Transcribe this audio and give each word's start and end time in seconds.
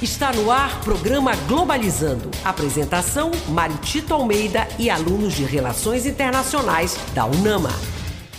Está 0.00 0.32
no 0.32 0.48
ar 0.48 0.80
programa 0.82 1.34
Globalizando. 1.48 2.30
Apresentação: 2.44 3.32
Mário 3.48 3.76
Tito 3.78 4.14
Almeida 4.14 4.68
e 4.78 4.88
alunos 4.88 5.34
de 5.34 5.42
Relações 5.42 6.06
Internacionais 6.06 6.96
da 7.12 7.24
UNAMA. 7.26 7.97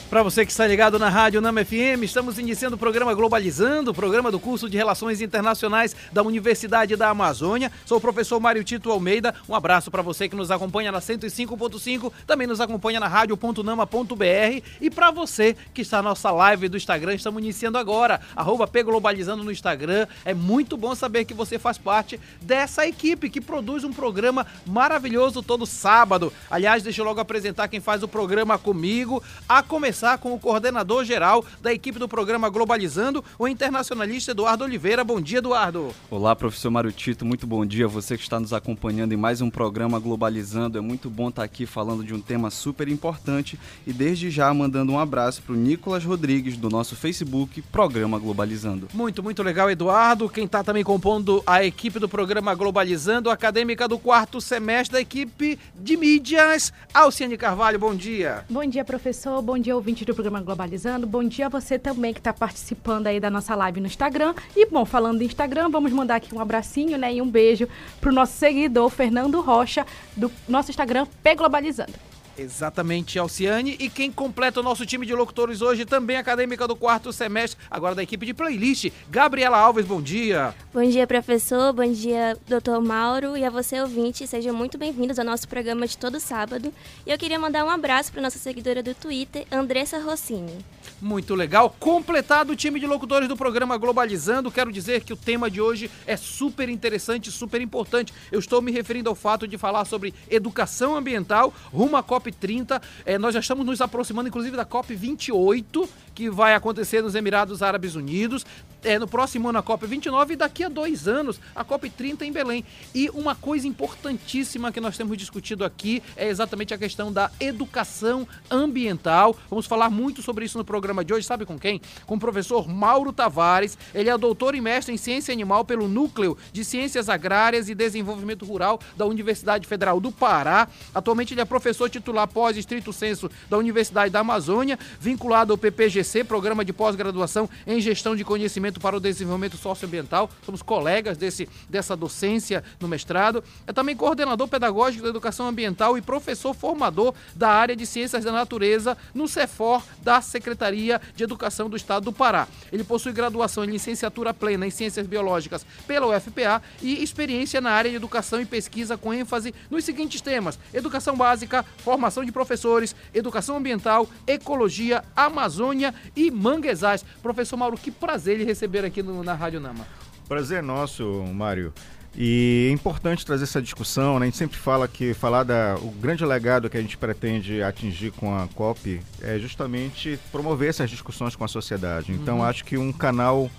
Para 0.09 0.23
você 0.23 0.43
que 0.43 0.49
está 0.49 0.65
ligado 0.65 0.97
na 0.97 1.07
Rádio 1.07 1.39
Nama 1.39 1.63
FM, 1.63 2.01
estamos 2.01 2.39
iniciando 2.39 2.75
o 2.75 2.79
programa 2.79 3.13
Globalizando, 3.13 3.91
o 3.91 3.93
programa 3.93 4.31
do 4.31 4.39
curso 4.39 4.67
de 4.67 4.75
Relações 4.75 5.21
Internacionais 5.21 5.95
da 6.11 6.23
Universidade 6.23 6.95
da 6.95 7.09
Amazônia. 7.09 7.71
Sou 7.85 7.99
o 7.99 8.01
professor 8.01 8.39
Mário 8.39 8.63
Tito 8.63 8.89
Almeida. 8.89 9.35
Um 9.47 9.53
abraço 9.53 9.91
para 9.91 10.01
você 10.01 10.27
que 10.27 10.35
nos 10.35 10.49
acompanha 10.49 10.91
na 10.91 10.97
105.5, 10.99 12.11
também 12.25 12.47
nos 12.47 12.59
acompanha 12.59 12.99
na 12.99 13.07
rádio.nama.br 13.07 14.63
e 14.81 14.89
para 14.89 15.11
você 15.11 15.55
que 15.75 15.83
está 15.83 15.97
na 15.97 16.09
nossa 16.09 16.31
live 16.31 16.69
do 16.69 16.77
Instagram, 16.77 17.13
estamos 17.13 17.39
iniciando 17.39 17.77
agora, 17.77 18.19
arroba 18.35 18.67
Globalizando 18.83 19.43
no 19.43 19.51
Instagram. 19.51 20.07
É 20.25 20.33
muito 20.33 20.75
bom 20.75 20.95
saber 20.95 21.25
que 21.25 21.35
você 21.35 21.59
faz 21.59 21.77
parte 21.77 22.19
dessa 22.41 22.87
equipe 22.87 23.29
que 23.29 23.39
produz 23.39 23.83
um 23.83 23.93
programa 23.93 24.47
maravilhoso 24.65 25.43
todo 25.43 25.67
sábado. 25.67 26.33
Aliás, 26.49 26.81
deixa 26.81 26.99
eu 26.99 27.05
logo 27.05 27.19
apresentar 27.19 27.67
quem 27.67 27.79
faz 27.79 28.01
o 28.01 28.07
programa 28.07 28.57
comigo, 28.57 29.21
a 29.47 29.61
começar 29.61 29.98
conversar 29.99 30.17
com 30.17 30.33
o 30.33 30.39
coordenador 30.39 31.03
geral 31.03 31.43
da 31.61 31.73
equipe 31.73 31.99
do 31.99 32.07
programa 32.07 32.49
Globalizando, 32.49 33.23
o 33.37 33.47
internacionalista 33.47 34.31
Eduardo 34.31 34.63
Oliveira. 34.63 35.03
Bom 35.03 35.19
dia, 35.19 35.39
Eduardo. 35.39 35.93
Olá, 36.09 36.33
professor 36.35 36.71
Mário 36.71 36.91
Tito, 36.91 37.25
muito 37.25 37.45
bom 37.45 37.65
dia. 37.65 37.85
Você 37.85 38.15
que 38.15 38.23
está 38.23 38.39
nos 38.39 38.53
acompanhando 38.53 39.11
em 39.11 39.17
mais 39.17 39.41
um 39.41 39.49
programa 39.49 39.99
Globalizando. 39.99 40.77
É 40.77 40.81
muito 40.81 41.09
bom 41.09 41.27
estar 41.27 41.43
aqui 41.43 41.65
falando 41.65 42.01
de 42.01 42.13
um 42.13 42.21
tema 42.21 42.49
super 42.49 42.87
importante 42.87 43.59
e 43.85 43.91
desde 43.91 44.31
já 44.31 44.53
mandando 44.53 44.93
um 44.93 44.99
abraço 44.99 45.41
para 45.41 45.53
o 45.53 45.57
Nicolas 45.57 46.05
Rodrigues 46.05 46.55
do 46.55 46.69
nosso 46.69 46.95
Facebook, 46.95 47.61
Programa 47.63 48.17
Globalizando. 48.17 48.87
Muito, 48.93 49.21
muito 49.21 49.43
legal, 49.43 49.69
Eduardo. 49.69 50.29
Quem 50.29 50.45
está 50.45 50.63
também 50.63 50.83
compondo 50.83 51.43
a 51.45 51.65
equipe 51.65 51.99
do 51.99 52.07
programa 52.07 52.55
Globalizando, 52.55 53.29
acadêmica 53.29 53.85
do 53.85 53.99
quarto 53.99 54.39
semestre 54.39 54.93
da 54.93 55.01
equipe 55.01 55.59
de 55.75 55.97
mídias, 55.97 56.71
Alciane 56.93 57.37
Carvalho. 57.37 57.77
Bom 57.77 57.93
dia. 57.93 58.45
Bom 58.49 58.65
dia, 58.65 58.85
professor. 58.85 59.41
Bom 59.41 59.57
dia, 59.57 59.75
ouvinte 59.75 59.88
ouvinte 59.89 60.05
do 60.05 60.13
programa 60.13 60.39
Globalizando. 60.39 61.07
Bom 61.07 61.23
dia 61.23 61.47
a 61.47 61.49
você 61.49 61.79
também 61.79 62.13
que 62.13 62.19
está 62.19 62.31
participando 62.31 63.07
aí 63.07 63.19
da 63.19 63.27
nossa 63.27 63.55
live 63.55 63.79
no 63.79 63.87
Instagram. 63.87 64.35
E, 64.55 64.67
bom, 64.67 64.85
falando 64.85 65.17
do 65.17 65.23
Instagram, 65.23 65.67
vamos 65.69 65.91
mandar 65.91 66.17
aqui 66.17 66.33
um 66.35 66.39
abracinho 66.39 66.95
né, 66.95 67.15
e 67.15 67.21
um 67.21 67.27
beijo 67.27 67.67
para 67.99 68.11
o 68.11 68.13
nosso 68.13 68.33
seguidor, 68.33 68.89
Fernando 68.91 69.41
Rocha, 69.41 69.87
do 70.15 70.31
nosso 70.47 70.69
Instagram 70.69 71.07
P 71.23 71.33
Globalizando. 71.33 72.08
Exatamente, 72.39 73.19
Alciane. 73.19 73.75
E 73.79 73.89
quem 73.89 74.11
completa 74.11 74.61
o 74.61 74.63
nosso 74.63 74.85
time 74.85 75.05
de 75.05 75.13
locutores 75.13 75.61
hoje, 75.61 75.85
também 75.85 76.15
acadêmica 76.15 76.65
do 76.67 76.75
quarto 76.75 77.11
semestre, 77.11 77.59
agora 77.69 77.93
da 77.93 78.03
equipe 78.03 78.25
de 78.25 78.33
playlist, 78.33 78.91
Gabriela 79.09 79.57
Alves, 79.57 79.85
bom 79.85 80.01
dia. 80.01 80.55
Bom 80.73 80.87
dia, 80.87 81.05
professor. 81.05 81.73
Bom 81.73 81.91
dia, 81.91 82.37
doutor 82.47 82.81
Mauro. 82.81 83.35
E 83.35 83.43
a 83.43 83.49
você, 83.49 83.81
ouvinte, 83.81 84.25
sejam 84.25 84.53
muito 84.53 84.77
bem-vindos 84.77 85.19
ao 85.19 85.25
nosso 85.25 85.47
programa 85.47 85.85
de 85.85 85.97
todo 85.97 86.19
sábado. 86.19 86.73
E 87.05 87.11
eu 87.11 87.17
queria 87.17 87.37
mandar 87.37 87.65
um 87.65 87.69
abraço 87.69 88.11
para 88.11 88.21
nossa 88.21 88.39
seguidora 88.39 88.81
do 88.81 88.93
Twitter, 88.95 89.45
Andressa 89.51 89.99
Rossini. 89.99 90.65
Muito 91.01 91.33
legal. 91.33 91.73
Completado 91.79 92.53
o 92.53 92.55
time 92.55 92.79
de 92.79 92.85
locutores 92.85 93.27
do 93.27 93.37
programa 93.37 93.77
Globalizando, 93.77 94.51
quero 94.51 94.71
dizer 94.71 95.03
que 95.03 95.13
o 95.13 95.17
tema 95.17 95.49
de 95.49 95.61
hoje 95.61 95.89
é 96.05 96.17
super 96.17 96.67
interessante, 96.67 97.31
super 97.31 97.61
importante. 97.61 98.13
Eu 98.31 98.39
estou 98.39 98.61
me 98.61 98.71
referindo 98.71 99.09
ao 99.09 99.15
fato 99.15 99.47
de 99.47 99.57
falar 99.57 99.85
sobre 99.85 100.13
educação 100.29 100.95
ambiental 100.95 101.53
rumo 101.71 101.95
à 101.95 102.03
COP30. 102.31 102.81
É, 103.05 103.17
nós 103.17 103.33
já 103.33 103.39
estamos 103.39 103.65
nos 103.65 103.81
aproximando, 103.81 104.29
inclusive, 104.29 104.55
da 104.55 104.65
COP28, 104.65 105.87
que 106.13 106.29
vai 106.29 106.53
acontecer 106.53 107.01
nos 107.01 107.15
Emirados 107.15 107.61
Árabes 107.61 107.95
Unidos. 107.95 108.45
É, 108.81 108.97
no 108.97 109.07
próximo 109.07 109.49
ano 109.49 109.59
a 109.59 109.63
COP29 109.63 110.31
e 110.31 110.35
daqui 110.37 110.63
a 110.63 110.69
dois 110.69 111.05
anos 111.05 111.39
a 111.53 111.65
COP30 111.65 112.21
em 112.21 112.31
Belém. 112.31 112.63
E 112.95 113.09
uma 113.09 113.35
coisa 113.35 113.67
importantíssima 113.67 114.71
que 114.71 114.79
nós 114.79 114.95
temos 114.95 115.17
discutido 115.17 115.65
aqui 115.65 116.01
é 116.15 116.29
exatamente 116.29 116.73
a 116.73 116.77
questão 116.77 117.11
da 117.11 117.29
educação 117.41 118.25
ambiental. 118.49 119.35
Vamos 119.49 119.65
falar 119.65 119.89
muito 119.89 120.21
sobre 120.21 120.45
isso 120.45 120.57
no 120.57 120.63
programa 120.63 121.03
de 121.03 121.13
hoje, 121.13 121.25
sabe 121.27 121.45
com 121.45 121.59
quem? 121.59 121.81
Com 122.05 122.15
o 122.15 122.19
professor 122.19 122.69
Mauro 122.69 123.11
Tavares. 123.11 123.77
Ele 123.93 124.09
é 124.09 124.17
doutor 124.17 124.55
e 124.55 124.61
mestre 124.61 124.93
em 124.93 124.97
ciência 124.97 125.33
animal 125.33 125.65
pelo 125.65 125.87
Núcleo 125.87 126.37
de 126.53 126.63
Ciências 126.63 127.09
Agrárias 127.09 127.67
e 127.67 127.75
Desenvolvimento 127.75 128.45
Rural 128.45 128.79
da 128.95 129.05
Universidade 129.05 129.67
Federal 129.67 129.99
do 129.99 130.11
Pará. 130.11 130.69
Atualmente 130.95 131.33
ele 131.33 131.41
é 131.41 131.45
professor 131.45 131.89
titular 131.89 132.18
pós-estrito 132.27 132.91
senso 132.91 133.29
da 133.49 133.57
Universidade 133.57 134.11
da 134.11 134.19
Amazônia, 134.19 134.77
vinculado 134.99 135.53
ao 135.53 135.57
PPGC, 135.57 136.23
Programa 136.23 136.65
de 136.65 136.73
Pós-Graduação 136.73 137.49
em 137.65 137.79
Gestão 137.79 138.15
de 138.15 138.23
Conhecimento 138.23 138.79
para 138.79 138.97
o 138.97 138.99
Desenvolvimento 138.99 139.57
Socioambiental, 139.57 140.29
somos 140.45 140.61
colegas 140.61 141.17
desse, 141.17 141.47
dessa 141.69 141.95
docência 141.95 142.63
no 142.79 142.87
mestrado. 142.87 143.43
É 143.67 143.73
também 143.73 143.95
coordenador 143.95 144.47
pedagógico 144.47 145.03
da 145.03 145.09
educação 145.09 145.47
ambiental 145.47 145.97
e 145.97 146.01
professor 146.01 146.53
formador 146.53 147.13
da 147.35 147.49
área 147.49 147.75
de 147.75 147.85
ciências 147.85 148.23
da 148.23 148.31
natureza 148.31 148.97
no 149.13 149.27
CEFOR 149.27 149.83
da 150.01 150.21
Secretaria 150.21 150.99
de 151.15 151.23
Educação 151.23 151.69
do 151.69 151.75
Estado 151.75 152.05
do 152.05 152.13
Pará. 152.13 152.47
Ele 152.71 152.83
possui 152.83 153.11
graduação 153.11 153.63
em 153.63 153.67
licenciatura 153.67 154.33
plena 154.33 154.65
em 154.65 154.69
ciências 154.69 155.05
biológicas 155.05 155.65
pela 155.87 156.07
UFPA 156.07 156.61
e 156.81 157.03
experiência 157.03 157.61
na 157.61 157.71
área 157.71 157.89
de 157.89 157.95
educação 157.95 158.41
e 158.41 158.45
pesquisa 158.45 158.97
com 158.97 159.13
ênfase 159.13 159.53
nos 159.69 159.83
seguintes 159.83 160.21
temas: 160.21 160.59
educação 160.73 161.15
básica, 161.15 161.63
formação 161.83 161.98
de 162.25 162.31
professores, 162.31 162.95
educação 163.13 163.57
ambiental, 163.57 164.07
ecologia, 164.25 165.03
Amazônia 165.15 165.93
e 166.15 166.31
manguezais. 166.31 167.03
Professor 167.21 167.57
Mauro, 167.57 167.77
que 167.77 167.91
prazer 167.91 168.35
ele 168.35 168.45
receber 168.45 168.85
aqui 168.85 169.03
no, 169.03 169.23
na 169.23 169.33
Rádio 169.33 169.59
Nama. 169.59 169.85
Prazer 170.27 170.63
nosso, 170.63 171.03
Mário. 171.33 171.73
E 172.15 172.67
é 172.69 172.73
importante 172.73 173.25
trazer 173.25 173.43
essa 173.43 173.61
discussão, 173.61 174.19
né? 174.19 174.25
A 174.25 174.29
gente 174.29 174.37
sempre 174.37 174.57
fala 174.57 174.87
que 174.87 175.13
falar 175.13 175.43
da 175.43 175.75
o 175.81 175.91
grande 175.91 176.25
legado 176.25 176.69
que 176.69 176.77
a 176.77 176.81
gente 176.81 176.97
pretende 176.97 177.61
atingir 177.61 178.11
com 178.11 178.35
a 178.35 178.47
COP 178.47 178.99
é 179.21 179.37
justamente 179.37 180.19
promover 180.31 180.69
essas 180.69 180.89
discussões 180.89 181.35
com 181.35 181.43
a 181.43 181.47
sociedade. 181.47 182.11
Então, 182.11 182.37
uhum. 182.37 182.43
acho 182.43 182.65
que 182.65 182.77
um 182.77 182.91
canal 182.91 183.49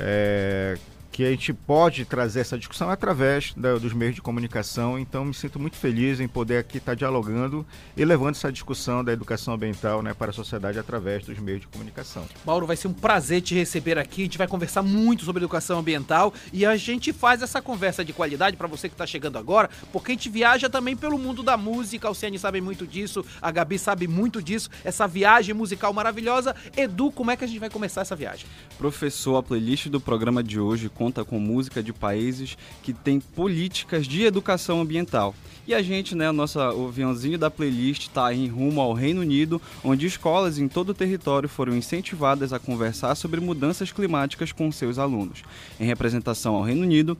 é, 0.00 0.78
que 1.10 1.24
a 1.24 1.30
gente 1.30 1.52
pode 1.52 2.04
trazer 2.04 2.40
essa 2.40 2.58
discussão 2.58 2.90
através 2.90 3.52
da, 3.56 3.76
dos 3.76 3.92
meios 3.92 4.14
de 4.14 4.22
comunicação. 4.22 4.98
Então, 4.98 5.24
me 5.24 5.34
sinto 5.34 5.58
muito 5.58 5.76
feliz 5.76 6.20
em 6.20 6.28
poder 6.28 6.58
aqui 6.58 6.78
estar 6.78 6.94
dialogando 6.94 7.66
e 7.96 8.04
levando 8.04 8.36
essa 8.36 8.52
discussão 8.52 9.02
da 9.02 9.12
educação 9.12 9.54
ambiental 9.54 10.02
né, 10.02 10.14
para 10.14 10.30
a 10.30 10.34
sociedade 10.34 10.78
através 10.78 11.24
dos 11.24 11.38
meios 11.38 11.60
de 11.60 11.66
comunicação. 11.66 12.24
Mauro, 12.44 12.66
vai 12.66 12.76
ser 12.76 12.88
um 12.88 12.92
prazer 12.92 13.40
te 13.40 13.54
receber 13.54 13.98
aqui. 13.98 14.22
A 14.22 14.24
gente 14.24 14.38
vai 14.38 14.46
conversar 14.46 14.82
muito 14.82 15.24
sobre 15.24 15.40
educação 15.40 15.78
ambiental 15.78 16.32
e 16.52 16.64
a 16.64 16.76
gente 16.76 17.12
faz 17.12 17.42
essa 17.42 17.60
conversa 17.60 18.04
de 18.04 18.12
qualidade 18.12 18.56
para 18.56 18.68
você 18.68 18.88
que 18.88 18.94
está 18.94 19.06
chegando 19.06 19.38
agora, 19.38 19.70
porque 19.92 20.12
a 20.12 20.14
gente 20.14 20.28
viaja 20.28 20.68
também 20.68 20.96
pelo 20.96 21.18
mundo 21.18 21.42
da 21.42 21.56
música. 21.56 22.06
A 22.06 22.10
Alciane 22.10 22.38
sabe 22.38 22.60
muito 22.60 22.86
disso, 22.86 23.24
a 23.40 23.50
Gabi 23.50 23.78
sabe 23.78 24.06
muito 24.06 24.42
disso. 24.42 24.70
Essa 24.84 25.06
viagem 25.06 25.54
musical 25.54 25.92
maravilhosa. 25.92 26.54
Edu, 26.76 27.10
como 27.10 27.30
é 27.30 27.36
que 27.36 27.44
a 27.44 27.48
gente 27.48 27.58
vai 27.58 27.70
começar 27.70 28.02
essa 28.02 28.14
viagem? 28.14 28.46
Professor, 28.76 29.36
a 29.36 29.42
playlist 29.42 29.88
do 29.88 30.00
programa 30.00 30.42
de 30.42 30.60
hoje 30.60 30.88
conta 30.98 31.24
com 31.24 31.38
música 31.38 31.80
de 31.80 31.92
países 31.92 32.58
que 32.82 32.92
têm 32.92 33.20
políticas 33.20 34.06
de 34.06 34.24
educação 34.24 34.80
ambiental. 34.80 35.34
E 35.66 35.74
a 35.74 35.82
gente, 35.82 36.14
né, 36.14 36.32
nossa, 36.32 36.72
o 36.72 36.88
aviãozinho 36.88 37.38
da 37.38 37.50
playlist 37.50 38.08
está 38.08 38.32
em 38.34 38.48
rumo 38.48 38.80
ao 38.80 38.94
Reino 38.94 39.20
Unido, 39.20 39.60
onde 39.84 40.06
escolas 40.06 40.58
em 40.58 40.66
todo 40.66 40.90
o 40.90 40.94
território 40.94 41.48
foram 41.48 41.76
incentivadas 41.76 42.52
a 42.52 42.58
conversar 42.58 43.14
sobre 43.14 43.38
mudanças 43.38 43.92
climáticas 43.92 44.50
com 44.50 44.72
seus 44.72 44.98
alunos. 44.98 45.42
Em 45.78 45.84
representação 45.84 46.54
ao 46.54 46.62
Reino 46.62 46.82
Unido, 46.82 47.16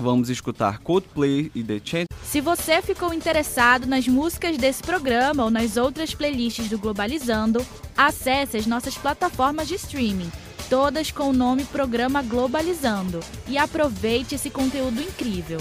Vamos 0.00 0.30
escutar 0.30 0.78
Coldplay 0.78 1.50
e 1.54 1.62
The 1.62 1.80
Chance. 1.84 2.06
Se 2.24 2.40
você 2.40 2.80
ficou 2.80 3.12
interessado 3.12 3.86
nas 3.86 4.08
músicas 4.08 4.56
desse 4.56 4.82
programa 4.82 5.44
ou 5.44 5.50
nas 5.50 5.76
outras 5.76 6.14
playlists 6.14 6.68
do 6.70 6.78
Globalizando, 6.78 7.64
acesse 7.96 8.56
as 8.56 8.66
nossas 8.66 8.96
plataformas 8.96 9.68
de 9.68 9.74
streaming 9.74 10.30
todas 10.70 11.10
com 11.10 11.30
o 11.30 11.32
nome 11.32 11.64
Programa 11.64 12.22
Globalizando. 12.22 13.18
E 13.48 13.58
aproveite 13.58 14.36
esse 14.36 14.48
conteúdo 14.48 15.02
incrível. 15.02 15.58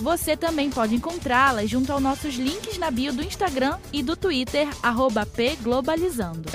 Você 0.00 0.36
também 0.36 0.70
pode 0.70 0.94
encontrá-las 0.94 1.68
junto 1.68 1.92
aos 1.92 2.00
nossos 2.00 2.36
links 2.36 2.78
na 2.78 2.88
bio 2.88 3.12
do 3.12 3.22
Instagram 3.22 3.78
e 3.92 4.00
do 4.00 4.16
Twitter, 4.16 4.68
pglobalizando. 5.34 6.48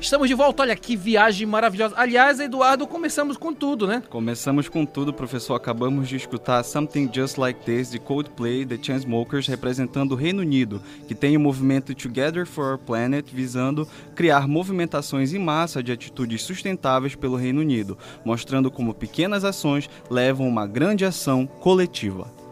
Estamos 0.00 0.28
de 0.28 0.34
volta, 0.34 0.62
olha 0.62 0.76
que 0.76 0.94
viagem 0.94 1.48
maravilhosa. 1.48 1.94
Aliás, 1.96 2.38
Eduardo, 2.38 2.86
começamos 2.86 3.36
com 3.36 3.52
tudo, 3.52 3.88
né? 3.88 4.04
Começamos 4.08 4.68
com 4.68 4.86
tudo, 4.86 5.12
professor. 5.12 5.54
Acabamos 5.54 6.08
de 6.08 6.14
escutar 6.14 6.62
Something 6.62 7.10
Just 7.12 7.38
Like 7.38 7.64
This 7.64 7.90
de 7.90 7.98
Coldplay, 7.98 8.64
The 8.64 8.78
Chainsmokers, 8.80 9.48
representando 9.48 10.12
o 10.12 10.16
Reino 10.16 10.42
Unido, 10.42 10.80
que 11.08 11.14
tem 11.14 11.36
o 11.36 11.40
movimento 11.40 11.92
Together 11.92 12.46
for 12.46 12.72
Our 12.72 12.78
Planet, 12.78 13.26
visando 13.32 13.88
criar 14.14 14.46
movimentações 14.46 15.34
em 15.34 15.40
massa 15.40 15.82
de 15.82 15.90
atitudes 15.90 16.42
sustentáveis 16.42 17.16
pelo 17.16 17.34
Reino 17.34 17.62
Unido, 17.62 17.98
mostrando 18.24 18.70
como 18.70 18.94
pequenas 18.94 19.42
ações 19.42 19.90
levam 20.08 20.46
uma 20.46 20.68
grande 20.68 21.04
ação 21.04 21.46
coletiva. 21.46 22.45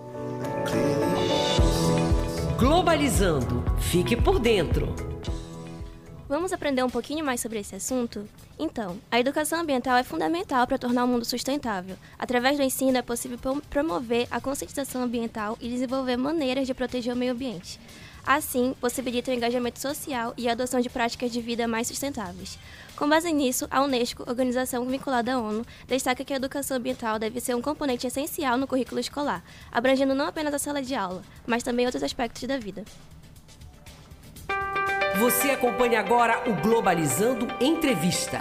Globalizando. 2.59 3.65
Fique 3.81 4.15
por 4.15 4.39
dentro. 4.39 4.95
Vamos 6.29 6.53
aprender 6.53 6.85
um 6.85 6.89
pouquinho 6.89 7.25
mais 7.25 7.41
sobre 7.41 7.59
esse 7.59 7.75
assunto? 7.75 8.29
Então, 8.57 8.97
a 9.11 9.19
educação 9.19 9.61
ambiental 9.61 9.97
é 9.97 10.05
fundamental 10.05 10.65
para 10.65 10.79
tornar 10.79 11.05
o 11.05 11.09
mundo 11.09 11.25
sustentável. 11.25 11.97
Através 12.17 12.57
do 12.57 12.63
ensino 12.63 12.97
é 12.97 13.03
possível 13.03 13.39
promover 13.69 14.29
a 14.31 14.41
conscientização 14.41 15.03
ambiental 15.03 15.59
e 15.61 15.69
desenvolver 15.69 16.17
maneiras 16.17 16.67
de 16.67 16.75
proteger 16.75 17.13
o 17.13 17.17
meio 17.17 17.33
ambiente. 17.33 17.81
Assim, 18.27 18.75
possibilita 18.81 19.31
o 19.31 19.35
engajamento 19.35 19.79
social 19.79 20.33
e 20.37 20.49
a 20.49 20.53
adoção 20.53 20.81
de 20.81 20.89
práticas 20.89 21.31
de 21.31 21.41
vida 21.41 21.69
mais 21.69 21.89
sustentáveis. 21.89 22.59
Com 22.97 23.09
base 23.09 23.31
nisso, 23.33 23.67
a 23.71 23.83
Unesco, 23.83 24.25
organização 24.27 24.87
vinculada 24.87 25.35
à 25.35 25.39
ONU, 25.39 25.65
destaca 25.87 26.25
que 26.25 26.33
a 26.33 26.37
educação 26.37 26.77
ambiental 26.77 27.19
deve 27.19 27.41
ser 27.41 27.55
um 27.55 27.61
componente 27.61 28.07
essencial 28.07 28.57
no 28.57 28.67
currículo 28.67 29.01
escolar, 29.01 29.45
abrangendo 29.71 30.15
não 30.15 30.27
apenas 30.27 30.55
a 30.55 30.59
sala 30.59 30.81
de 30.81 30.95
aula, 30.95 31.23
mas 31.47 31.63
também 31.63 31.85
outros 31.85 32.03
aspectos 32.03 32.45
da 32.45 32.57
vida. 32.57 32.85
Você 35.19 35.51
acompanha 35.51 36.01
agora 36.01 36.49
o 36.49 36.55
Globalizando 36.63 37.47
Entrevista. 37.61 38.41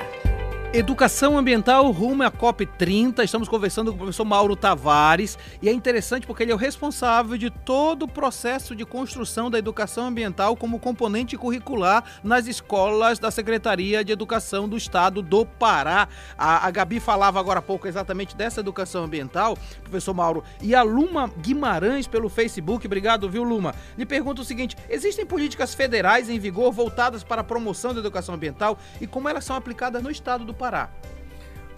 Educação 0.75 1.37
ambiental 1.37 1.91
rumo 1.91 2.23
à 2.23 2.31
COP30. 2.31 3.23
Estamos 3.23 3.47
conversando 3.47 3.91
com 3.91 3.95
o 3.95 3.99
professor 3.99 4.25
Mauro 4.25 4.55
Tavares 4.55 5.37
e 5.61 5.69
é 5.69 5.71
interessante 5.71 6.25
porque 6.25 6.41
ele 6.41 6.51
é 6.51 6.55
o 6.55 6.57
responsável 6.57 7.37
de 7.37 7.51
todo 7.51 8.05
o 8.05 8.07
processo 8.07 8.75
de 8.75 8.83
construção 8.83 9.51
da 9.51 9.59
educação 9.59 10.07
ambiental 10.07 10.55
como 10.55 10.79
componente 10.79 11.37
curricular 11.37 12.03
nas 12.23 12.47
escolas 12.47 13.19
da 13.19 13.29
Secretaria 13.29 14.03
de 14.03 14.11
Educação 14.11 14.67
do 14.67 14.75
Estado 14.75 15.21
do 15.21 15.45
Pará. 15.45 16.07
A, 16.35 16.65
a 16.65 16.71
Gabi 16.71 16.99
falava 16.99 17.39
agora 17.39 17.59
há 17.59 17.61
pouco 17.61 17.87
exatamente 17.87 18.35
dessa 18.35 18.59
educação 18.59 19.03
ambiental, 19.03 19.55
professor 19.83 20.15
Mauro, 20.15 20.43
e 20.59 20.73
a 20.73 20.81
Luma 20.81 21.29
Guimarães 21.39 22.07
pelo 22.07 22.29
Facebook, 22.29 22.87
obrigado, 22.87 23.29
viu, 23.29 23.43
Luma? 23.43 23.75
Lhe 23.95 24.07
pergunta 24.07 24.41
o 24.41 24.45
seguinte: 24.45 24.75
existem 24.89 25.23
políticas 25.23 25.75
federais 25.75 26.31
em 26.31 26.39
vigor 26.39 26.71
voltadas 26.71 27.23
para 27.23 27.41
a 27.41 27.43
promoção 27.43 27.93
da 27.93 27.99
educação 27.99 28.33
ambiental 28.33 28.79
e 28.99 29.05
como 29.05 29.29
elas 29.29 29.45
são 29.45 29.55
aplicadas 29.55 30.01
no 30.01 30.09
estado 30.09 30.43
do 30.43 30.51
Pará? 30.51 30.62
Pará. 30.63 30.89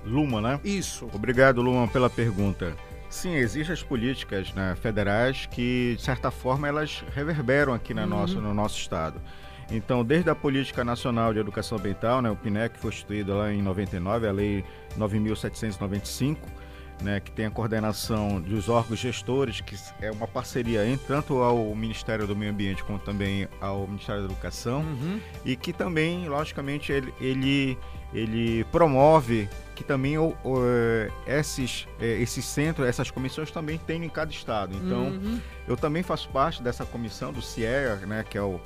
Luma, 0.05 0.39
né? 0.39 0.59
Isso. 0.63 1.09
Obrigado, 1.11 1.59
Luma, 1.59 1.87
pela 1.87 2.07
pergunta. 2.07 2.75
Sim, 3.09 3.33
existem 3.33 3.73
as 3.73 3.81
políticas 3.81 4.53
né, 4.53 4.75
federais 4.79 5.47
que, 5.47 5.95
de 5.97 6.03
certa 6.03 6.29
forma, 6.29 6.67
elas 6.67 7.03
reverberam 7.15 7.73
aqui 7.73 7.95
na 7.95 8.03
uhum. 8.03 8.09
nosso, 8.09 8.39
no 8.39 8.53
nosso 8.53 8.77
estado. 8.77 9.19
Então, 9.71 10.05
desde 10.05 10.29
a 10.29 10.35
Política 10.35 10.83
Nacional 10.83 11.33
de 11.33 11.39
Educação 11.39 11.79
Ambiental, 11.79 12.21
né, 12.21 12.29
o 12.29 12.35
PINEC 12.35 12.77
foi 12.77 12.91
instituído 12.91 13.35
lá 13.35 13.51
em 13.51 13.59
99, 13.59 14.27
a 14.27 14.31
Lei 14.31 14.63
9.795, 14.95 16.37
né, 17.01 17.19
que 17.19 17.31
tem 17.31 17.45
a 17.45 17.51
coordenação 17.51 18.41
dos 18.41 18.69
órgãos 18.69 18.99
gestores, 18.99 19.61
que 19.61 19.75
é 20.01 20.11
uma 20.11 20.27
parceria 20.27 20.85
entre 20.87 21.05
tanto 21.07 21.37
ao 21.41 21.75
Ministério 21.75 22.25
do 22.25 22.35
Meio 22.35 22.51
Ambiente 22.51 22.83
como 22.83 22.99
também 22.99 23.47
ao 23.59 23.87
Ministério 23.87 24.21
da 24.21 24.27
Educação, 24.31 24.81
uhum. 24.81 25.19
e 25.43 25.55
que 25.55 25.73
também, 25.73 26.27
logicamente, 26.27 26.91
ele, 26.91 27.13
ele 27.19 27.77
ele 28.13 28.63
promove 28.65 29.49
que 29.75 29.83
também 29.83 30.17
o, 30.17 30.33
o, 30.43 30.59
esses, 31.27 31.85
é, 31.99 32.21
esses 32.21 32.45
centros, 32.45 32.87
essas 32.87 33.11
comissões 33.11 33.51
também 33.51 33.77
tem 33.77 34.03
em 34.05 34.09
cada 34.09 34.31
estado. 34.31 34.73
Então, 34.73 35.07
uhum. 35.07 35.39
eu 35.67 35.75
também 35.75 36.01
faço 36.01 36.29
parte 36.29 36.63
dessa 36.63 36.85
comissão 36.85 37.33
do 37.33 37.41
CIEA, 37.41 37.97
né, 38.07 38.23
que 38.27 38.37
é 38.37 38.41
o, 38.41 38.61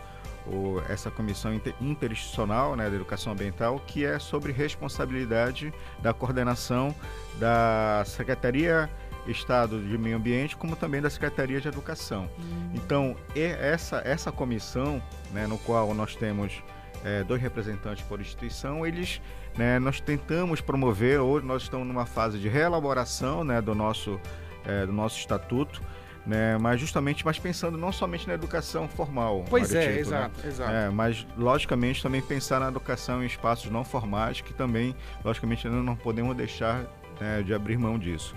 o, 0.51 0.81
essa 0.90 1.12
comissão 1.12 1.54
inter, 1.54 1.74
interinstitucional 1.80 2.75
né, 2.75 2.90
da 2.90 2.96
educação 2.96 3.34
ambiental, 3.34 3.80
que 3.86 4.06
é 4.06 4.19
sobre 4.19 4.51
responsabilidade 4.51 5.74
da 6.01 6.13
coordenação 6.13 6.94
da 7.40 8.04
Secretaria 8.06 8.90
Estado 9.28 9.81
de 9.81 9.98
Meio 9.98 10.18
Ambiente, 10.18 10.56
como 10.56 10.75
também 10.75 11.01
da 11.01 11.10
Secretaria 11.10 11.62
de 11.62 11.68
Educação. 11.68 12.30
Uhum. 12.38 12.72
Então, 12.74 13.16
essa, 13.36 14.01
essa 14.06 14.31
comissão, 14.31 15.01
né, 15.31 15.46
no 15.46 15.57
qual 15.60 15.94
nós 15.94 16.16
temos 16.16 16.63
é, 17.04 17.24
dois 17.24 17.42
representantes 17.42 18.04
por 18.04 18.19
instituição, 18.19 18.86
eles, 18.86 19.22
né, 19.57 19.80
nós 19.80 20.00
tentamos 20.00 20.62
promover, 20.62 21.19
hoje 21.19 21.46
nós 21.46 21.63
estamos 21.63 21.88
numa 21.88 22.06
fase 22.06 22.40
de 22.40 22.48
reelaboração 22.48 23.44
né, 23.44 23.62
do, 23.62 23.75
nosso, 23.75 24.19
é, 24.66 24.86
do 24.86 24.94
nosso 24.94 25.18
estatuto, 25.19 25.81
né, 26.25 26.57
mas 26.57 26.80
justamente 26.80 27.25
mas 27.25 27.39
pensando 27.39 27.77
não 27.77 27.92
somente 27.92 28.27
na 28.27 28.33
educação 28.33 28.88
formal. 28.88 29.45
Pois 29.50 29.74
é, 29.74 29.88
Tito, 29.88 30.00
exato, 30.00 30.42
né? 30.42 30.48
exato. 30.48 30.71
É, 30.71 30.89
mas 30.89 31.25
logicamente 31.38 32.01
também 32.04 32.21
pensar 32.21 32.60
na 32.60 32.68
educação 32.68 33.24
em 33.24 33.25
espaços 33.25 33.71
não 33.71 33.83
formais, 33.83 34.42
que 34.42 34.54
também, 34.54 34.95
logicamente, 35.24 35.68
não 35.68 35.95
podemos 35.95 36.36
deixar 36.36 36.86
né, 37.19 37.42
de 37.44 37.54
abrir 37.54 37.77
mão 37.77 37.98
disso. 37.98 38.36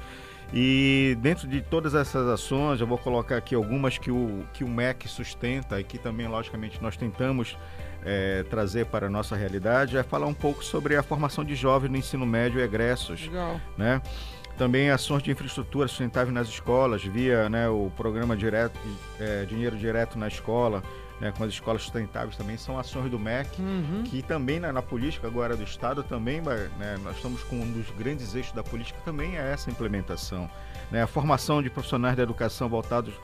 E 0.55 1.17
dentro 1.20 1.49
de 1.49 1.62
todas 1.62 1.94
essas 1.94 2.29
ações, 2.29 2.81
eu 2.81 2.87
vou 2.87 2.99
colocar 2.99 3.38
aqui 3.38 3.55
algumas 3.55 3.96
que 3.96 4.11
o, 4.11 4.44
que 4.52 4.62
o 4.62 4.69
MEC 4.69 5.08
sustenta 5.08 5.81
e 5.81 5.85
que 5.85 5.96
também, 5.96 6.28
logicamente, 6.28 6.81
nós 6.82 6.94
tentamos 6.94 7.56
é, 8.05 8.43
trazer 8.50 8.87
para 8.87 9.06
a 9.06 9.11
nossa 9.11 9.35
realidade 9.35 9.96
é 9.96 10.02
falar 10.02 10.26
um 10.26 10.35
pouco 10.35 10.62
sobre 10.62 10.96
a 10.96 11.02
formação 11.02 11.44
de 11.44 11.55
jovens 11.55 11.90
no 11.90 11.96
ensino 11.96 12.26
médio 12.26 12.61
e 12.61 12.62
egressos. 12.62 13.26
Legal. 13.28 13.61
Né? 13.78 14.02
Também 14.56 14.90
ações 14.90 15.22
de 15.22 15.31
infraestrutura 15.31 15.88
sustentável 15.88 16.32
nas 16.32 16.49
escolas, 16.49 17.02
via 17.02 17.49
né, 17.49 17.69
o 17.69 17.90
programa 17.96 18.37
direto, 18.37 18.78
é, 19.19 19.44
Dinheiro 19.44 19.76
Direto 19.76 20.19
na 20.19 20.28
Escola, 20.28 20.82
né, 21.20 21.32
com 21.37 21.44
as 21.44 21.50
escolas 21.50 21.82
sustentáveis 21.82 22.37
também, 22.37 22.56
são 22.56 22.78
ações 22.78 23.10
do 23.10 23.19
MEC, 23.19 23.60
uhum. 23.60 24.02
que 24.04 24.22
também 24.22 24.60
na, 24.60 24.72
na, 24.72 24.82
política 24.82 25.26
agora 25.26 25.56
do 25.56 25.62
Estado 25.62 26.02
também, 26.02 26.40
né, 26.40 26.99
nós 27.02 27.16
estamos 27.16 27.43
com 27.44 27.56
um 27.56 27.72
dos 27.72 27.88
grandes 27.93 28.34
eixos 28.34 28.52
da 28.52 28.62
política 28.62 28.99
também 29.04 29.37
é 29.37 29.52
essa 29.52 29.70
implementação. 29.70 30.50
Né, 30.90 31.02
a 31.02 31.06
formação 31.06 31.62
de 31.62 31.70
profissionais 31.70 32.16
da 32.16 32.22
educação 32.22 32.69
voltados 32.69 33.14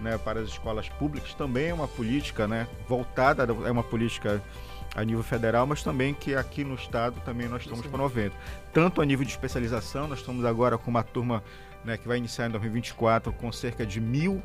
né, 0.00 0.18
para 0.18 0.40
as 0.40 0.48
escolas 0.48 0.88
públicas 0.88 1.34
também 1.34 1.68
é 1.68 1.74
uma 1.74 1.88
política 1.88 2.46
né, 2.46 2.68
voltada, 2.88 3.46
é 3.64 3.70
uma 3.70 3.84
política 3.84 4.42
a 4.96 5.04
nível 5.04 5.22
federal, 5.22 5.66
mas 5.66 5.82
também 5.82 6.14
que 6.14 6.34
aqui 6.34 6.64
no 6.64 6.74
estado 6.74 7.20
também 7.20 7.46
nós 7.48 7.60
estamos 7.62 7.86
promovendo. 7.86 8.34
Tanto 8.72 9.02
a 9.02 9.04
nível 9.04 9.26
de 9.26 9.30
especialização, 9.30 10.08
nós 10.08 10.20
estamos 10.20 10.42
agora 10.46 10.78
com 10.78 10.90
uma 10.90 11.02
turma 11.02 11.44
né, 11.84 11.98
que 11.98 12.08
vai 12.08 12.16
iniciar 12.16 12.46
em 12.46 12.50
2024 12.50 13.30
com 13.34 13.52
cerca 13.52 13.84
de 13.84 14.00
mil, 14.00 14.42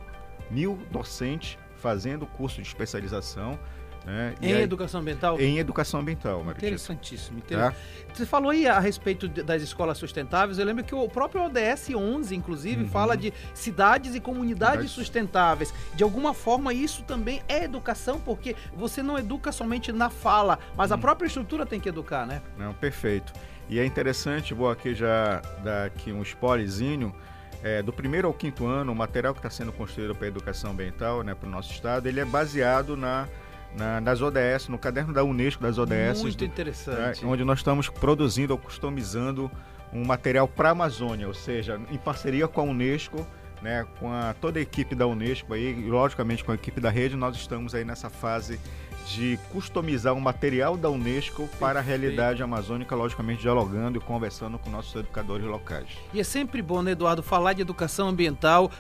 mil 0.50 0.78
docentes 0.92 1.58
fazendo 1.78 2.28
curso 2.28 2.62
de 2.62 2.68
especialização. 2.68 3.58
Né? 4.06 4.34
Em 4.42 4.54
aí, 4.54 4.62
educação 4.64 5.02
ambiental? 5.02 5.40
Em 5.40 5.60
educação 5.60 6.00
ambiental, 6.00 6.44
Maria. 6.44 6.58
Interessantíssimo. 6.58 7.42
Tá? 7.42 7.74
Você 8.14 8.26
falou 8.26 8.50
aí 8.50 8.68
a 8.68 8.80
respeito 8.80 9.28
das 9.28 9.62
escolas 9.62 9.98
sustentáveis. 9.98 10.58
Eu 10.58 10.66
lembro 10.66 10.84
que 10.84 10.96
o 10.96 11.08
próprio 11.08 11.44
ODS 11.44 11.90
11, 11.96 12.36
inclusive, 12.36 12.84
uhum. 12.84 12.90
fala 12.90 13.16
de 13.16 13.32
cidades 13.54 14.16
e 14.16 14.20
comunidades 14.20 14.92
sustentáveis. 14.92 15.74
De 15.94 16.04
alguma 16.04 16.34
forma, 16.34 16.74
isso 16.74 17.04
também 17.04 17.42
é 17.48 17.64
educação, 17.64 18.20
porque 18.20 18.56
você 18.76 19.04
não 19.04 19.18
educa 19.18 19.52
somente 19.52 19.92
na 19.92 20.10
fala, 20.10 20.58
mas 20.76 20.92
a 20.92 20.96
uhum. 20.96 21.02
própria 21.02 21.28
estrutura 21.28 21.66
tem 21.66 21.80
que 21.80 21.90
educar, 21.90 22.26
né? 22.26 22.42
Não, 22.58 22.74
perfeito. 22.74 23.32
E 23.70 23.80
é 23.80 23.86
interessante, 23.86 24.54
vou 24.54 24.70
aqui 24.70 24.94
já 24.96 25.42
dar 25.64 25.86
aqui 25.86 26.12
um 26.12 26.22
spoilerzinho. 26.24 27.16
É, 27.64 27.84
do 27.84 27.94
primeiro 27.94 28.28
ao 28.28 28.34
quinto 28.34 28.66
ano, 28.66 28.92
o 28.92 28.96
material 28.96 29.36
que 29.36 29.40
está 29.40 29.50
sendo 29.50 29.72
construído 29.72 30.16
para 30.16 30.26
a 30.26 30.28
educação 30.28 30.72
ambiental, 30.72 31.22
né, 31.22 31.36
para 31.36 31.48
o 31.48 31.52
nosso 31.52 31.72
estado, 31.72 32.08
ele 32.08 32.20
é 32.20 32.26
baseado 32.26 32.98
na 32.98 33.28
na, 33.76 34.02
nas 34.02 34.22
ODS, 34.22 34.68
no 34.68 34.78
caderno 34.78 35.14
da 35.14 35.24
Unesco 35.24 35.62
das 35.62 35.78
ODS. 35.78 36.22
Muito 36.22 36.44
interessante. 36.44 37.24
Né, 37.24 37.32
onde 37.32 37.44
nós 37.44 37.60
estamos 37.60 37.90
produzindo 37.90 38.54
ou 38.54 38.60
customizando 38.60 39.52
um 39.94 40.06
material 40.06 40.48
para 40.48 40.70
a 40.70 40.72
Amazônia, 40.72 41.28
ou 41.28 41.34
seja, 41.34 41.80
em 41.90 41.98
parceria 41.98 42.48
com 42.48 42.62
a 42.62 42.64
Unesco, 42.64 43.26
né, 43.62 43.86
com 44.00 44.12
a, 44.12 44.34
toda 44.40 44.60
a 44.60 44.62
equipe 44.62 44.96
da 44.96 45.06
Unesco 45.06 45.54
aí, 45.54 45.74
logicamente 45.86 46.44
com 46.44 46.52
a 46.52 46.56
equipe 46.56 46.80
da 46.80 46.90
rede, 46.90 47.16
nós 47.16 47.36
estamos 47.36 47.76
aí 47.76 47.84
nessa 47.84 48.10
fase 48.10 48.60
de 49.08 49.40
customizar 49.52 50.14
um 50.14 50.20
material 50.20 50.78
da 50.78 50.90
Unesco 50.90 51.50
para 51.60 51.80
a 51.80 51.82
realidade 51.82 52.42
amazônica, 52.44 52.96
logicamente 52.96 53.42
dialogando 53.42 53.98
e 53.98 54.02
conversando 54.02 54.58
com 54.60 54.70
nossos 54.70 54.94
educadores 54.96 55.46
locais. 55.46 55.88
E 56.14 56.20
é 56.20 56.24
sempre 56.24 56.62
bom, 56.62 56.82
né, 56.82 56.92
Eduardo, 56.92 57.24
falar 57.24 57.54
de 57.54 57.62
educação 57.62 58.10
ambiental 58.10 58.72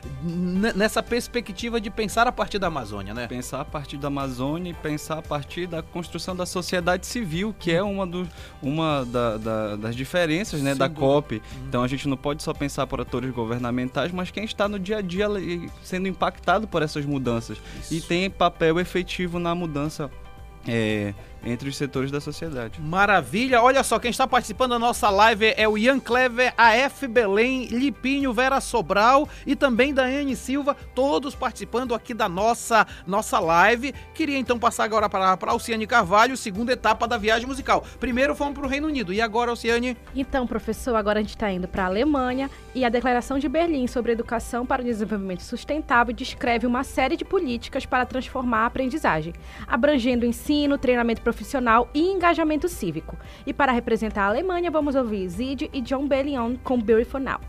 nessa 0.75 1.01
perspectiva 1.01 1.79
de 1.79 1.89
pensar 1.89 2.27
a 2.27 2.31
partir 2.31 2.59
da 2.59 2.67
Amazônia, 2.67 3.13
né? 3.13 3.27
Pensar 3.27 3.61
a 3.61 3.65
partir 3.65 3.97
da 3.97 4.07
Amazônia 4.07 4.71
e 4.71 4.73
pensar 4.73 5.19
a 5.19 5.21
partir 5.21 5.67
da 5.67 5.81
construção 5.81 6.35
da 6.35 6.45
sociedade 6.45 7.05
civil, 7.05 7.55
que 7.57 7.71
é 7.71 7.81
uma, 7.81 8.05
do, 8.05 8.27
uma 8.61 9.05
da, 9.05 9.37
da, 9.37 9.75
das 9.75 9.95
diferenças 9.95 10.61
né, 10.61 10.75
da 10.75 10.89
COP. 10.89 11.37
Hum. 11.37 11.65
Então 11.67 11.83
a 11.83 11.87
gente 11.87 12.07
não 12.07 12.17
pode 12.17 12.43
só 12.43 12.53
pensar 12.53 12.85
por 12.87 13.01
atores 13.01 13.31
governamentais, 13.31 14.11
mas 14.11 14.31
quem 14.31 14.43
está 14.43 14.67
no 14.67 14.77
dia 14.77 14.97
a 14.97 15.01
dia 15.01 15.27
sendo 15.83 16.07
impactado 16.07 16.67
por 16.67 16.81
essas 16.81 17.05
mudanças 17.05 17.57
Isso. 17.79 17.93
e 17.93 18.01
tem 18.01 18.29
papel 18.29 18.79
efetivo 18.79 19.39
na 19.39 19.55
mudança 19.55 20.10
é, 20.67 21.13
entre 21.43 21.69
os 21.69 21.75
setores 21.75 22.11
da 22.11 22.21
sociedade. 22.21 22.79
Maravilha! 22.79 23.61
Olha 23.61 23.83
só, 23.83 23.99
quem 23.99 24.11
está 24.11 24.27
participando 24.27 24.71
da 24.71 24.79
nossa 24.79 25.09
live 25.09 25.53
é 25.57 25.67
o 25.67 25.77
Ian 25.77 25.99
Clever, 25.99 26.53
AF 26.57 27.07
Belém, 27.07 27.65
Lipinho, 27.65 28.33
Vera 28.33 28.61
Sobral 28.61 29.27
e 29.45 29.55
também 29.55 29.93
Daiane 29.93 30.35
Silva, 30.35 30.75
todos 30.95 31.35
participando 31.35 31.95
aqui 31.95 32.13
da 32.13 32.29
nossa, 32.29 32.85
nossa 33.07 33.39
live. 33.39 33.93
Queria 34.13 34.37
então 34.37 34.59
passar 34.59 34.83
agora 34.83 35.09
para 35.09 35.25
a 35.25 35.51
Alciane 35.51 35.87
Carvalho, 35.87 36.37
segunda 36.37 36.73
etapa 36.73 37.07
da 37.07 37.17
viagem 37.17 37.47
musical. 37.47 37.83
Primeiro 37.99 38.35
fomos 38.35 38.53
para 38.53 38.65
o 38.65 38.69
Reino 38.69 38.87
Unido. 38.87 39.11
E 39.11 39.21
agora, 39.21 39.51
Alciane? 39.51 39.97
Então, 40.15 40.45
professor, 40.45 40.95
agora 40.95 41.19
a 41.19 41.21
gente 41.21 41.35
está 41.35 41.51
indo 41.51 41.67
para 41.67 41.83
a 41.83 41.87
Alemanha 41.87 42.49
e 42.75 42.85
a 42.85 42.89
Declaração 42.89 43.39
de 43.39 43.49
Berlim 43.49 43.87
sobre 43.87 44.11
Educação 44.11 44.65
para 44.65 44.81
o 44.81 44.85
Desenvolvimento 44.85 45.41
Sustentável 45.41 46.13
descreve 46.13 46.67
uma 46.67 46.83
série 46.83 47.17
de 47.17 47.25
políticas 47.25 47.85
para 47.85 48.05
transformar 48.05 48.59
a 48.59 48.65
aprendizagem, 48.67 49.33
abrangendo 49.67 50.25
ensino, 50.25 50.77
treinamento 50.77 51.21
profissional 51.21 51.30
profissional 51.31 51.89
e 51.93 52.01
engajamento 52.01 52.67
cívico. 52.67 53.17
E 53.47 53.53
para 53.53 53.71
representar 53.71 54.23
a 54.23 54.27
Alemanha, 54.27 54.69
vamos 54.69 54.95
ouvir 54.95 55.27
Zid 55.29 55.69
e 55.71 55.81
John 55.81 56.05
Bellion 56.05 56.57
com 56.61 56.79
Beautiful 56.79 57.21
Now. 57.21 57.39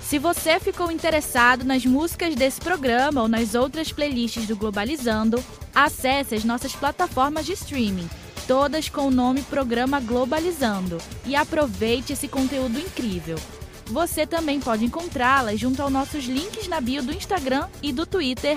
Se 0.00 0.18
você 0.18 0.58
ficou 0.60 0.90
interessado 0.90 1.64
nas 1.64 1.86
músicas 1.86 2.34
desse 2.34 2.60
programa 2.60 3.22
ou 3.22 3.28
nas 3.28 3.54
outras 3.54 3.90
playlists 3.90 4.46
do 4.46 4.56
Globalizando, 4.56 5.42
acesse 5.74 6.34
as 6.34 6.44
nossas 6.44 6.74
plataformas 6.74 7.46
de 7.46 7.52
streaming, 7.52 8.10
todas 8.46 8.88
com 8.88 9.06
o 9.06 9.10
nome 9.10 9.42
Programa 9.42 10.00
Globalizando, 10.00 10.98
e 11.24 11.34
aproveite 11.34 12.12
esse 12.12 12.28
conteúdo 12.28 12.78
incrível. 12.78 13.36
Você 13.86 14.26
também 14.26 14.60
pode 14.60 14.84
encontrá-las 14.84 15.60
junto 15.60 15.82
aos 15.82 15.92
nossos 15.92 16.24
links 16.24 16.66
na 16.68 16.80
bio 16.80 17.02
do 17.02 17.12
Instagram 17.12 17.68
e 17.82 17.92
do 17.92 18.06
Twitter, 18.06 18.56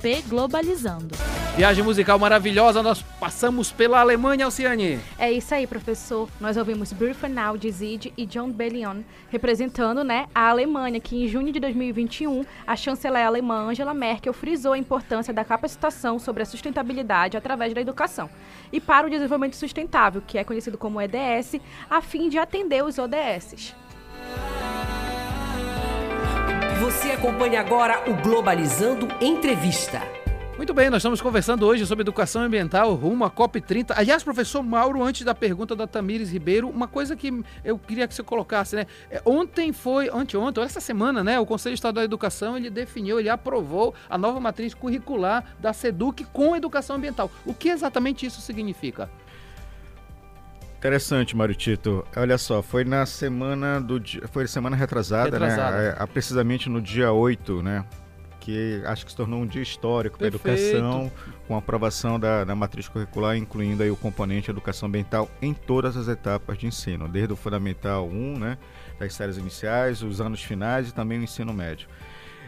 pglobalizando. 0.00 1.16
Viagem 1.56 1.82
musical 1.82 2.18
maravilhosa, 2.18 2.82
nós 2.82 3.02
passamos 3.18 3.72
pela 3.72 4.00
Alemanha, 4.00 4.44
Alciane. 4.44 5.00
É 5.18 5.32
isso 5.32 5.54
aí, 5.54 5.66
professor. 5.66 6.28
Nós 6.38 6.56
ouvimos 6.56 6.92
Beautiful 6.92 7.28
Now 7.28 7.56
de 7.56 7.70
Zid 7.70 8.12
e 8.16 8.26
John 8.26 8.50
Bellion, 8.50 9.00
representando 9.30 10.04
né, 10.04 10.26
a 10.34 10.48
Alemanha, 10.48 11.00
que 11.00 11.16
em 11.16 11.26
junho 11.26 11.52
de 11.52 11.58
2021, 11.58 12.44
a 12.66 12.76
chanceler 12.76 13.26
alemã 13.26 13.70
Angela 13.70 13.94
Merkel 13.94 14.32
frisou 14.32 14.74
a 14.74 14.78
importância 14.78 15.34
da 15.34 15.44
capacitação 15.44 16.18
sobre 16.18 16.42
a 16.42 16.46
sustentabilidade 16.46 17.36
através 17.36 17.74
da 17.74 17.80
educação 17.80 18.30
e 18.70 18.80
para 18.80 19.06
o 19.06 19.10
desenvolvimento 19.10 19.56
sustentável, 19.56 20.22
que 20.24 20.38
é 20.38 20.44
conhecido 20.44 20.78
como 20.78 21.00
EDS, 21.00 21.56
a 21.88 22.00
fim 22.00 22.28
de 22.28 22.38
atender 22.38 22.84
os 22.84 22.98
ODS. 22.98 23.74
Você 26.80 27.10
acompanha 27.10 27.60
agora 27.60 28.10
o 28.10 28.14
Globalizando 28.22 29.06
Entrevista. 29.20 30.00
Muito 30.56 30.72
bem, 30.72 30.88
nós 30.88 31.00
estamos 31.00 31.20
conversando 31.20 31.66
hoje 31.66 31.84
sobre 31.84 32.00
educação 32.00 32.40
ambiental 32.40 32.94
rumo 32.94 33.22
à 33.22 33.30
COP30. 33.30 33.92
Aliás, 33.94 34.24
professor 34.24 34.62
Mauro, 34.62 35.02
antes 35.02 35.22
da 35.22 35.34
pergunta 35.34 35.76
da 35.76 35.86
Tamires 35.86 36.32
Ribeiro, 36.32 36.70
uma 36.70 36.88
coisa 36.88 37.14
que 37.14 37.44
eu 37.62 37.78
queria 37.78 38.08
que 38.08 38.14
você 38.14 38.22
colocasse, 38.22 38.76
né? 38.76 38.86
É, 39.10 39.20
ontem 39.26 39.74
foi, 39.74 40.08
anteontem, 40.08 40.64
essa 40.64 40.80
semana, 40.80 41.22
né? 41.22 41.38
O 41.38 41.44
Conselho 41.44 41.74
Estadual 41.74 42.00
da 42.00 42.04
Educação, 42.06 42.56
ele 42.56 42.70
definiu, 42.70 43.20
ele 43.20 43.28
aprovou 43.28 43.94
a 44.08 44.16
nova 44.16 44.40
matriz 44.40 44.72
curricular 44.72 45.44
da 45.60 45.74
SEDUC 45.74 46.24
com 46.32 46.56
educação 46.56 46.96
ambiental. 46.96 47.30
O 47.44 47.52
que 47.52 47.68
exatamente 47.68 48.24
isso 48.24 48.40
significa? 48.40 49.10
Interessante, 50.80 51.36
Mário 51.36 51.54
Tito. 51.54 52.06
Olha 52.16 52.38
só, 52.38 52.62
foi 52.62 52.84
na 52.84 53.04
semana 53.04 53.78
do 53.78 54.00
dia, 54.00 54.26
foi 54.28 54.46
semana 54.46 54.74
retrasada, 54.74 55.24
retrasada. 55.24 55.76
né? 55.76 55.96
É, 56.00 56.06
precisamente 56.06 56.70
no 56.70 56.80
dia 56.80 57.12
8, 57.12 57.62
né? 57.62 57.84
Que 58.40 58.80
acho 58.86 59.04
que 59.04 59.10
se 59.10 59.16
tornou 59.16 59.42
um 59.42 59.46
dia 59.46 59.60
histórico 59.60 60.16
para 60.16 60.26
a 60.26 60.28
educação, 60.28 61.12
com 61.46 61.54
a 61.54 61.58
aprovação 61.58 62.18
da, 62.18 62.44
da 62.44 62.54
matriz 62.54 62.88
curricular, 62.88 63.36
incluindo 63.36 63.82
aí 63.82 63.90
o 63.90 63.96
componente 63.96 64.50
educação 64.50 64.88
ambiental 64.88 65.30
em 65.42 65.52
todas 65.52 65.98
as 65.98 66.08
etapas 66.08 66.56
de 66.56 66.66
ensino, 66.66 67.06
desde 67.06 67.34
o 67.34 67.36
fundamental 67.36 68.08
1, 68.08 68.38
né? 68.38 68.56
Das 68.98 69.12
séries 69.12 69.36
iniciais, 69.36 70.02
os 70.02 70.18
anos 70.18 70.42
finais 70.42 70.88
e 70.88 70.94
também 70.94 71.18
o 71.18 71.22
ensino 71.22 71.52
médio. 71.52 71.88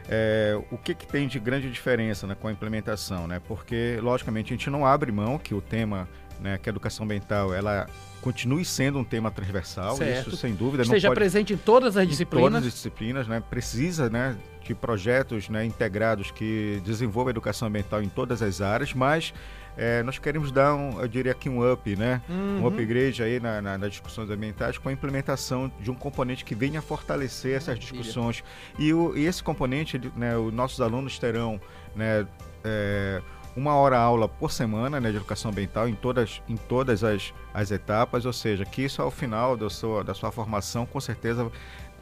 É, 0.09 0.59
o 0.71 0.79
que, 0.79 0.95
que, 0.95 1.07
tem 1.07 1.29
de 1.29 1.39
grande 1.39 1.71
diferença 1.71 2.27
né, 2.27 2.35
com 2.35 2.49
a 2.49 2.53
implementação? 2.53 3.27
Né? 3.27 3.41
Porque, 3.47 3.99
logicamente, 4.01 4.53
a 4.53 4.57
gente 4.57 4.71
não 4.71 4.85
abre 4.87 5.13
mão 5.13 5.39
que 5.39 5.55
o 5.55 5.61
tema, 5.61 6.09
né, 6.41 6.59
que 6.59 6.69
a 6.69 6.71
educação 6.71 7.05
ambiental, 7.05 7.55
ela 7.55 7.87
continue 8.21 8.65
sendo 8.65 8.99
um 8.99 9.05
tema 9.05 9.31
transversal, 9.31 9.97
certo. 9.97 10.29
isso 10.29 10.37
sem 10.37 10.55
dúvida. 10.55 10.85
Esteja 10.85 11.09
pode, 11.09 11.19
presente 11.19 11.53
em 11.53 11.57
todas 11.57 11.97
as 11.97 12.07
disciplinas. 12.07 12.49
Em 12.49 12.53
todas 12.53 12.67
as 12.69 12.75
disciplinas, 12.75 13.29
né? 13.29 13.43
Precisa, 13.51 14.09
né, 14.09 14.37
de 14.65 14.75
projetos 14.75 15.49
né, 15.49 15.65
integrados 15.65 16.31
que 16.31 16.81
desenvolvam 16.85 17.29
a 17.29 17.31
educação 17.31 17.69
ambiental 17.69 18.03
em 18.03 18.09
todas 18.09 18.41
as 18.41 18.61
áreas, 18.61 18.95
mas 18.95 19.35
é, 19.77 20.03
nós 20.03 20.19
queremos 20.19 20.53
dar, 20.53 20.75
um, 20.75 21.01
eu 21.01 21.09
diria 21.09 21.33
aqui, 21.33 21.49
um 21.49 21.73
up, 21.73 21.97
né? 21.97 22.21
Uhum. 22.29 22.63
Um 22.63 22.67
upgrade 22.67 23.23
aí 23.23 23.41
na, 23.41 23.61
na, 23.63 23.79
nas 23.79 23.91
discussões 23.91 24.31
ambientais 24.31 24.77
com 24.79 24.89
a 24.89 24.93
implementação 24.93 25.73
de 25.81 25.91
um 25.91 25.95
componente 25.95 26.45
que 26.45 26.55
venha 26.55 26.83
fortalecer 26.83 27.57
essas 27.57 27.79
discussões. 27.79 28.45
E, 28.79 28.93
o, 28.93 29.17
e 29.17 29.27
esse 29.27 29.43
componente, 29.43 30.01
né, 30.15 30.37
os 30.37 30.53
nossos 30.53 30.81
alunos 30.81 31.19
terão, 31.19 31.61
né, 31.97 32.27
é, 32.63 33.23
uma 33.57 33.75
hora 33.75 33.99
aula 33.99 34.29
por 34.29 34.51
semana 34.51 35.01
né, 35.01 35.11
de 35.11 35.17
educação 35.17 35.51
ambiental 35.51 35.89
em 35.89 35.95
todas, 35.95 36.43
em 36.49 36.57
todas 36.57 37.05
as, 37.05 37.33
as 37.53 37.71
etapas, 37.71 38.25
ou 38.25 38.33
seja, 38.33 38.65
que 38.65 38.83
isso 38.83 39.03
ao 39.03 39.11
final 39.11 39.57
da 39.57 39.69
sua, 39.69 40.03
da 40.03 40.15
sua 40.15 40.33
formação, 40.33 40.87
com 40.87 41.01
certeza 41.01 41.51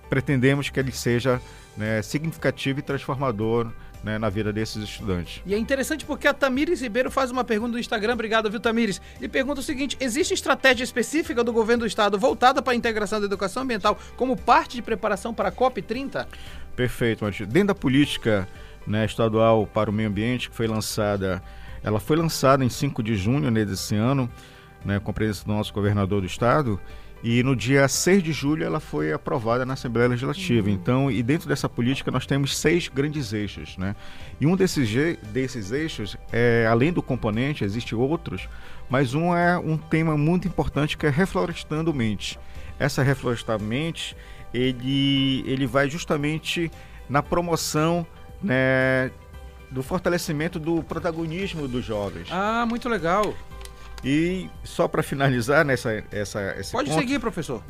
pretendemos 0.08 0.68
que 0.68 0.80
ele 0.80 0.92
seja 0.92 1.40
né, 1.76 2.02
significativo 2.02 2.80
e 2.80 2.82
transformador 2.82 3.70
né, 4.02 4.18
na 4.18 4.28
vida 4.28 4.52
desses 4.52 4.82
estudantes. 4.82 5.42
E 5.46 5.54
é 5.54 5.58
interessante 5.58 6.04
porque 6.04 6.26
a 6.26 6.34
Tamires 6.34 6.80
Ribeiro 6.80 7.10
faz 7.10 7.30
uma 7.30 7.44
pergunta 7.44 7.72
no 7.72 7.78
Instagram, 7.78 8.14
obrigado, 8.14 8.50
viu, 8.50 8.58
Tamires? 8.58 9.00
E 9.20 9.28
pergunta 9.28 9.60
o 9.60 9.62
seguinte: 9.62 9.96
existe 10.00 10.34
estratégia 10.34 10.84
específica 10.84 11.44
do 11.44 11.52
governo 11.52 11.82
do 11.82 11.86
estado 11.86 12.18
voltada 12.18 12.60
para 12.62 12.72
a 12.72 12.76
integração 12.76 13.20
da 13.20 13.26
educação 13.26 13.62
ambiental 13.62 13.98
como 14.16 14.36
parte 14.36 14.76
de 14.76 14.82
preparação 14.82 15.32
para 15.32 15.48
a 15.48 15.52
COP30? 15.52 16.26
Perfeito, 16.74 17.24
Matheus. 17.24 17.48
Dentro 17.48 17.68
da 17.68 17.74
política 17.74 18.48
né, 18.86 19.04
estadual 19.04 19.66
para 19.66 19.90
o 19.90 19.92
meio 19.92 20.08
ambiente, 20.08 20.50
que 20.50 20.56
foi 20.56 20.66
lançada, 20.66 21.42
ela 21.82 22.00
foi 22.00 22.16
lançada 22.16 22.64
em 22.64 22.68
5 22.68 23.02
de 23.02 23.16
junho 23.16 23.50
né, 23.50 23.64
desse 23.64 23.94
ano, 23.94 24.30
né, 24.84 24.98
com 24.98 25.10
a 25.10 25.14
presença 25.14 25.44
do 25.44 25.52
nosso 25.52 25.72
governador 25.72 26.20
do 26.20 26.26
estado, 26.26 26.80
e 27.22 27.42
no 27.42 27.54
dia 27.54 27.86
6 27.86 28.22
de 28.22 28.32
julho 28.32 28.64
ela 28.64 28.80
foi 28.80 29.12
aprovada 29.12 29.66
na 29.66 29.74
Assembleia 29.74 30.08
Legislativa. 30.08 30.68
Uhum. 30.68 30.74
Então, 30.74 31.10
e 31.10 31.22
dentro 31.22 31.46
dessa 31.48 31.68
política 31.68 32.10
nós 32.10 32.26
temos 32.26 32.56
seis 32.56 32.88
grandes 32.88 33.32
eixos, 33.32 33.76
né? 33.76 33.94
E 34.40 34.46
um 34.46 34.56
desses, 34.56 34.88
desses 35.30 35.70
eixos, 35.70 36.16
é, 36.32 36.66
além 36.66 36.92
do 36.92 37.02
componente, 37.02 37.62
existem 37.62 37.96
outros, 37.96 38.48
mas 38.88 39.12
um 39.12 39.36
é 39.36 39.58
um 39.58 39.76
tema 39.76 40.16
muito 40.16 40.48
importante 40.48 40.96
que 40.96 41.06
é 41.06 41.10
reflorestando 41.10 41.92
mente. 41.92 42.38
Essa 42.78 43.02
reflorestando 43.02 43.62
mente, 43.62 44.16
ele, 44.54 45.44
ele 45.46 45.66
vai 45.66 45.90
justamente 45.90 46.70
na 47.06 47.22
promoção 47.22 48.06
né, 48.42 49.10
do 49.70 49.82
fortalecimento 49.82 50.58
do 50.58 50.82
protagonismo 50.82 51.68
dos 51.68 51.84
jovens. 51.84 52.28
Ah, 52.30 52.64
muito 52.66 52.88
legal. 52.88 53.34
E 54.04 54.48
só 54.64 54.88
para 54.88 55.02
finalizar 55.02 55.64
nessa 55.64 56.02
essa 56.10 56.54
esse 56.58 56.72
Pode 56.72 56.88
ponto, 56.88 57.00
seguir, 57.00 57.18
professor. 57.18 57.62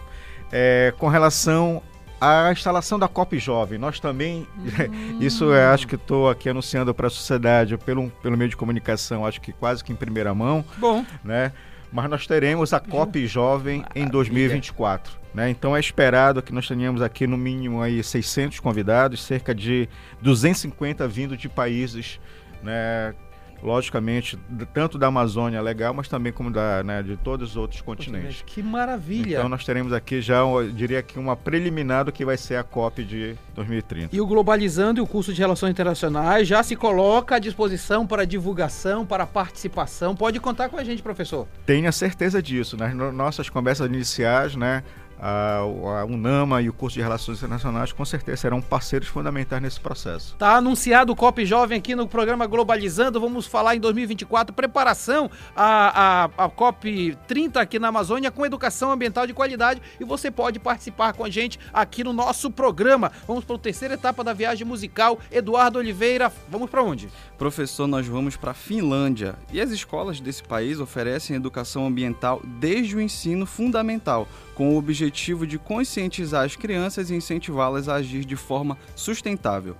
É, 0.52 0.92
com 0.98 1.08
relação 1.08 1.82
à 2.20 2.50
instalação 2.52 2.98
da 2.98 3.08
COP 3.08 3.38
Jovem, 3.38 3.78
nós 3.78 3.98
também, 3.98 4.46
hum. 4.56 5.18
isso 5.20 5.44
eu 5.44 5.70
acho 5.70 5.86
que 5.86 5.96
estou 5.96 6.28
aqui 6.28 6.48
anunciando 6.48 6.94
para 6.94 7.08
a 7.08 7.10
sociedade 7.10 7.76
pelo, 7.78 8.10
pelo 8.22 8.36
meio 8.36 8.50
de 8.50 8.56
comunicação, 8.56 9.26
acho 9.26 9.40
que 9.40 9.52
quase 9.52 9.82
que 9.82 9.92
em 9.92 9.96
primeira 9.96 10.34
mão. 10.34 10.64
Bom. 10.78 11.04
Né? 11.24 11.52
Mas 11.92 12.08
nós 12.08 12.26
teremos 12.26 12.72
a 12.72 12.80
COP 12.80 13.26
Jovem 13.26 13.84
em 13.94 14.06
2024. 14.06 15.18
Né? 15.34 15.50
Então 15.50 15.76
é 15.76 15.80
esperado 15.80 16.42
que 16.42 16.52
nós 16.52 16.66
tenhamos 16.66 17.02
aqui 17.02 17.26
no 17.26 17.36
mínimo 17.36 17.82
aí 17.82 18.02
600 18.02 18.60
convidados, 18.60 19.22
cerca 19.22 19.54
de 19.54 19.88
250 20.20 21.06
vindo 21.06 21.36
de 21.36 21.48
países 21.48 22.20
né, 22.62 23.14
logicamente, 23.62 24.38
tanto 24.72 24.98
da 24.98 25.08
Amazônia 25.08 25.60
legal, 25.60 25.92
mas 25.92 26.08
também 26.08 26.32
como 26.32 26.50
da, 26.50 26.82
né, 26.82 27.02
de 27.02 27.16
todos 27.16 27.50
os 27.50 27.56
outros 27.56 27.80
continentes. 27.80 28.42
Que 28.46 28.62
maravilha! 28.62 29.36
Então 29.36 29.48
nós 29.48 29.64
teremos 29.64 29.92
aqui 29.92 30.20
já, 30.20 30.38
eu 30.38 30.70
diria 30.70 31.02
que 31.02 31.18
uma 31.18 31.36
preliminar 31.36 32.04
do 32.04 32.12
que 32.12 32.24
vai 32.24 32.36
ser 32.36 32.56
a 32.56 32.62
COP 32.62 33.04
de 33.04 33.36
2030. 33.54 34.14
E 34.14 34.20
o 34.20 34.26
Globalizando 34.26 35.00
e 35.00 35.02
o 35.02 35.06
curso 35.06 35.32
de 35.32 35.40
Relações 35.40 35.70
Internacionais 35.70 36.48
já 36.48 36.62
se 36.62 36.76
coloca 36.76 37.36
à 37.36 37.38
disposição 37.38 38.06
para 38.06 38.24
divulgação, 38.24 39.04
para 39.04 39.26
participação. 39.26 40.14
Pode 40.14 40.40
contar 40.40 40.68
com 40.68 40.76
a 40.76 40.84
gente, 40.84 41.02
professor. 41.02 41.46
Tenha 41.66 41.92
certeza 41.92 42.42
disso. 42.42 42.76
Nas 42.76 42.94
nossas 42.94 43.48
conversas 43.48 43.86
iniciais, 43.88 44.56
né, 44.56 44.82
a, 45.20 45.58
a, 45.58 46.04
UNAMA 46.04 46.62
e 46.62 46.68
o 46.68 46.72
curso 46.72 46.94
de 46.94 47.02
Relações 47.02 47.38
Internacionais 47.38 47.92
com 47.92 48.04
certeza 48.04 48.38
serão 48.38 48.60
parceiros 48.60 49.08
fundamentais 49.08 49.60
nesse 49.60 49.78
processo. 49.78 50.32
Está 50.32 50.56
anunciado 50.56 51.12
o 51.12 51.16
COP 51.16 51.44
Jovem 51.44 51.78
aqui 51.78 51.94
no 51.94 52.08
programa 52.08 52.46
Globalizando. 52.46 53.20
Vamos 53.20 53.46
falar 53.46 53.76
em 53.76 53.80
2024, 53.80 54.54
preparação 54.54 55.30
à, 55.54 56.24
à, 56.36 56.44
à 56.44 56.48
COP 56.48 57.16
30 57.28 57.60
aqui 57.60 57.78
na 57.78 57.88
Amazônia 57.88 58.30
com 58.30 58.46
educação 58.46 58.90
ambiental 58.90 59.26
de 59.26 59.34
qualidade 59.34 59.82
e 60.00 60.04
você 60.04 60.30
pode 60.30 60.58
participar 60.58 61.12
com 61.12 61.24
a 61.24 61.30
gente 61.30 61.58
aqui 61.72 62.02
no 62.02 62.12
nosso 62.12 62.50
programa. 62.50 63.12
Vamos 63.26 63.44
para 63.44 63.56
a 63.56 63.58
terceira 63.58 63.94
etapa 63.94 64.24
da 64.24 64.32
viagem 64.32 64.66
musical. 64.66 65.18
Eduardo 65.30 65.78
Oliveira, 65.78 66.32
vamos 66.48 66.70
para 66.70 66.82
onde? 66.82 67.08
Professor, 67.40 67.86
nós 67.86 68.06
vamos 68.06 68.36
para 68.36 68.50
a 68.50 68.54
Finlândia 68.54 69.34
e 69.50 69.62
as 69.62 69.70
escolas 69.70 70.20
desse 70.20 70.42
país 70.42 70.78
oferecem 70.78 71.34
educação 71.34 71.86
ambiental 71.86 72.42
desde 72.60 72.94
o 72.94 73.00
ensino 73.00 73.46
fundamental 73.46 74.28
com 74.54 74.74
o 74.74 74.76
objetivo 74.76 75.46
de 75.46 75.58
conscientizar 75.58 76.44
as 76.44 76.54
crianças 76.54 77.08
e 77.08 77.14
incentivá-las 77.14 77.88
a 77.88 77.94
agir 77.94 78.26
de 78.26 78.36
forma 78.36 78.76
sustentável. 78.94 79.74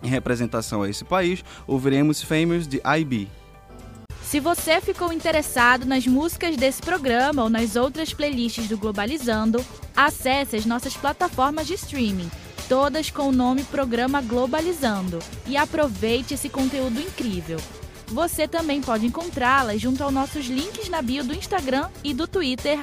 Em 0.00 0.06
representação 0.06 0.82
a 0.82 0.88
esse 0.88 1.04
país, 1.04 1.44
ouviremos 1.66 2.22
Famous 2.22 2.68
de 2.68 2.80
IB. 3.00 3.26
Se 4.22 4.38
você 4.38 4.80
ficou 4.80 5.12
interessado 5.12 5.84
nas 5.84 6.06
músicas 6.06 6.56
desse 6.56 6.80
programa 6.80 7.42
ou 7.42 7.50
nas 7.50 7.74
outras 7.74 8.14
playlists 8.14 8.68
do 8.68 8.78
Globalizando, 8.78 9.66
acesse 9.96 10.54
as 10.54 10.64
nossas 10.64 10.96
plataformas 10.96 11.66
de 11.66 11.74
streaming, 11.74 12.30
todas 12.70 13.10
com 13.10 13.24
o 13.24 13.32
nome 13.32 13.64
Programa 13.64 14.22
Globalizando, 14.22 15.18
e 15.44 15.56
aproveite 15.56 16.34
esse 16.34 16.48
conteúdo 16.48 17.00
incrível. 17.00 17.58
Você 18.10 18.48
também 18.48 18.80
pode 18.80 19.06
encontrá-las 19.06 19.80
junto 19.80 20.02
aos 20.02 20.12
nossos 20.12 20.46
links 20.46 20.88
na 20.88 21.00
bio 21.00 21.22
do 21.22 21.32
Instagram 21.32 21.88
e 22.02 22.12
do 22.12 22.26
Twitter, 22.26 22.78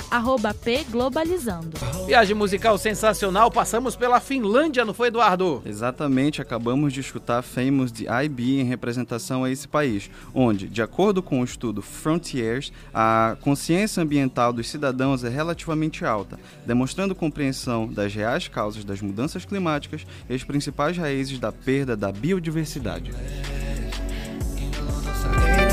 pglobalizando. 0.64 1.78
Viagem 2.06 2.34
musical 2.34 2.78
sensacional, 2.78 3.52
passamos 3.52 3.98
pela 3.98 4.22
Finlândia, 4.22 4.86
não 4.86 4.94
foi, 4.94 5.10
Eduardo? 5.10 5.62
Exatamente, 5.66 6.42
acabamos 6.42 6.94
de 6.94 7.02
escutar 7.02 7.42
Famous 7.42 7.92
de 7.92 8.08
IB 8.08 8.62
em 8.62 8.64
representação 8.64 9.44
a 9.44 9.52
esse 9.52 9.68
país, 9.68 10.10
onde, 10.34 10.70
de 10.70 10.82
acordo 10.82 11.22
com 11.22 11.42
o 11.42 11.44
estudo 11.44 11.82
Frontiers, 11.82 12.72
a 12.94 13.36
consciência 13.42 14.02
ambiental 14.02 14.54
dos 14.54 14.70
cidadãos 14.70 15.26
é 15.26 15.30
relativamente 15.30 16.06
alta, 16.06 16.40
demonstrando 16.66 17.14
compreensão 17.14 17.86
das 17.86 18.14
reais 18.14 18.48
causas 18.48 18.86
das 18.86 19.02
mudanças 19.02 19.44
climáticas 19.44 20.08
e 20.30 20.34
as 20.34 20.44
principais 20.46 20.98
raízes 20.98 21.38
da 21.38 21.52
perda 21.52 21.98
da 21.98 22.14
biodiversidade. 22.14 23.12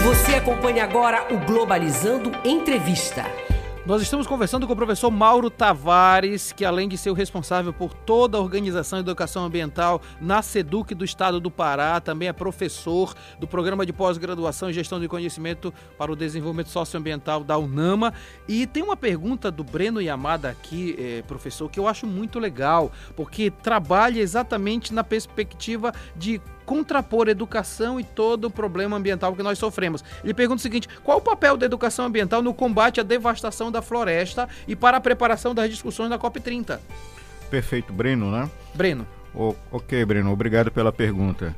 Você 0.05 0.35
acompanha 0.35 0.85
agora 0.85 1.35
o 1.35 1.39
Globalizando 1.47 2.31
Entrevista. 2.45 3.25
Nós 3.87 4.03
estamos 4.03 4.27
conversando 4.27 4.67
com 4.67 4.73
o 4.75 4.77
professor 4.77 5.11
Mauro 5.11 5.49
Tavares, 5.49 6.53
que 6.53 6.63
além 6.63 6.89
de 6.89 6.99
ser 6.99 7.09
o 7.09 7.15
responsável 7.15 7.73
por 7.73 7.95
toda 7.95 8.37
a 8.37 8.41
organização 8.41 8.99
de 8.99 9.03
educação 9.03 9.47
ambiental 9.47 10.03
na 10.21 10.43
SEDUC 10.43 10.95
do 10.95 11.07
estado 11.07 11.41
do 11.41 11.51
Pará, 11.51 12.01
também 12.01 12.29
é 12.29 12.35
professor 12.35 13.15
do 13.39 13.47
programa 13.47 13.87
de 13.87 13.95
pós-graduação 13.95 14.69
em 14.69 14.75
gestão 14.75 15.01
de 15.01 15.09
conhecimento 15.09 15.73
para 15.97 16.13
o 16.13 16.17
desenvolvimento 16.17 16.69
socioambiental 16.69 17.43
da 17.43 17.57
UNAMA. 17.57 18.13
E 18.47 18.67
tem 18.67 18.83
uma 18.83 18.97
pergunta 18.97 19.51
do 19.51 19.65
Breno 19.65 20.03
Yamada 20.03 20.51
aqui, 20.51 20.97
eh, 20.99 21.23
professor, 21.27 21.71
que 21.71 21.81
eu 21.81 21.89
acho 21.89 22.07
muito 22.07 22.39
legal, 22.39 22.93
porque 23.17 23.51
trabalha 23.51 24.21
exatamente 24.21 24.93
na 24.93 25.03
perspectiva 25.03 25.95
de 26.15 26.43
contrapor 26.65 27.29
educação 27.29 27.99
e 27.99 28.05
todo 28.05 28.47
o 28.47 28.51
problema 28.51 28.97
ambiental 28.97 29.35
que 29.35 29.43
nós 29.43 29.59
sofremos. 29.59 30.05
Ele 30.23 30.35
pergunta 30.35 30.61
o 30.61 30.63
seguinte: 30.63 30.89
qual 31.03 31.19
o 31.19 31.21
papel 31.21 31.57
da 31.57 31.67
educação 31.67 32.07
ambiental 32.07 32.43
no 32.43 32.55
combate 32.55 33.01
à 33.01 33.03
devastação 33.03 33.71
da 33.71 33.83
floresta 33.83 34.49
e 34.67 34.75
para 34.75 34.97
a 34.97 35.01
preparação 35.01 35.55
das 35.55 35.71
discussões 35.71 36.11
da 36.11 36.19
COP30? 36.19 36.79
Perfeito, 37.51 37.93
Breno, 37.93 38.31
né? 38.31 38.51
Breno. 38.75 39.07
O, 39.35 39.55
ok, 39.71 40.05
Breno, 40.05 40.33
obrigado 40.33 40.71
pela 40.71 40.93
pergunta. 40.93 41.55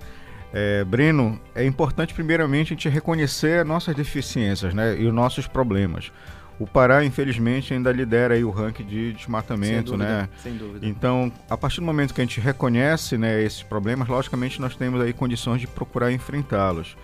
É, 0.52 0.84
Breno, 0.84 1.38
é 1.54 1.64
importante 1.64 2.14
primeiramente 2.14 2.72
a 2.72 2.76
gente 2.76 2.88
reconhecer 2.88 3.64
nossas 3.64 3.94
deficiências 3.94 4.72
né, 4.72 4.96
e 4.98 5.06
os 5.06 5.12
nossos 5.12 5.46
problemas. 5.46 6.10
O 6.58 6.66
Pará, 6.66 7.04
infelizmente, 7.04 7.74
ainda 7.74 7.92
lidera 7.92 8.34
aí 8.34 8.42
o 8.42 8.50
ranking 8.50 8.84
de 8.84 9.12
desmatamento, 9.12 9.90
sem 9.90 9.98
dúvida, 9.98 10.04
né? 10.04 10.28
Sem 10.42 10.56
dúvida. 10.56 10.86
Então, 10.86 11.30
a 11.50 11.56
partir 11.56 11.80
do 11.80 11.86
momento 11.86 12.14
que 12.14 12.20
a 12.20 12.24
gente 12.24 12.40
reconhece 12.40 13.18
né, 13.18 13.42
esses 13.42 13.62
problemas, 13.62 14.08
logicamente 14.08 14.60
nós 14.60 14.74
temos 14.74 15.00
aí 15.00 15.12
condições 15.12 15.60
de 15.60 15.66
procurar 15.66 16.10
enfrentá-los. 16.12 16.96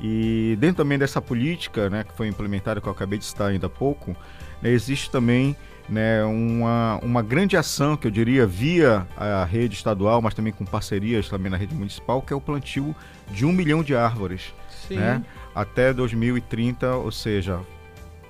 E 0.00 0.56
dentro 0.58 0.78
também 0.78 0.98
dessa 0.98 1.20
política, 1.20 1.90
né, 1.90 2.02
que 2.02 2.14
foi 2.14 2.28
implementada, 2.28 2.80
que 2.80 2.86
eu 2.86 2.92
acabei 2.92 3.18
de 3.18 3.26
citar 3.26 3.50
ainda 3.50 3.66
há 3.66 3.70
pouco, 3.70 4.16
né, 4.62 4.70
existe 4.70 5.10
também 5.10 5.54
né, 5.88 6.24
uma, 6.24 6.98
uma 7.02 7.22
grande 7.22 7.58
ação, 7.58 7.96
que 7.96 8.06
eu 8.06 8.10
diria, 8.10 8.46
via 8.46 9.06
a 9.16 9.44
rede 9.44 9.74
estadual, 9.74 10.22
mas 10.22 10.32
também 10.32 10.52
com 10.52 10.64
parcerias 10.64 11.28
também 11.28 11.50
na 11.50 11.58
rede 11.58 11.74
municipal, 11.74 12.22
que 12.22 12.32
é 12.32 12.36
o 12.36 12.40
plantio 12.40 12.96
de 13.30 13.44
um 13.44 13.52
milhão 13.52 13.82
de 13.82 13.94
árvores 13.94 14.54
Sim. 14.88 14.96
né, 14.96 15.22
até 15.54 15.92
2030, 15.92 16.96
ou 16.96 17.12
seja, 17.12 17.60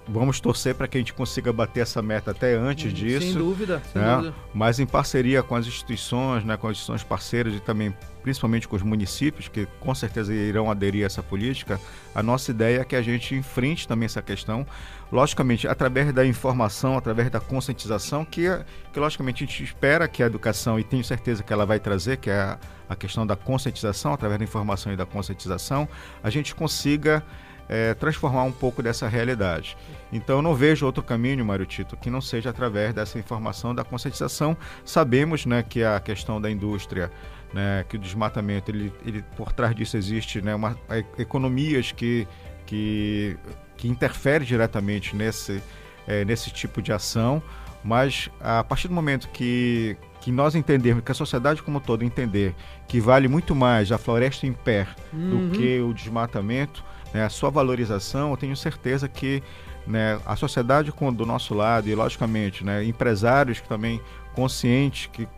vamos 0.06 0.40
torcer 0.40 0.74
para 0.74 0.86
que 0.86 0.96
a 0.96 1.00
gente 1.00 1.14
consiga 1.14 1.52
bater 1.52 1.80
essa 1.80 2.02
meta 2.02 2.30
até 2.30 2.54
antes 2.54 2.92
disso. 2.92 3.26
Sem 3.26 3.34
dúvida, 3.34 3.82
sem 3.92 4.00
né? 4.00 4.16
dúvida. 4.16 4.34
Mas 4.52 4.78
em 4.78 4.86
parceria 4.86 5.42
com 5.42 5.54
as 5.54 5.66
instituições, 5.66 6.44
né, 6.44 6.56
com 6.56 6.66
as 6.66 6.72
instituições 6.72 7.02
parceiras 7.02 7.54
e 7.54 7.60
também 7.60 7.94
principalmente 8.22 8.66
com 8.66 8.74
os 8.74 8.82
municípios, 8.82 9.48
que 9.48 9.66
com 9.80 9.94
certeza 9.94 10.32
irão 10.32 10.70
aderir 10.70 11.02
a 11.02 11.06
essa 11.06 11.22
política, 11.22 11.78
a 12.14 12.22
nossa 12.22 12.50
ideia 12.50 12.80
é 12.80 12.84
que 12.84 12.96
a 12.96 13.02
gente 13.02 13.34
enfrente 13.34 13.86
também 13.86 14.06
essa 14.06 14.22
questão, 14.22 14.66
logicamente, 15.12 15.68
através 15.68 16.10
da 16.10 16.24
informação, 16.24 16.96
através 16.96 17.30
da 17.30 17.38
conscientização, 17.38 18.24
que, 18.24 18.46
que 18.94 18.98
logicamente 18.98 19.44
a 19.44 19.46
gente 19.46 19.62
espera 19.62 20.08
que 20.08 20.22
a 20.22 20.26
educação, 20.26 20.80
e 20.80 20.84
tenho 20.84 21.04
certeza 21.04 21.42
que 21.42 21.52
ela 21.52 21.66
vai 21.66 21.78
trazer, 21.78 22.16
que 22.16 22.30
é 22.30 22.40
a, 22.40 22.58
a 22.88 22.96
questão 22.96 23.26
da 23.26 23.36
conscientização, 23.36 24.14
através 24.14 24.38
da 24.38 24.44
informação 24.44 24.90
e 24.90 24.96
da 24.96 25.04
conscientização, 25.04 25.86
a 26.22 26.30
gente 26.30 26.54
consiga 26.54 27.22
é, 27.68 27.94
transformar 27.94 28.44
um 28.44 28.52
pouco 28.52 28.82
dessa 28.82 29.08
realidade. 29.08 29.76
Então, 30.12 30.42
não 30.42 30.54
vejo 30.54 30.86
outro 30.86 31.02
caminho, 31.02 31.44
Mário 31.44 31.66
Tito, 31.66 31.96
que 31.96 32.10
não 32.10 32.20
seja 32.20 32.50
através 32.50 32.94
dessa 32.94 33.18
informação 33.18 33.74
da 33.74 33.84
conscientização. 33.84 34.56
Sabemos 34.84 35.46
né, 35.46 35.62
que 35.62 35.82
a 35.82 35.98
questão 35.98 36.40
da 36.40 36.50
indústria, 36.50 37.10
né, 37.52 37.84
que 37.88 37.96
o 37.96 37.98
desmatamento, 37.98 38.70
ele, 38.70 38.92
ele, 39.04 39.24
por 39.36 39.52
trás 39.52 39.74
disso 39.74 39.96
existe 39.96 40.40
né, 40.40 40.54
uma, 40.54 40.76
economias 41.18 41.92
que, 41.92 42.28
que, 42.66 43.36
que 43.76 43.88
interferem 43.88 44.46
diretamente 44.46 45.16
nesse, 45.16 45.62
é, 46.06 46.24
nesse 46.24 46.50
tipo 46.50 46.80
de 46.82 46.92
ação, 46.92 47.42
mas 47.82 48.30
a 48.40 48.64
partir 48.64 48.88
do 48.88 48.94
momento 48.94 49.28
que, 49.28 49.96
que 50.20 50.32
nós 50.32 50.54
entendermos, 50.54 51.04
que 51.04 51.12
a 51.12 51.14
sociedade 51.14 51.62
como 51.62 51.80
todo 51.80 52.02
entender 52.02 52.54
que 52.88 52.98
vale 52.98 53.28
muito 53.28 53.54
mais 53.54 53.92
a 53.92 53.98
floresta 53.98 54.46
em 54.46 54.52
pé 54.52 54.86
Uhum. 55.12 55.48
do 55.48 55.58
que 55.58 55.80
o 55.80 55.92
desmatamento, 55.92 56.84
né, 57.14 57.24
a 57.24 57.30
sua 57.30 57.48
valorização, 57.48 58.32
eu 58.32 58.36
tenho 58.36 58.56
certeza 58.56 59.08
que 59.08 59.40
né, 59.86 60.20
a 60.26 60.34
sociedade 60.34 60.90
com, 60.90 61.12
do 61.12 61.24
nosso 61.24 61.54
lado 61.54 61.88
e, 61.88 61.94
logicamente, 61.94 62.64
né, 62.64 62.84
empresários 62.84 63.60
que 63.60 63.68
também 63.68 64.00
conscientes, 64.34 65.08
que 65.12 65.28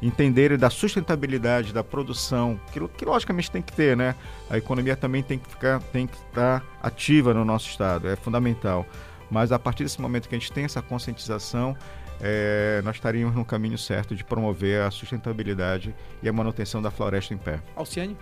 entenderem 0.00 0.56
da 0.56 0.70
sustentabilidade 0.70 1.72
da 1.72 1.84
produção, 1.84 2.58
que, 2.72 2.80
que 2.88 3.04
logicamente 3.04 3.50
tem 3.50 3.60
que 3.60 3.72
ter, 3.72 3.96
né? 3.96 4.14
A 4.48 4.56
economia 4.56 4.96
também 4.96 5.24
tem 5.24 5.38
que 5.38 5.50
ficar, 5.50 5.80
tem 5.80 6.06
que 6.06 6.16
estar 6.16 6.64
ativa 6.80 7.34
no 7.34 7.44
nosso 7.44 7.68
estado, 7.68 8.08
é 8.08 8.14
fundamental. 8.14 8.86
Mas 9.28 9.52
a 9.52 9.58
partir 9.58 9.82
desse 9.82 10.00
momento 10.00 10.28
que 10.28 10.34
a 10.34 10.38
gente 10.38 10.52
tem 10.52 10.64
essa 10.64 10.80
conscientização, 10.80 11.76
é, 12.20 12.80
nós 12.84 12.96
estaríamos 12.96 13.34
no 13.34 13.44
caminho 13.44 13.76
certo 13.76 14.14
de 14.14 14.24
promover 14.24 14.82
a 14.82 14.90
sustentabilidade 14.90 15.94
e 16.22 16.28
a 16.28 16.32
manutenção 16.32 16.80
da 16.80 16.90
floresta 16.90 17.34
em 17.34 17.38
pé. 17.38 17.60
Alciane? 17.76 18.16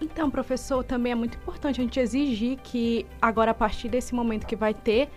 Então, 0.00 0.30
professor, 0.30 0.82
também 0.84 1.12
é 1.12 1.14
muito 1.14 1.36
importante 1.38 1.80
a 1.80 1.84
gente 1.84 1.98
exigir 2.00 2.58
que 2.62 3.06
agora, 3.20 3.52
a 3.52 3.54
partir 3.54 3.88
desse 3.88 4.14
momento 4.14 4.46
que 4.46 4.56
vai 4.56 4.74
ter 4.74 5.08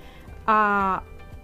a, 0.46 1.02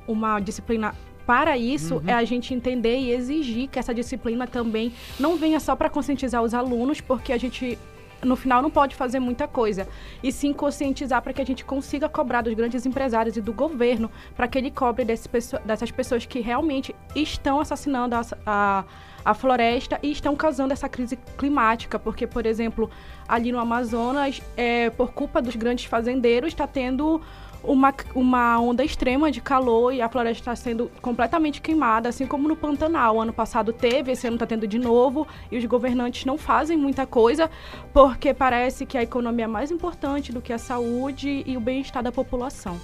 uma 0.07 0.39
disciplina 0.39 0.93
para 1.25 1.57
isso, 1.57 1.95
Uhum. 1.95 2.03
é 2.07 2.13
a 2.13 2.23
gente 2.25 2.53
entender 2.53 2.97
e 2.97 3.11
exigir 3.11 3.69
que 3.69 3.79
essa 3.79 3.93
disciplina 3.93 4.45
também 4.45 4.91
não 5.19 5.35
venha 5.37 5.59
só 5.59 5.75
para 5.75 5.89
conscientizar 5.89 6.41
os 6.43 6.53
alunos, 6.53 6.99
porque 7.01 7.31
a 7.33 7.37
gente 7.37 7.77
no 8.23 8.35
final 8.35 8.61
não 8.61 8.69
pode 8.69 8.95
fazer 8.95 9.19
muita 9.19 9.47
coisa, 9.47 9.87
e 10.21 10.31
sim 10.31 10.53
conscientizar 10.53 11.21
para 11.21 11.33
que 11.33 11.41
a 11.41 11.45
gente 11.45 11.63
consiga 11.63 12.07
cobrar 12.09 12.41
dos 12.41 12.53
grandes 12.53 12.85
empresários 12.85 13.37
e 13.37 13.41
do 13.41 13.53
governo, 13.53 14.09
para 14.35 14.47
que 14.47 14.57
ele 14.57 14.71
cobre 14.71 15.05
dessas 15.05 15.91
pessoas 15.91 16.25
que 16.25 16.39
realmente 16.39 16.95
estão 17.15 17.59
assassinando 17.59 18.15
a, 18.15 18.21
a, 18.45 18.83
a 19.25 19.33
floresta 19.33 19.99
e 20.01 20.11
estão 20.11 20.35
causando 20.35 20.73
essa 20.73 20.89
crise 20.89 21.17
climática, 21.37 21.97
porque, 21.99 22.27
por 22.27 22.45
exemplo, 22.45 22.89
ali 23.27 23.51
no 23.51 23.59
Amazonas, 23.59 24.41
é, 24.57 24.89
por 24.89 25.11
culpa 25.11 25.41
dos 25.41 25.55
grandes 25.55 25.85
fazendeiros, 25.85 26.49
está 26.49 26.67
tendo 26.67 27.21
uma, 27.63 27.93
uma 28.13 28.59
onda 28.59 28.83
extrema 28.83 29.31
de 29.31 29.39
calor 29.39 29.93
e 29.93 30.01
a 30.01 30.09
floresta 30.09 30.41
está 30.41 30.55
sendo 30.55 30.91
completamente 31.01 31.61
queimada, 31.61 32.09
assim 32.09 32.27
como 32.27 32.47
no 32.47 32.55
Pantanal. 32.55 33.21
Ano 33.21 33.33
passado 33.33 33.71
teve, 33.71 34.11
esse 34.11 34.27
ano 34.27 34.35
está 34.35 34.45
tendo 34.45 34.67
de 34.67 34.77
novo, 34.77 35.27
e 35.51 35.57
os 35.57 35.65
governantes 35.65 36.25
não 36.25 36.37
fazem 36.37 36.77
muita 36.77 37.05
coisa, 37.05 37.49
porque 37.93 38.33
parece 38.33 38.85
que 38.85 38.97
a 38.97 39.03
economia 39.03 39.45
é 39.45 39.47
mais 39.47 39.71
importante 39.71 40.31
do 40.31 40.41
que 40.41 40.51
a 40.51 40.57
saúde 40.57 41.43
e 41.45 41.55
o 41.55 41.59
bem-estar 41.59 42.03
da 42.03 42.11
população. 42.11 42.79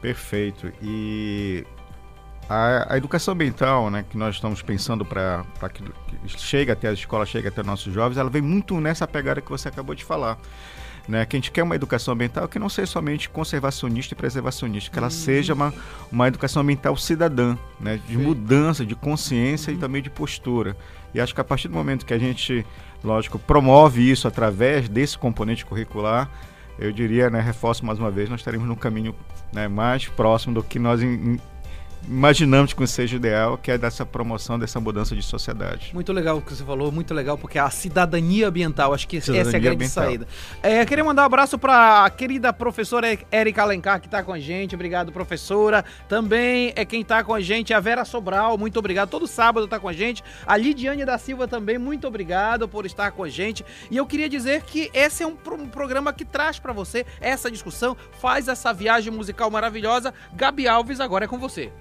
Perfeito. 0.00 0.72
E 0.82 1.66
a, 2.48 2.94
a 2.94 2.96
educação 2.96 3.32
ambiental, 3.32 3.90
né, 3.90 4.04
que 4.08 4.16
nós 4.16 4.34
estamos 4.34 4.62
pensando 4.62 5.04
para 5.04 5.44
que, 5.72 5.82
que 5.82 6.40
chegue 6.40 6.70
até 6.70 6.88
as 6.88 6.98
escolas, 6.98 7.28
chegue 7.28 7.48
até 7.48 7.62
nossos 7.62 7.92
jovens, 7.92 8.18
ela 8.18 8.30
vem 8.30 8.42
muito 8.42 8.78
nessa 8.80 9.06
pegada 9.06 9.40
que 9.40 9.50
você 9.50 9.68
acabou 9.68 9.94
de 9.94 10.04
falar. 10.04 10.38
Né, 11.06 11.26
que 11.26 11.36
a 11.36 11.38
gente 11.38 11.50
quer 11.50 11.62
uma 11.62 11.74
educação 11.74 12.14
ambiental 12.14 12.48
que 12.48 12.58
não 12.58 12.70
seja 12.70 12.90
somente 12.90 13.28
conservacionista 13.28 14.14
e 14.14 14.16
preservacionista, 14.16 14.90
que 14.90 14.98
ela 14.98 15.10
seja 15.10 15.52
uma, 15.52 15.72
uma 16.10 16.26
educação 16.28 16.62
ambiental 16.62 16.96
cidadã, 16.96 17.58
né, 17.78 18.00
de 18.08 18.16
mudança, 18.16 18.86
de 18.86 18.94
consciência 18.94 19.70
e 19.70 19.76
também 19.76 20.00
de 20.00 20.08
postura. 20.08 20.74
E 21.12 21.20
acho 21.20 21.34
que 21.34 21.40
a 21.42 21.44
partir 21.44 21.68
do 21.68 21.74
momento 21.74 22.06
que 22.06 22.14
a 22.14 22.18
gente, 22.18 22.64
lógico, 23.04 23.38
promove 23.38 24.10
isso 24.10 24.26
através 24.26 24.88
desse 24.88 25.18
componente 25.18 25.66
curricular, 25.66 26.30
eu 26.78 26.90
diria, 26.90 27.28
né, 27.28 27.38
reforço 27.38 27.84
mais 27.84 27.98
uma 27.98 28.10
vez, 28.10 28.30
nós 28.30 28.40
estaremos 28.40 28.66
num 28.66 28.74
caminho 28.74 29.14
né, 29.52 29.68
mais 29.68 30.06
próximo 30.08 30.54
do 30.54 30.62
que 30.62 30.78
nós 30.78 31.02
in- 31.02 31.34
in- 31.34 31.40
imaginamos 32.06 32.72
que 32.72 32.86
seja 32.86 33.16
ideal, 33.16 33.56
que 33.58 33.70
é 33.70 33.78
dessa 33.78 34.04
promoção, 34.04 34.58
dessa 34.58 34.78
mudança 34.80 35.14
de 35.14 35.22
sociedade. 35.22 35.90
Muito 35.94 36.12
legal 36.12 36.38
o 36.38 36.42
que 36.42 36.54
você 36.54 36.64
falou, 36.64 36.92
muito 36.92 37.12
legal, 37.14 37.36
porque 37.38 37.58
a 37.58 37.70
cidadania 37.70 38.48
ambiental, 38.48 38.92
acho 38.92 39.08
que 39.08 39.20
Cidadania 39.20 39.42
essa 39.42 39.56
é 39.56 39.58
a 39.58 39.60
grande 39.60 39.76
ambiental. 39.76 40.04
saída. 40.04 40.28
É, 40.62 40.84
queria 40.84 41.04
mandar 41.04 41.22
um 41.22 41.26
abraço 41.26 41.58
para 41.58 42.04
a 42.04 42.10
querida 42.10 42.52
professora 42.52 43.18
Érica 43.30 43.62
Alencar, 43.62 44.00
que 44.00 44.06
está 44.06 44.22
com 44.22 44.32
a 44.32 44.38
gente. 44.38 44.74
Obrigado, 44.74 45.12
professora. 45.12 45.84
Também 46.08 46.72
é 46.76 46.84
quem 46.84 47.00
está 47.00 47.24
com 47.24 47.34
a 47.34 47.40
gente, 47.40 47.72
a 47.72 47.80
Vera 47.80 48.04
Sobral, 48.04 48.56
muito 48.58 48.78
obrigado. 48.78 49.08
Todo 49.08 49.26
sábado 49.26 49.64
está 49.64 49.78
com 49.80 49.88
a 49.88 49.92
gente. 49.92 50.22
A 50.46 50.56
Lidiane 50.56 51.04
da 51.04 51.18
Silva 51.18 51.48
também, 51.48 51.78
muito 51.78 52.06
obrigado 52.06 52.68
por 52.68 52.86
estar 52.86 53.10
com 53.12 53.24
a 53.24 53.28
gente. 53.28 53.64
E 53.90 53.96
eu 53.96 54.06
queria 54.06 54.28
dizer 54.28 54.62
que 54.62 54.90
esse 54.92 55.22
é 55.22 55.26
um, 55.26 55.34
pro- 55.36 55.54
um 55.56 55.68
programa 55.68 56.12
que 56.12 56.24
traz 56.24 56.58
para 56.58 56.72
você 56.72 57.06
essa 57.20 57.50
discussão, 57.50 57.96
faz 58.20 58.48
essa 58.48 58.72
viagem 58.72 59.12
musical 59.12 59.50
maravilhosa. 59.50 60.12
Gabi 60.34 60.68
Alves, 60.68 61.00
agora 61.00 61.24
é 61.24 61.28
com 61.28 61.38
você. 61.38 61.72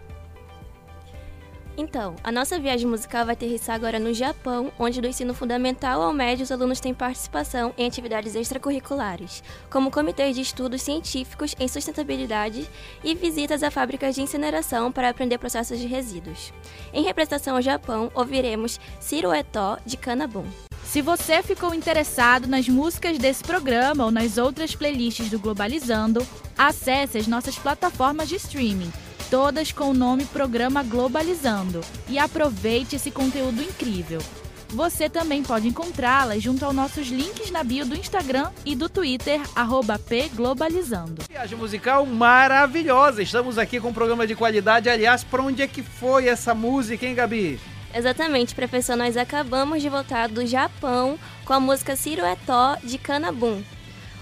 Então, 1.75 2.15
a 2.23 2.31
nossa 2.31 2.59
viagem 2.59 2.87
musical 2.87 3.25
vai 3.25 3.33
aterrissar 3.33 3.75
agora 3.75 3.97
no 3.97 4.13
Japão, 4.13 4.71
onde 4.77 5.01
do 5.01 5.07
ensino 5.07 5.33
fundamental 5.33 6.01
ao 6.01 6.13
médio 6.13 6.43
os 6.43 6.51
alunos 6.51 6.79
têm 6.79 6.93
participação 6.93 7.73
em 7.77 7.87
atividades 7.87 8.35
extracurriculares, 8.35 9.43
como 9.71 9.89
comitês 9.89 10.35
de 10.35 10.41
estudos 10.41 10.83
científicos 10.83 11.55
em 11.59 11.67
sustentabilidade 11.67 12.69
e 13.03 13.15
visitas 13.15 13.63
a 13.63 13.71
fábricas 13.71 14.13
de 14.13 14.21
incineração 14.21 14.91
para 14.91 15.09
aprender 15.09 15.39
processos 15.39 15.79
de 15.79 15.87
resíduos. 15.87 16.53
Em 16.93 17.03
representação 17.03 17.55
ao 17.55 17.61
Japão, 17.61 18.11
ouviremos 18.13 18.79
Ciro 18.99 19.33
Eto 19.33 19.79
de 19.83 19.97
Kanabun. 19.97 20.45
Se 20.83 21.01
você 21.01 21.41
ficou 21.41 21.73
interessado 21.73 22.45
nas 22.45 22.69
músicas 22.69 23.17
desse 23.17 23.43
programa 23.43 24.05
ou 24.05 24.11
nas 24.11 24.37
outras 24.37 24.75
playlists 24.75 25.27
do 25.31 25.39
Globalizando, 25.39 26.23
acesse 26.55 27.17
as 27.17 27.25
nossas 27.25 27.57
plataformas 27.57 28.29
de 28.29 28.35
streaming, 28.35 28.91
todas 29.33 29.71
com 29.71 29.85
o 29.85 29.93
nome 29.95 30.25
Programa 30.25 30.83
Globalizando, 30.83 31.81
e 32.07 32.19
aproveite 32.19 32.97
esse 32.97 33.09
conteúdo 33.09 33.63
incrível. 33.63 34.21
Você 34.69 35.09
também 35.09 35.41
pode 35.41 35.67
encontrá-las 35.67 36.43
junto 36.43 36.63
aos 36.63 36.75
nossos 36.75 37.07
links 37.07 37.49
na 37.49 37.63
bio 37.63 37.83
do 37.83 37.95
Instagram 37.95 38.51
e 38.63 38.75
do 38.75 38.87
Twitter, 38.87 39.41
arroba 39.55 39.97
pglobalizando. 39.97 41.23
Viagem 41.27 41.57
musical 41.57 42.05
maravilhosa. 42.05 43.23
Estamos 43.23 43.57
aqui 43.57 43.79
com 43.79 43.87
um 43.87 43.93
programa 43.93 44.27
de 44.27 44.35
qualidade. 44.35 44.87
Aliás, 44.87 45.23
para 45.23 45.41
onde 45.41 45.63
é 45.63 45.67
que 45.67 45.81
foi 45.81 46.27
essa 46.27 46.53
música, 46.53 47.03
hein, 47.03 47.15
Gabi? 47.15 47.59
Exatamente, 47.91 48.53
professor, 48.53 48.95
nós 48.95 49.17
acabamos 49.17 49.81
de 49.81 49.89
voltar 49.89 50.29
do 50.29 50.45
Japão 50.45 51.17
com 51.43 51.53
a 51.53 51.59
música 51.59 51.95
Ciro 51.95 52.23
Eto 52.23 52.77
de 52.83 52.99
Kanabun, 52.99 53.63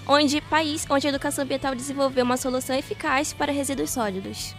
onde 0.08 0.40
país 0.40 0.86
onde 0.90 1.06
a 1.06 1.10
educação 1.10 1.44
ambiental 1.44 1.76
desenvolveu 1.76 2.24
uma 2.24 2.38
solução 2.38 2.78
eficaz 2.78 3.34
para 3.34 3.52
resíduos 3.52 3.90
sólidos. 3.90 4.56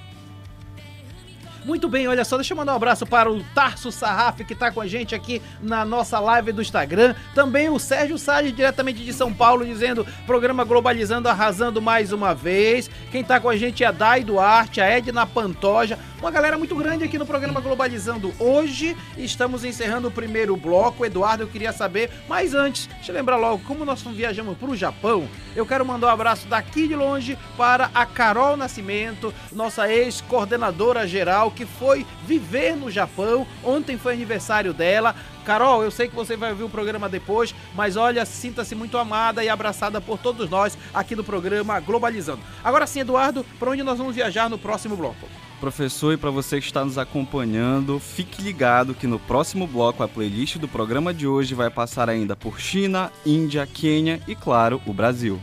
Muito 1.65 1.89
bem, 1.89 2.09
olha 2.09 2.25
só, 2.25 2.37
deixa 2.37 2.55
eu 2.55 2.57
mandar 2.57 2.73
um 2.73 2.77
abraço 2.77 3.07
para 3.07 3.31
o 3.31 3.41
Tarso 3.55 3.93
Sarraf, 3.93 4.41
que 4.41 4.53
está 4.53 4.73
com 4.73 4.81
a 4.81 4.87
gente 4.87 5.15
aqui 5.15 5.41
na 5.63 5.85
nossa 5.85 6.19
live 6.19 6.51
do 6.51 6.61
Instagram. 6.61 7.15
Também 7.37 7.71
o 7.71 7.79
Sérgio 7.79 8.19
Salles, 8.19 8.55
diretamente 8.55 9.05
de 9.05 9.13
São 9.13 9.33
Paulo, 9.33 9.65
dizendo: 9.65 10.05
programa 10.27 10.65
Globalizando, 10.65 11.29
arrasando 11.29 11.81
mais 11.81 12.13
uma 12.13 12.35
vez. 12.35 12.91
Quem 13.13 13.21
está 13.21 13.39
com 13.39 13.49
a 13.49 13.57
gente 13.57 13.85
é 13.85 13.87
a 13.87 13.93
Dai 13.93 14.25
Duarte, 14.25 14.81
a 14.81 14.87
Edna 14.87 15.25
Pantoja. 15.25 15.97
Uma 16.23 16.31
galera 16.31 16.57
muito 16.57 16.77
grande 16.77 17.03
aqui 17.03 17.19
no 17.19 17.27
programa 17.27 17.61
Globalizando 17.61 18.33
hoje. 18.39 18.97
Estamos 19.19 19.65
encerrando 19.65 20.07
o 20.07 20.11
primeiro 20.11 20.57
bloco. 20.57 21.05
Eduardo, 21.05 21.43
eu 21.43 21.49
queria 21.49 21.73
saber, 21.73 22.13
mas 22.29 22.55
antes, 22.55 22.87
deixa 22.87 23.11
eu 23.11 23.17
lembrar 23.17 23.37
logo, 23.39 23.65
como 23.65 23.85
nós 23.85 24.01
viajamos 24.03 24.57
para 24.57 24.71
o 24.71 24.77
Japão, 24.77 25.29
eu 25.57 25.67
quero 25.67 25.85
mandar 25.85 26.07
um 26.07 26.11
abraço 26.11 26.47
daqui 26.47 26.87
de 26.87 26.95
longe 26.95 27.37
para 27.57 27.91
a 27.93 28.07
Carol 28.07 28.57
Nascimento, 28.57 29.35
nossa 29.51 29.93
ex-coordenadora 29.93 31.09
geral, 31.09 31.51
que 31.51 31.67
foi 31.67 32.07
viver 32.25 32.77
no 32.77 32.89
Japão. 32.89 33.45
Ontem 33.65 33.99
foi 33.99 34.13
aniversário 34.13 34.73
dela. 34.73 35.17
Carol, 35.45 35.83
eu 35.83 35.91
sei 35.91 36.07
que 36.07 36.15
você 36.15 36.37
vai 36.37 36.51
ouvir 36.51 36.63
o 36.63 36.71
programa 36.71 37.09
depois, 37.09 37.53
mas 37.75 37.97
olha, 37.97 38.25
sinta-se 38.25 38.77
muito 38.77 38.97
amada 38.97 39.43
e 39.43 39.49
abraçada 39.49 40.01
por 40.01 40.19
todos 40.19 40.49
nós 40.49 40.79
aqui 40.95 41.17
no 41.17 41.25
programa 41.25 41.81
Globalizando. 41.81 42.43
Agora 42.63 42.87
sim, 42.87 43.01
Eduardo, 43.01 43.45
para 43.59 43.71
onde 43.71 43.83
nós 43.83 43.99
vamos 43.99 44.15
viajar 44.15 44.49
no 44.49 44.57
próximo 44.57 44.97
bloco? 44.97 45.27
Professor, 45.63 46.13
e 46.13 46.17
para 46.17 46.29
você 46.29 46.59
que 46.59 46.67
está 46.67 46.85
nos 46.85 46.99
acompanhando, 46.99 48.01
fique 48.01 48.43
ligado 48.43 48.97
que 48.97 49.07
no 49.07 49.17
próximo 49.17 49.65
bloco 49.65 50.03
a 50.03 50.09
playlist 50.09 50.57
do 50.57 50.67
programa 50.67 51.15
de 51.15 51.25
hoje 51.25 51.55
vai 51.55 51.71
passar 51.71 52.09
ainda 52.09 52.35
por 52.35 52.59
China, 52.59 53.13
Índia, 53.25 53.65
Quênia 53.65 54.21
e, 54.27 54.35
claro, 54.35 54.83
o 54.85 54.93
Brasil. 54.93 55.41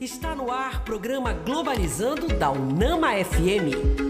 Está 0.00 0.34
no 0.34 0.50
ar 0.50 0.82
programa 0.82 1.32
Globalizando 1.34 2.26
da 2.26 2.50
Unama 2.50 3.12
FM. 3.12 4.07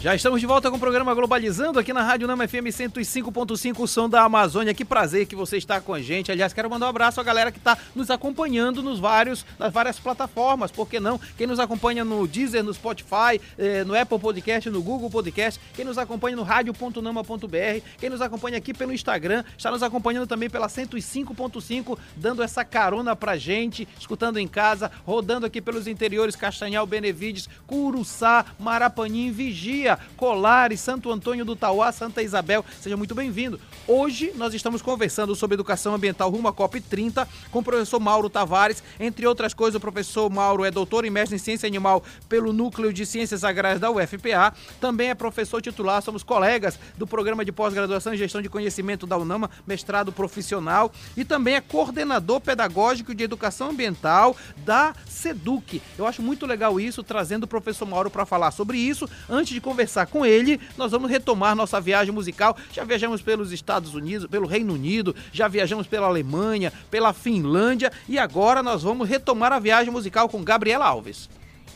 Já 0.00 0.14
estamos 0.14 0.40
de 0.40 0.46
volta 0.46 0.70
com 0.70 0.76
o 0.76 0.80
programa 0.80 1.12
Globalizando 1.12 1.76
aqui 1.76 1.92
na 1.92 2.04
Rádio 2.04 2.28
Nama 2.28 2.46
FM 2.46 2.70
105.5, 2.70 3.80
o 3.80 3.88
som 3.88 4.08
da 4.08 4.22
Amazônia. 4.22 4.72
Que 4.72 4.84
prazer 4.84 5.26
que 5.26 5.34
você 5.34 5.56
está 5.56 5.80
com 5.80 5.92
a 5.92 6.00
gente. 6.00 6.30
Aliás, 6.30 6.52
quero 6.52 6.70
mandar 6.70 6.86
um 6.86 6.90
abraço 6.90 7.20
à 7.20 7.24
galera 7.24 7.50
que 7.50 7.58
está 7.58 7.76
nos 7.96 8.08
acompanhando 8.08 8.80
nos 8.80 9.00
vários, 9.00 9.44
nas 9.58 9.72
várias 9.72 9.98
plataformas. 9.98 10.70
Por 10.70 10.88
que 10.88 11.00
não? 11.00 11.18
Quem 11.36 11.48
nos 11.48 11.58
acompanha 11.58 12.04
no 12.04 12.28
Deezer, 12.28 12.62
no 12.62 12.72
Spotify, 12.72 13.40
eh, 13.58 13.82
no 13.82 13.92
Apple 13.92 14.20
Podcast, 14.20 14.70
no 14.70 14.80
Google 14.80 15.10
Podcast, 15.10 15.60
quem 15.74 15.84
nos 15.84 15.98
acompanha 15.98 16.36
no 16.36 16.44
rádio.nama.br, 16.44 17.82
quem 17.98 18.08
nos 18.08 18.22
acompanha 18.22 18.56
aqui 18.56 18.72
pelo 18.72 18.92
Instagram, 18.92 19.42
está 19.56 19.68
nos 19.68 19.82
acompanhando 19.82 20.28
também 20.28 20.48
pela 20.48 20.68
105.5, 20.68 21.98
dando 22.14 22.40
essa 22.40 22.64
carona 22.64 23.16
pra 23.16 23.36
gente, 23.36 23.88
escutando 23.98 24.38
em 24.38 24.46
casa, 24.46 24.92
rodando 25.04 25.44
aqui 25.44 25.60
pelos 25.60 25.88
interiores 25.88 26.36
Castanhal, 26.36 26.86
Benevides, 26.86 27.48
Curuçá, 27.66 28.46
Marapanim, 28.60 29.32
Vigia, 29.32 29.87
Colares, 30.16 30.80
Santo 30.80 31.10
Antônio 31.10 31.44
do 31.44 31.56
Tauá, 31.56 31.92
Santa 31.92 32.22
Isabel. 32.22 32.64
Seja 32.80 32.96
muito 32.96 33.14
bem-vindo. 33.14 33.60
Hoje 33.86 34.32
nós 34.36 34.52
estamos 34.52 34.82
conversando 34.82 35.34
sobre 35.34 35.54
educação 35.54 35.94
ambiental 35.94 36.30
rumo 36.30 36.48
à 36.48 36.52
COP30 36.52 37.26
com 37.50 37.60
o 37.60 37.62
professor 37.62 37.98
Mauro 37.98 38.28
Tavares. 38.28 38.82
Entre 39.00 39.26
outras 39.26 39.54
coisas, 39.54 39.76
o 39.76 39.80
professor 39.80 40.28
Mauro 40.30 40.64
é 40.64 40.70
doutor 40.70 41.04
e 41.04 41.10
mestre 41.10 41.36
em 41.36 41.38
ciência 41.38 41.66
animal 41.66 42.02
pelo 42.28 42.52
Núcleo 42.52 42.92
de 42.92 43.06
Ciências 43.06 43.44
Agrárias 43.44 43.80
da 43.80 43.90
UFPA. 43.90 44.54
Também 44.80 45.10
é 45.10 45.14
professor 45.14 45.62
titular, 45.62 46.02
somos 46.02 46.22
colegas 46.22 46.78
do 46.96 47.06
programa 47.06 47.44
de 47.44 47.50
pós-graduação 47.50 48.12
em 48.12 48.18
gestão 48.18 48.42
de 48.42 48.48
conhecimento 48.48 49.06
da 49.06 49.16
UNAMA, 49.16 49.50
mestrado 49.66 50.12
profissional. 50.12 50.92
E 51.16 51.24
também 51.24 51.54
é 51.54 51.60
coordenador 51.60 52.40
pedagógico 52.40 53.14
de 53.14 53.24
educação 53.24 53.70
ambiental 53.70 54.36
da 54.58 54.94
SEDUC. 55.08 55.80
Eu 55.96 56.06
acho 56.06 56.22
muito 56.22 56.44
legal 56.46 56.78
isso, 56.78 57.02
trazendo 57.02 57.44
o 57.44 57.48
professor 57.48 57.86
Mauro 57.86 58.10
para 58.10 58.26
falar 58.26 58.50
sobre 58.50 58.78
isso. 58.78 59.08
Antes 59.28 59.54
de 59.54 59.60
conversar 59.60 59.77
com 60.10 60.24
ele, 60.24 60.60
nós 60.76 60.92
vamos 60.92 61.10
retomar 61.10 61.54
nossa 61.54 61.80
viagem 61.80 62.12
musical. 62.12 62.56
Já 62.72 62.84
viajamos 62.84 63.22
pelos 63.22 63.52
Estados 63.52 63.94
Unidos, 63.94 64.26
pelo 64.26 64.46
Reino 64.46 64.74
Unido, 64.74 65.14
já 65.32 65.48
viajamos 65.48 65.86
pela 65.86 66.06
Alemanha, 66.06 66.72
pela 66.90 67.12
Finlândia 67.12 67.92
e 68.08 68.18
agora 68.18 68.62
nós 68.62 68.82
vamos 68.82 69.08
retomar 69.08 69.52
a 69.52 69.58
viagem 69.58 69.92
musical 69.92 70.28
com 70.28 70.42
Gabriela 70.42 70.86
Alves. 70.86 71.28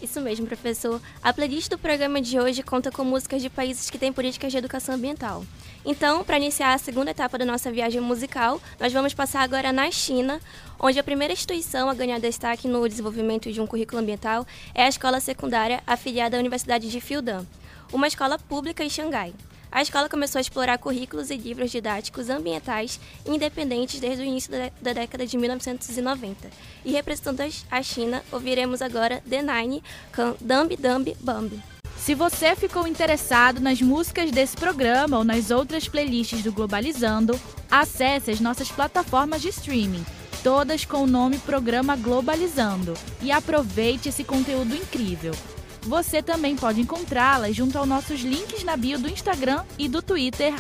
Isso 0.03 0.21
mesmo, 0.21 0.49
professor. 0.49 1.01
A 1.23 1.33
playlist 1.33 1.71
do 1.71 1.79
programa 1.79 2.21
de 2.21 2.38
hoje 2.38 2.61
conta 2.61 2.91
com 2.91 3.05
músicas 3.05 3.41
de 3.41 3.49
países 3.49 3.88
que 3.88 3.97
têm 3.97 4.12
políticas 4.12 4.51
de 4.51 4.59
educação 4.59 4.97
ambiental. 4.97 5.45
Então, 5.85 6.25
para 6.25 6.38
iniciar 6.38 6.75
a 6.75 6.79
segunda 6.79 7.12
etapa 7.12 7.38
da 7.38 7.45
nossa 7.45 7.71
viagem 7.71 8.01
musical, 8.01 8.61
nós 8.81 8.93
vamos 8.93 9.15
passar 9.15 9.43
agora 9.43 9.73
na 9.73 9.88
China, 9.93 10.41
onde 10.79 10.99
a 10.99 11.05
primeira 11.05 11.33
instituição 11.33 11.88
a 11.88 11.95
ganhar 11.95 12.19
destaque 12.19 12.67
no 12.67 12.88
desenvolvimento 12.88 13.53
de 13.53 13.61
um 13.61 13.67
currículo 13.67 14.01
ambiental 14.01 14.45
é 14.75 14.85
a 14.85 14.88
escola 14.88 15.21
secundária 15.21 15.81
afiliada 15.87 16.37
à 16.37 16.41
Universidade 16.41 16.91
de 16.91 17.01
Fudan, 17.01 17.47
uma 17.93 18.09
escola 18.09 18.39
pública 18.39 18.83
em 18.83 18.91
Xangai. 18.91 19.35
A 19.71 19.81
escola 19.81 20.09
começou 20.09 20.39
a 20.39 20.43
explorar 20.43 20.77
currículos 20.77 21.31
e 21.31 21.37
livros 21.37 21.71
didáticos 21.71 22.29
ambientais 22.29 23.01
independentes 23.25 24.01
desde 24.01 24.23
o 24.23 24.27
início 24.27 24.51
da, 24.51 24.71
da 24.83 24.93
década 24.93 25.27
de 25.27 25.37
1990. 25.39 26.51
E 26.85 26.93
representando 26.93 27.41
a 27.71 27.83
China, 27.83 28.23
ouviremos 28.31 28.83
agora 28.83 29.23
The 29.29 29.43
Nine 29.43 29.83
com 30.15 30.37
Dumbi 30.41 30.77
Dumbi 30.77 31.17
Bambi. 31.21 31.63
Se 31.97 32.15
você 32.15 32.55
ficou 32.55 32.87
interessado 32.87 33.61
nas 33.61 33.81
músicas 33.81 34.31
desse 34.31 34.57
programa 34.57 35.19
ou 35.19 35.25
nas 35.25 35.51
outras 35.51 35.89
playlists 35.89 36.43
do 36.43 36.53
Globalizando, 36.53 37.41
acesse 37.71 38.31
as 38.31 38.41
nossas 38.41 38.71
plataformas 38.71 39.41
de 39.41 39.49
streaming, 39.49 40.05
todas 40.43 40.85
com 40.85 41.05
o 41.05 41.07
nome 41.07 41.39
Programa 41.39 41.97
Globalizando, 41.97 42.93
e 43.23 43.31
aproveite 43.31 44.09
esse 44.09 44.25
conteúdo 44.25 44.75
incrível. 44.75 45.33
Você 45.83 46.23
também 46.23 46.55
pode 46.57 46.81
encontrá-las 46.81 47.57
junto 47.57 47.77
aos 47.77 47.88
nossos 47.88 48.21
links 48.21 48.62
na 48.62 48.77
bio 48.77 48.99
do 48.99 49.09
Instagram 49.09 49.64
e 49.79 49.88
do 49.88 50.01
Twitter, 50.01 50.55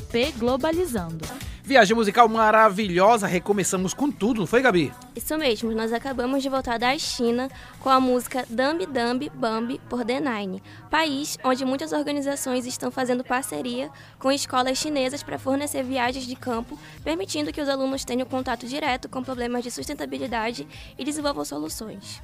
pglobalizando. 0.00 1.24
Viagem 1.72 1.96
musical 1.96 2.28
maravilhosa, 2.28 3.26
recomeçamos 3.26 3.94
com 3.94 4.10
tudo, 4.10 4.40
não 4.40 4.46
foi, 4.46 4.60
Gabi? 4.60 4.92
Isso 5.16 5.38
mesmo, 5.38 5.72
nós 5.72 5.90
acabamos 5.90 6.42
de 6.42 6.50
voltar 6.50 6.78
da 6.78 6.98
China 6.98 7.48
com 7.80 7.88
a 7.88 7.98
música 7.98 8.44
Dumbi 8.46 8.84
Dumbi 8.84 9.32
Bambi 9.34 9.80
por 9.88 10.04
The 10.04 10.20
Nine, 10.20 10.62
país 10.90 11.38
onde 11.42 11.64
muitas 11.64 11.92
organizações 11.92 12.66
estão 12.66 12.90
fazendo 12.90 13.24
parceria 13.24 13.90
com 14.18 14.30
escolas 14.30 14.76
chinesas 14.76 15.22
para 15.22 15.38
fornecer 15.38 15.82
viagens 15.82 16.26
de 16.26 16.36
campo, 16.36 16.78
permitindo 17.02 17.50
que 17.50 17.62
os 17.62 17.70
alunos 17.70 18.04
tenham 18.04 18.26
contato 18.26 18.66
direto 18.66 19.08
com 19.08 19.22
problemas 19.22 19.64
de 19.64 19.70
sustentabilidade 19.70 20.68
e 20.98 21.02
desenvolvam 21.02 21.42
soluções. 21.42 22.20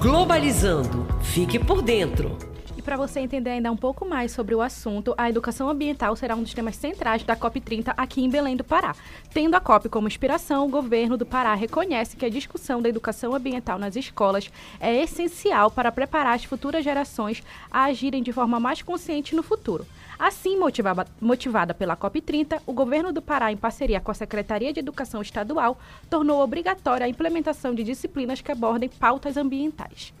Globalizando. 0.00 1.04
Fique 1.20 1.58
por 1.58 1.82
dentro. 1.82 2.55
Para 2.86 2.96
você 2.96 3.18
entender 3.18 3.50
ainda 3.50 3.72
um 3.72 3.76
pouco 3.76 4.08
mais 4.08 4.30
sobre 4.30 4.54
o 4.54 4.62
assunto, 4.62 5.12
a 5.18 5.28
educação 5.28 5.68
ambiental 5.68 6.14
será 6.14 6.36
um 6.36 6.42
dos 6.44 6.54
temas 6.54 6.76
centrais 6.76 7.24
da 7.24 7.36
COP30 7.36 7.92
aqui 7.96 8.22
em 8.22 8.30
Belém 8.30 8.54
do 8.54 8.62
Pará. 8.62 8.94
Tendo 9.34 9.56
a 9.56 9.60
COP 9.60 9.88
como 9.88 10.06
inspiração, 10.06 10.64
o 10.64 10.70
governo 10.70 11.16
do 11.16 11.26
Pará 11.26 11.52
reconhece 11.54 12.16
que 12.16 12.24
a 12.24 12.30
discussão 12.30 12.80
da 12.80 12.88
educação 12.88 13.34
ambiental 13.34 13.76
nas 13.76 13.96
escolas 13.96 14.52
é 14.78 15.02
essencial 15.02 15.68
para 15.68 15.90
preparar 15.90 16.36
as 16.36 16.44
futuras 16.44 16.84
gerações 16.84 17.42
a 17.72 17.86
agirem 17.86 18.22
de 18.22 18.32
forma 18.32 18.60
mais 18.60 18.82
consciente 18.82 19.34
no 19.34 19.42
futuro. 19.42 19.84
Assim, 20.16 20.56
motivada, 20.56 21.08
motivada 21.20 21.74
pela 21.74 21.96
COP30, 21.96 22.60
o 22.64 22.72
governo 22.72 23.12
do 23.12 23.20
Pará, 23.20 23.50
em 23.50 23.56
parceria 23.56 24.00
com 24.00 24.12
a 24.12 24.14
Secretaria 24.14 24.72
de 24.72 24.78
Educação 24.78 25.20
Estadual, 25.20 25.76
tornou 26.08 26.40
obrigatória 26.40 27.04
a 27.04 27.08
implementação 27.08 27.74
de 27.74 27.82
disciplinas 27.82 28.40
que 28.40 28.52
abordem 28.52 28.88
pautas 28.88 29.36
ambientais. 29.36 30.14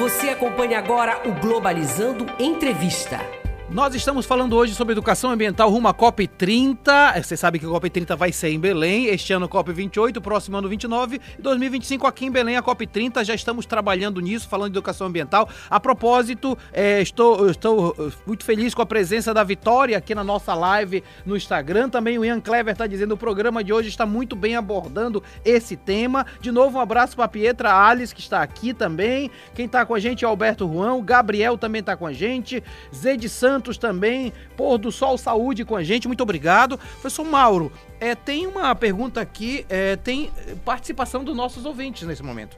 Você 0.00 0.30
acompanha 0.30 0.78
agora 0.78 1.28
o 1.28 1.32
Globalizando 1.42 2.24
Entrevista. 2.38 3.39
Nós 3.72 3.94
estamos 3.94 4.26
falando 4.26 4.56
hoje 4.56 4.74
sobre 4.74 4.90
educação 4.90 5.30
ambiental 5.30 5.70
rumo 5.70 5.86
à 5.86 5.94
COP 5.94 6.26
30. 6.26 7.22
Você 7.22 7.36
sabe 7.36 7.56
que 7.56 7.64
a 7.64 7.68
COP 7.68 7.88
30 7.88 8.16
vai 8.16 8.32
ser 8.32 8.48
em 8.48 8.58
Belém. 8.58 9.06
Este 9.06 9.32
ano 9.32 9.48
COP 9.48 9.72
28, 9.72 10.20
próximo 10.20 10.56
ano 10.56 10.68
29. 10.68 11.20
E 11.38 11.40
2025 11.40 12.04
aqui 12.04 12.26
em 12.26 12.32
Belém 12.32 12.56
a 12.56 12.62
COP 12.62 12.84
30. 12.84 13.22
Já 13.24 13.32
estamos 13.32 13.66
trabalhando 13.66 14.20
nisso, 14.20 14.48
falando 14.48 14.72
de 14.72 14.78
educação 14.78 15.06
ambiental. 15.06 15.48
A 15.70 15.78
propósito, 15.78 16.58
é, 16.72 17.00
estou, 17.00 17.48
estou 17.48 17.94
muito 18.26 18.42
feliz 18.42 18.74
com 18.74 18.82
a 18.82 18.86
presença 18.86 19.32
da 19.32 19.44
Vitória 19.44 19.96
aqui 19.96 20.16
na 20.16 20.24
nossa 20.24 20.52
live 20.52 21.04
no 21.24 21.36
Instagram. 21.36 21.88
Também 21.88 22.18
o 22.18 22.24
Ian 22.24 22.40
Clever 22.40 22.72
está 22.72 22.88
dizendo 22.88 23.12
o 23.12 23.16
programa 23.16 23.62
de 23.62 23.72
hoje 23.72 23.88
está 23.88 24.04
muito 24.04 24.34
bem 24.34 24.56
abordando 24.56 25.22
esse 25.44 25.76
tema. 25.76 26.26
De 26.40 26.50
novo, 26.50 26.78
um 26.78 26.80
abraço 26.80 27.14
para 27.14 27.26
a 27.26 27.28
Pietra 27.28 27.72
Alice, 27.72 28.12
que 28.12 28.20
está 28.20 28.42
aqui 28.42 28.74
também. 28.74 29.30
Quem 29.54 29.66
está 29.66 29.86
com 29.86 29.94
a 29.94 30.00
gente 30.00 30.24
é 30.24 30.28
Alberto 30.28 30.68
Juan. 30.68 30.94
O 30.94 31.02
Gabriel 31.02 31.56
também 31.56 31.78
está 31.78 31.96
com 31.96 32.04
a 32.04 32.12
gente. 32.12 32.60
Zé 32.92 33.16
de 33.16 33.28
Santos 33.28 33.59
Santos 33.60 33.76
também, 33.76 34.32
Pôr 34.56 34.78
do 34.78 34.90
Sol 34.90 35.18
Saúde 35.18 35.66
com 35.66 35.76
a 35.76 35.84
gente, 35.84 36.08
muito 36.08 36.22
obrigado. 36.22 36.78
Professor 36.78 37.24
Mauro, 37.24 37.70
é, 38.00 38.14
tem 38.14 38.46
uma 38.46 38.74
pergunta 38.74 39.20
aqui, 39.20 39.66
é, 39.68 39.96
tem 39.96 40.30
participação 40.64 41.22
dos 41.22 41.36
nossos 41.36 41.66
ouvintes 41.66 42.08
nesse 42.08 42.22
momento. 42.22 42.56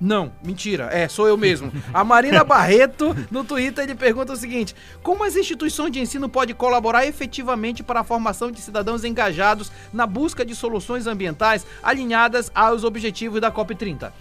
Não, 0.00 0.32
mentira, 0.44 0.88
é, 0.92 1.08
sou 1.08 1.26
eu 1.26 1.36
mesmo. 1.36 1.72
A 1.94 2.04
Marina 2.04 2.42
Barreto, 2.44 3.16
no 3.30 3.44
Twitter, 3.44 3.84
ele 3.84 3.94
pergunta 3.94 4.32
o 4.32 4.36
seguinte: 4.36 4.74
Como 5.02 5.24
as 5.24 5.36
instituições 5.36 5.92
de 5.92 6.00
ensino 6.00 6.28
podem 6.28 6.54
colaborar 6.54 7.06
efetivamente 7.06 7.82
para 7.82 8.00
a 8.00 8.04
formação 8.04 8.50
de 8.50 8.60
cidadãos 8.60 9.04
engajados 9.04 9.70
na 9.92 10.06
busca 10.06 10.44
de 10.44 10.54
soluções 10.54 11.06
ambientais 11.06 11.66
alinhadas 11.82 12.50
aos 12.54 12.84
objetivos 12.84 13.40
da 13.40 13.50
COP30? 13.52 14.12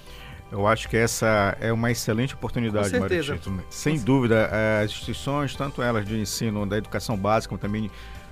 Eu 0.52 0.66
acho 0.66 0.88
que 0.88 0.96
essa 0.96 1.58
é 1.60 1.74
uma 1.74 1.92
excelente 1.92 2.34
oportunidade, 2.34 2.90
Com 2.90 3.00
certeza. 3.00 3.38
Sem 3.70 4.00
dúvida, 4.00 4.50
eh, 4.52 4.82
as 4.84 4.92
instituições, 4.92 5.56
tanto 5.56 5.82
elas 5.82 6.06
de 6.06 6.18
ensino 6.18 6.66
da 6.66 6.78
educação 6.78 7.18
básica, 7.18 7.50
como 7.50 7.60
também, 7.60 7.92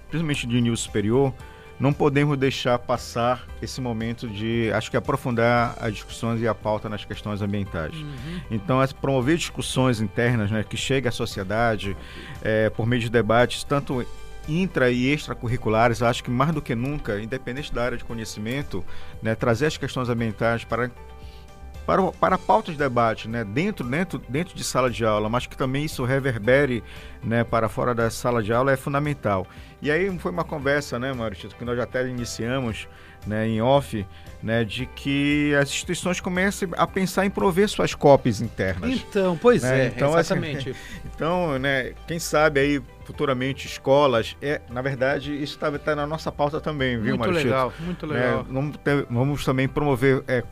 principalmente 0.10 0.48
de 0.48 0.62
nível 0.62 0.78
superior, 0.78 1.34
não 1.80 1.92
podemos 1.92 2.38
deixar 2.38 2.80
passar 2.80 3.46
esse 3.62 3.82
momento 3.82 4.28
de, 4.30 4.72
acho 4.74 4.90
que 4.90 4.96
aprofundar 4.96 5.76
as 5.80 5.94
discussões 5.94 6.42
e 6.42 6.48
a 6.48 6.56
pauta 6.56 6.88
nas 6.88 7.04
questões 7.04 7.42
ambientais. 7.42 7.94
Uhum. 7.94 8.42
Então, 8.50 8.82
é 8.82 8.88
promover 8.88 9.38
discussões 9.38 10.00
internas, 10.00 10.50
né, 10.50 10.64
que 10.64 10.78
chegue 10.78 11.08
à 11.08 11.12
sociedade 11.12 11.96
é, 12.42 12.70
por 12.70 12.86
meio 12.86 13.02
de 13.02 13.10
debates, 13.10 13.64
tanto 13.64 14.06
intra 14.48 14.92
e 14.92 15.08
extracurriculares, 15.08 16.02
acho 16.02 16.24
que 16.24 16.30
mais 16.30 16.54
do 16.54 16.62
que 16.62 16.76
nunca, 16.76 17.20
independente 17.20 17.74
da 17.74 17.84
área 17.84 17.98
de 17.98 18.06
conhecimento, 18.06 18.86
né, 19.22 19.36
trazer 19.36 19.66
as 19.66 19.76
questões 19.76 20.08
ambientais 20.08 20.64
para 20.64 20.90
para, 21.86 22.02
para 22.12 22.36
a 22.36 22.40
pauta 22.40 22.72
de 22.72 22.78
debate, 22.78 23.28
né, 23.28 23.44
dentro, 23.44 23.88
dentro, 23.88 24.22
dentro 24.28 24.56
de 24.56 24.64
sala 24.64 24.90
de 24.90 25.06
aula, 25.06 25.30
mas 25.30 25.46
que 25.46 25.56
também 25.56 25.86
isso 25.86 26.04
reverbere 26.04 26.84
né, 27.24 27.44
para 27.44 27.70
fora 27.70 27.94
da 27.94 28.10
sala 28.10 28.42
de 28.42 28.52
aula 28.52 28.72
é 28.72 28.78
fundamental. 28.78 29.48
E 29.82 29.92
aí 29.92 30.18
foi 30.18 30.32
uma 30.32 30.44
conversa, 30.44 30.98
né, 30.98 31.14
Maurício, 31.14 31.50
que 31.50 31.66
nós 31.66 31.78
até 31.80 32.08
iniciamos 32.08 32.88
né, 33.26 33.48
em 33.48 33.62
off, 33.62 34.06
né, 34.42 34.64
de 34.64 34.86
que 34.86 35.56
as 35.56 35.70
instituições 35.70 36.20
comecem 36.20 36.70
a 36.78 36.86
pensar 36.86 37.26
em 37.26 37.30
prover 37.30 37.68
suas 37.68 37.96
cópias 37.96 38.42
internas. 38.42 38.92
Então, 38.92 39.38
pois 39.42 39.64
né? 39.64 39.86
é, 39.86 39.88
então, 39.88 40.18
exatamente. 40.18 40.70
Assim, 40.70 40.80
então, 41.14 41.58
né, 41.58 41.94
quem 42.08 42.20
sabe 42.20 42.60
aí 42.60 42.82
futuramente 43.04 43.68
escolas, 43.68 44.36
é, 44.42 44.62
na 44.70 44.82
verdade, 44.82 45.34
isso 45.34 45.56
está 45.56 45.72
tá 45.78 45.96
na 45.96 46.06
nossa 46.06 46.32
pauta 46.32 46.60
também, 46.60 47.00
viu, 47.00 47.18
Muito 47.18 47.32
legal, 47.32 47.74
muito 47.80 48.08
né, 48.08 48.14
legal. 48.14 48.46
Vamos, 48.50 48.78
ter, 48.78 49.06
vamos, 49.10 49.46
também 49.46 49.68
promover 49.68 50.24
é. 50.28 50.44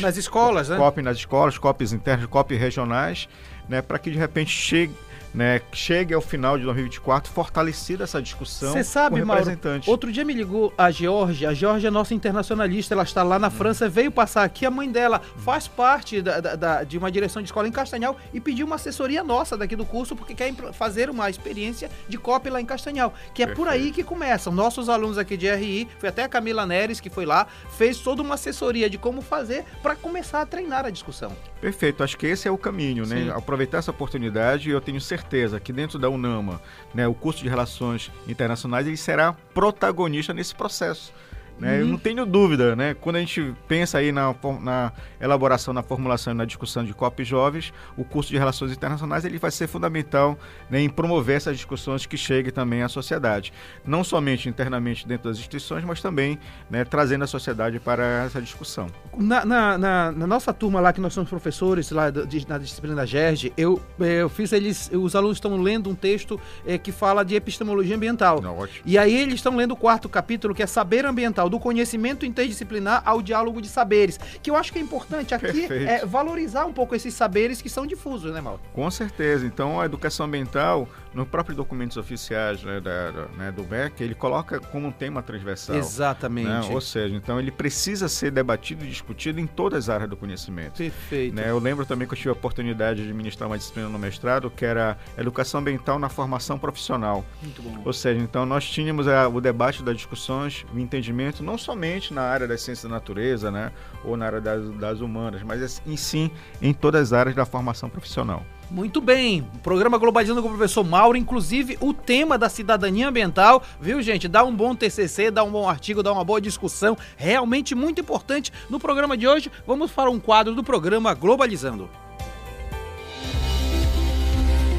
Nas 0.00 0.16
escolas, 0.16 0.68
né? 0.68 0.76
Copy 0.76 1.02
nas 1.02 1.16
escolas, 1.16 1.58
copies 1.58 1.92
internas, 1.92 2.26
copies 2.26 2.58
regionais, 2.58 3.28
né, 3.68 3.82
para 3.82 3.98
que 3.98 4.10
de 4.10 4.18
repente 4.18 4.50
chegue 4.50 4.94
né, 5.38 5.60
chegue 5.70 6.12
ao 6.12 6.20
final 6.20 6.58
de 6.58 6.64
2024 6.64 7.32
fortalecida 7.32 8.02
essa 8.02 8.20
discussão 8.20 8.72
Você 8.72 8.82
sabe, 8.82 9.20
com 9.20 9.26
representantes. 9.26 9.86
Mauro, 9.86 9.90
outro 9.92 10.10
dia 10.10 10.24
me 10.24 10.34
ligou 10.34 10.74
a 10.76 10.90
Georgia, 10.90 11.50
a 11.50 11.54
Georgia 11.54 11.86
é 11.86 11.90
nossa 11.92 12.12
internacionalista, 12.12 12.92
ela 12.92 13.04
está 13.04 13.22
lá 13.22 13.38
na 13.38 13.46
hum. 13.46 13.52
França, 13.52 13.88
veio 13.88 14.10
passar 14.10 14.42
aqui, 14.42 14.66
a 14.66 14.70
mãe 14.70 14.90
dela 14.90 15.22
faz 15.36 15.68
parte 15.68 16.20
da, 16.20 16.40
da, 16.40 16.56
da, 16.56 16.82
de 16.82 16.98
uma 16.98 17.08
direção 17.08 17.40
de 17.40 17.46
escola 17.46 17.68
em 17.68 17.70
Castanhal 17.70 18.16
e 18.34 18.40
pediu 18.40 18.66
uma 18.66 18.74
assessoria 18.74 19.22
nossa 19.22 19.56
daqui 19.56 19.76
do 19.76 19.84
curso, 19.84 20.16
porque 20.16 20.34
quer 20.34 20.52
fazer 20.72 21.08
uma 21.08 21.30
experiência 21.30 21.88
de 22.08 22.18
copy 22.18 22.50
lá 22.50 22.60
em 22.60 22.66
Castanhal, 22.66 23.14
que 23.32 23.40
é 23.40 23.46
Perfeito. 23.46 23.64
por 23.64 23.72
aí 23.72 23.92
que 23.92 24.02
começam. 24.02 24.52
Nossos 24.52 24.88
alunos 24.88 25.18
aqui 25.18 25.36
de 25.36 25.48
RI, 25.48 25.86
foi 26.00 26.08
até 26.08 26.24
a 26.24 26.28
Camila 26.28 26.66
Neres 26.66 26.98
que 26.98 27.08
foi 27.08 27.24
lá, 27.24 27.46
fez 27.76 28.00
toda 28.00 28.22
uma 28.22 28.34
assessoria 28.34 28.90
de 28.90 28.98
como 28.98 29.22
fazer 29.22 29.64
para 29.84 29.94
começar 29.94 30.42
a 30.42 30.46
treinar 30.46 30.84
a 30.84 30.90
discussão. 30.90 31.30
Perfeito, 31.60 32.02
acho 32.02 32.16
que 32.16 32.26
esse 32.26 32.48
é 32.48 32.50
o 32.50 32.58
caminho, 32.58 33.06
né? 33.06 33.24
Sim. 33.24 33.30
Aproveitar 33.30 33.78
essa 33.78 33.92
oportunidade 33.92 34.70
eu 34.70 34.80
tenho 34.80 35.00
certeza 35.00 35.27
que 35.60 35.72
dentro 35.72 35.98
da 35.98 36.08
UNAMA, 36.08 36.60
né, 36.94 37.06
o 37.06 37.14
curso 37.14 37.42
de 37.42 37.48
Relações 37.48 38.10
Internacionais, 38.26 38.86
ele 38.86 38.96
será 38.96 39.32
protagonista 39.54 40.32
nesse 40.32 40.54
processo. 40.54 41.12
Né? 41.58 41.74
Uhum. 41.74 41.80
Eu 41.80 41.86
não 41.86 41.98
tenho 41.98 42.24
dúvida, 42.24 42.76
né? 42.76 42.94
Quando 42.94 43.16
a 43.16 43.20
gente 43.20 43.54
pensa 43.66 43.98
aí 43.98 44.12
na, 44.12 44.34
na 44.60 44.92
elaboração, 45.20 45.74
na 45.74 45.82
formulação 45.82 46.32
e 46.32 46.36
na 46.36 46.44
discussão 46.44 46.84
de 46.84 46.94
COP 46.94 47.24
jovens, 47.24 47.72
o 47.96 48.04
curso 48.04 48.30
de 48.30 48.38
Relações 48.38 48.72
Internacionais 48.72 49.24
ele 49.24 49.38
vai 49.38 49.50
ser 49.50 49.66
fundamental 49.66 50.38
né, 50.70 50.80
em 50.80 50.88
promover 50.88 51.36
essas 51.36 51.56
discussões 51.56 52.06
que 52.06 52.16
cheguem 52.16 52.52
também 52.52 52.82
à 52.82 52.88
sociedade. 52.88 53.52
Não 53.84 54.04
somente 54.04 54.48
internamente 54.48 55.06
dentro 55.06 55.28
das 55.28 55.38
instituições, 55.38 55.84
mas 55.84 56.00
também 56.00 56.38
né, 56.70 56.84
trazendo 56.84 57.24
a 57.24 57.26
sociedade 57.26 57.80
para 57.80 58.24
essa 58.24 58.40
discussão. 58.40 58.86
Na, 59.16 59.44
na, 59.44 59.78
na, 59.78 60.12
na, 60.12 60.26
nossa 60.26 60.52
turma 60.52 60.80
lá, 60.80 60.92
que 60.92 61.00
nós 61.00 61.12
somos 61.12 61.28
professores 61.28 61.90
lá 61.90 62.10
de, 62.10 62.48
na 62.48 62.58
disciplina 62.58 62.94
da 62.94 63.06
GERG, 63.06 63.52
eu, 63.56 63.82
eh, 64.00 64.22
eu 64.22 64.28
fiz 64.28 64.52
eles, 64.52 64.90
os 64.92 65.16
alunos 65.16 65.38
estão 65.38 65.60
lendo 65.60 65.90
um 65.90 65.94
texto 65.94 66.40
é, 66.66 66.78
que 66.78 66.92
fala 66.92 67.24
de 67.24 67.34
epistemologia 67.34 67.96
ambiental. 67.96 68.40
Não, 68.40 68.68
e 68.84 68.96
aí 68.96 69.16
eles 69.16 69.34
estão 69.34 69.56
lendo 69.56 69.72
o 69.72 69.76
quarto 69.76 70.08
capítulo, 70.08 70.54
que 70.54 70.62
é 70.62 70.66
saber 70.66 71.04
ambiental 71.04 71.47
do 71.48 71.58
conhecimento 71.58 72.26
interdisciplinar 72.26 73.02
ao 73.04 73.22
diálogo 73.22 73.60
de 73.60 73.68
saberes. 73.68 74.18
Que 74.42 74.50
eu 74.50 74.56
acho 74.56 74.72
que 74.72 74.78
é 74.78 74.82
importante 74.82 75.34
aqui 75.34 75.66
é 75.70 76.04
valorizar 76.04 76.64
um 76.64 76.72
pouco 76.72 76.94
esses 76.94 77.14
saberes 77.14 77.62
que 77.62 77.68
são 77.68 77.86
difusos, 77.86 78.32
né, 78.32 78.40
Mauro? 78.40 78.60
Com 78.72 78.90
certeza. 78.90 79.46
Então, 79.46 79.80
a 79.80 79.84
educação 79.84 80.26
ambiental, 80.26 80.88
no 81.18 81.26
próprio 81.26 81.56
documentos 81.56 81.96
oficiais 81.96 82.62
né, 82.62 82.78
da, 82.80 83.10
né, 83.36 83.50
do 83.50 83.64
MEC, 83.64 84.04
ele 84.04 84.14
coloca 84.14 84.60
como 84.60 84.86
um 84.86 84.92
tema 84.92 85.20
transversal. 85.20 85.74
Exatamente. 85.74 86.48
Né? 86.48 86.68
Ou 86.70 86.80
seja, 86.80 87.12
então 87.16 87.40
ele 87.40 87.50
precisa 87.50 88.08
ser 88.08 88.30
debatido 88.30 88.84
e 88.84 88.88
discutido 88.88 89.40
em 89.40 89.46
todas 89.46 89.88
as 89.88 89.94
áreas 89.94 90.08
do 90.08 90.16
conhecimento. 90.16 90.76
Perfeito. 90.76 91.34
Né? 91.34 91.50
Eu 91.50 91.58
lembro 91.58 91.84
também 91.84 92.06
que 92.06 92.14
eu 92.14 92.16
tive 92.16 92.28
a 92.28 92.32
oportunidade 92.34 93.04
de 93.04 93.12
ministrar 93.12 93.50
uma 93.50 93.58
disciplina 93.58 93.88
no 93.88 93.98
mestrado, 93.98 94.48
que 94.48 94.64
era 94.64 94.96
educação 95.16 95.60
ambiental 95.60 95.98
na 95.98 96.08
formação 96.08 96.56
profissional. 96.56 97.24
Muito 97.42 97.60
bom. 97.62 97.82
Ou 97.84 97.92
seja, 97.92 98.20
então 98.20 98.46
nós 98.46 98.64
tínhamos 98.64 99.08
a, 99.08 99.26
o 99.26 99.40
debate 99.40 99.82
das 99.82 99.96
discussões, 99.96 100.64
o 100.72 100.78
entendimento, 100.78 101.42
não 101.42 101.58
somente 101.58 102.14
na 102.14 102.22
área 102.22 102.46
das 102.46 102.60
ciências 102.60 102.88
da 102.88 102.94
natureza, 102.96 103.50
né, 103.50 103.72
ou 104.04 104.16
na 104.16 104.26
área 104.26 104.40
das, 104.40 104.70
das 104.76 105.00
humanas, 105.00 105.42
mas 105.42 105.82
em 105.84 105.96
sim 105.96 106.30
em 106.62 106.72
todas 106.72 107.08
as 107.08 107.12
áreas 107.12 107.34
da 107.34 107.44
formação 107.44 107.88
profissional. 107.88 108.46
Muito 108.70 109.00
bem, 109.00 109.48
programa 109.62 109.96
Globalizando 109.96 110.42
com 110.42 110.48
o 110.48 110.50
professor 110.50 110.84
Mauro, 110.84 111.16
inclusive 111.16 111.78
o 111.80 111.94
tema 111.94 112.36
da 112.36 112.50
cidadania 112.50 113.08
ambiental, 113.08 113.62
viu 113.80 114.02
gente? 114.02 114.28
Dá 114.28 114.44
um 114.44 114.54
bom 114.54 114.74
TCC, 114.74 115.30
dá 115.30 115.42
um 115.42 115.50
bom 115.50 115.66
artigo, 115.66 116.02
dá 116.02 116.12
uma 116.12 116.22
boa 116.22 116.38
discussão, 116.38 116.94
realmente 117.16 117.74
muito 117.74 118.02
importante. 118.02 118.52
No 118.68 118.78
programa 118.78 119.16
de 119.16 119.26
hoje, 119.26 119.50
vamos 119.66 119.90
para 119.90 120.10
um 120.10 120.20
quadro 120.20 120.54
do 120.54 120.62
programa 120.62 121.14
Globalizando. 121.14 121.88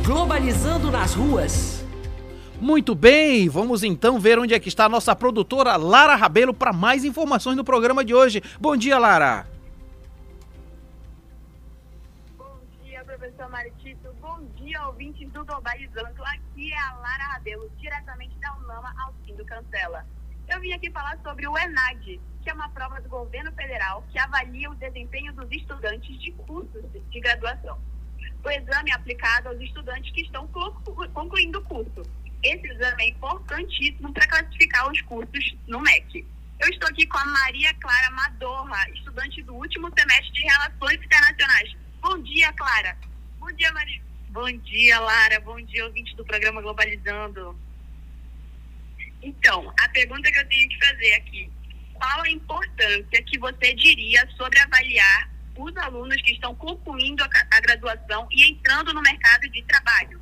Globalizando 0.05 0.91
nas 0.91 1.15
ruas. 1.15 1.83
Muito 2.61 2.93
bem, 2.93 3.49
vamos 3.49 3.83
então 3.83 4.19
ver 4.19 4.37
onde 4.37 4.53
é 4.53 4.59
que 4.59 4.67
está 4.67 4.85
a 4.85 4.89
nossa 4.89 5.15
produtora 5.15 5.77
Lara 5.77 6.15
Rabelo 6.15 6.53
para 6.53 6.71
mais 6.71 7.03
informações 7.03 7.55
no 7.55 7.63
programa 7.63 8.05
de 8.05 8.13
hoje. 8.13 8.43
Bom 8.59 8.77
dia, 8.77 8.99
Lara. 8.99 9.58
Professor 13.29 13.49
Maritito. 13.49 14.13
Bom 14.21 14.43
dia, 14.55 14.87
ouvintes 14.87 15.29
do 15.31 15.45
Globalizando. 15.45 16.23
Aqui 16.23 16.73
é 16.73 16.79
a 16.79 16.93
Lara 16.93 17.23
Rabelo, 17.33 17.69
diretamente 17.77 18.35
da 18.39 18.55
UNAMA 18.55 18.93
ao 18.99 19.13
fim 19.23 19.35
do 19.35 19.45
Cancela. 19.45 20.03
Eu 20.47 20.59
vim 20.59 20.73
aqui 20.73 20.89
falar 20.89 21.15
sobre 21.21 21.47
o 21.47 21.55
ENAD, 21.55 22.19
que 22.41 22.49
é 22.49 22.53
uma 22.53 22.69
prova 22.69 22.99
do 23.01 23.07
governo 23.07 23.51
federal 23.51 24.03
que 24.11 24.17
avalia 24.17 24.71
o 24.71 24.75
desempenho 24.75 25.31
dos 25.33 25.51
estudantes 25.51 26.19
de 26.19 26.31
cursos 26.31 26.83
de 26.91 27.19
graduação. 27.19 27.79
O 28.43 28.49
exame 28.49 28.89
é 28.89 28.95
aplicado 28.95 29.49
aos 29.49 29.61
estudantes 29.61 30.11
que 30.11 30.21
estão 30.21 30.47
concluindo 31.13 31.59
o 31.59 31.63
curso. 31.65 32.01
Esse 32.41 32.67
exame 32.67 33.03
é 33.03 33.09
importantíssimo 33.09 34.11
para 34.11 34.27
classificar 34.27 34.89
os 34.89 35.01
cursos 35.01 35.55
no 35.67 35.81
MEC. 35.81 36.25
Eu 36.59 36.69
estou 36.69 36.89
aqui 36.89 37.05
com 37.05 37.17
a 37.17 37.25
Maria 37.25 37.73
Clara 37.75 38.09
Madorra, 38.11 38.89
estudante 38.89 39.43
do 39.43 39.53
último 39.53 39.87
semestre 39.95 40.31
de 40.31 40.41
Relações 40.41 41.05
Internacionais. 41.05 41.77
Bom 42.01 42.17
dia, 42.23 42.51
Clara. 42.53 43.08
Bom 43.39 43.51
dia, 43.53 43.71
Maria. 43.71 44.01
Bom 44.29 44.51
dia, 44.51 44.99
Lara. 44.99 45.39
Bom 45.39 45.59
dia, 45.61 45.85
ouvinte 45.85 46.15
do 46.15 46.25
programa 46.25 46.61
Globalizando. 46.61 47.57
Então, 49.21 49.73
a 49.79 49.89
pergunta 49.89 50.31
que 50.31 50.39
eu 50.39 50.47
tenho 50.47 50.69
que 50.69 50.85
fazer 50.85 51.13
aqui: 51.13 51.49
qual 51.93 52.21
a 52.21 52.29
importância 52.29 53.23
que 53.23 53.39
você 53.39 53.73
diria 53.73 54.27
sobre 54.37 54.59
avaliar 54.59 55.29
os 55.55 55.75
alunos 55.77 56.21
que 56.21 56.31
estão 56.31 56.53
concluindo 56.55 57.23
a, 57.23 57.59
graduação 57.59 58.27
e 58.31 58.43
entrando 58.49 58.93
no 58.93 59.01
mercado 59.01 59.49
de 59.49 59.63
trabalho? 59.63 60.21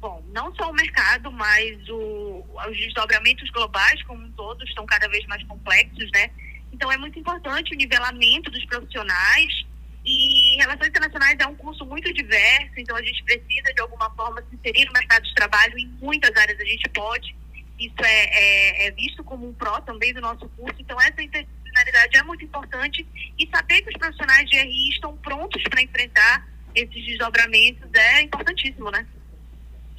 Bom, 0.00 0.24
não 0.32 0.54
só 0.56 0.70
o 0.70 0.74
mercado, 0.74 1.30
mas 1.30 1.88
o, 1.88 2.44
os 2.68 2.76
desdobramentos 2.76 3.48
globais 3.50 4.02
como 4.04 4.24
um 4.24 4.64
estão 4.64 4.86
cada 4.86 5.08
vez 5.08 5.24
mais 5.26 5.42
complexos, 5.44 6.10
né? 6.12 6.30
Então 6.72 6.90
é 6.90 6.96
muito 6.96 7.18
importante 7.18 7.72
o 7.72 7.76
nivelamento 7.76 8.50
dos 8.50 8.64
profissionais 8.64 9.64
e 10.04 10.56
Relações 10.58 10.88
Internacionais 10.88 11.36
é 11.38 11.46
um 11.46 11.54
curso 11.54 11.84
muito 11.86 12.12
diverso, 12.12 12.72
então 12.76 12.96
a 12.96 13.02
gente 13.02 13.22
precisa 13.22 13.72
de 13.72 13.80
alguma 13.80 14.10
forma 14.10 14.42
se 14.42 14.56
inserir 14.56 14.84
no 14.86 14.92
mercado 14.92 15.22
de 15.22 15.34
trabalho 15.34 15.78
em 15.78 15.86
muitas 16.00 16.36
áreas 16.36 16.58
a 16.58 16.64
gente 16.64 16.88
pode. 16.90 17.36
Isso 17.78 18.04
é, 18.04 18.24
é, 18.24 18.86
é 18.86 18.90
visto 18.92 19.22
como 19.22 19.48
um 19.48 19.54
pró 19.54 19.80
também 19.80 20.12
do 20.12 20.20
nosso 20.20 20.48
curso, 20.50 20.76
então 20.78 21.00
essa 21.00 21.22
interdisciplinaridade 21.22 22.16
é 22.16 22.22
muito 22.24 22.44
importante 22.44 23.06
e 23.38 23.48
saber 23.48 23.82
que 23.82 23.90
os 23.90 23.96
profissionais 23.96 24.48
de 24.50 24.56
RI 24.56 24.90
estão 24.90 25.16
prontos 25.18 25.62
para 25.64 25.82
enfrentar 25.82 26.48
esses 26.74 27.04
desdobramentos 27.04 27.88
é 27.92 28.22
importantíssimo, 28.22 28.90
né? 28.90 29.06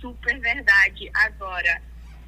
Super 0.01 0.39
verdade. 0.39 1.09
Agora, 1.13 1.81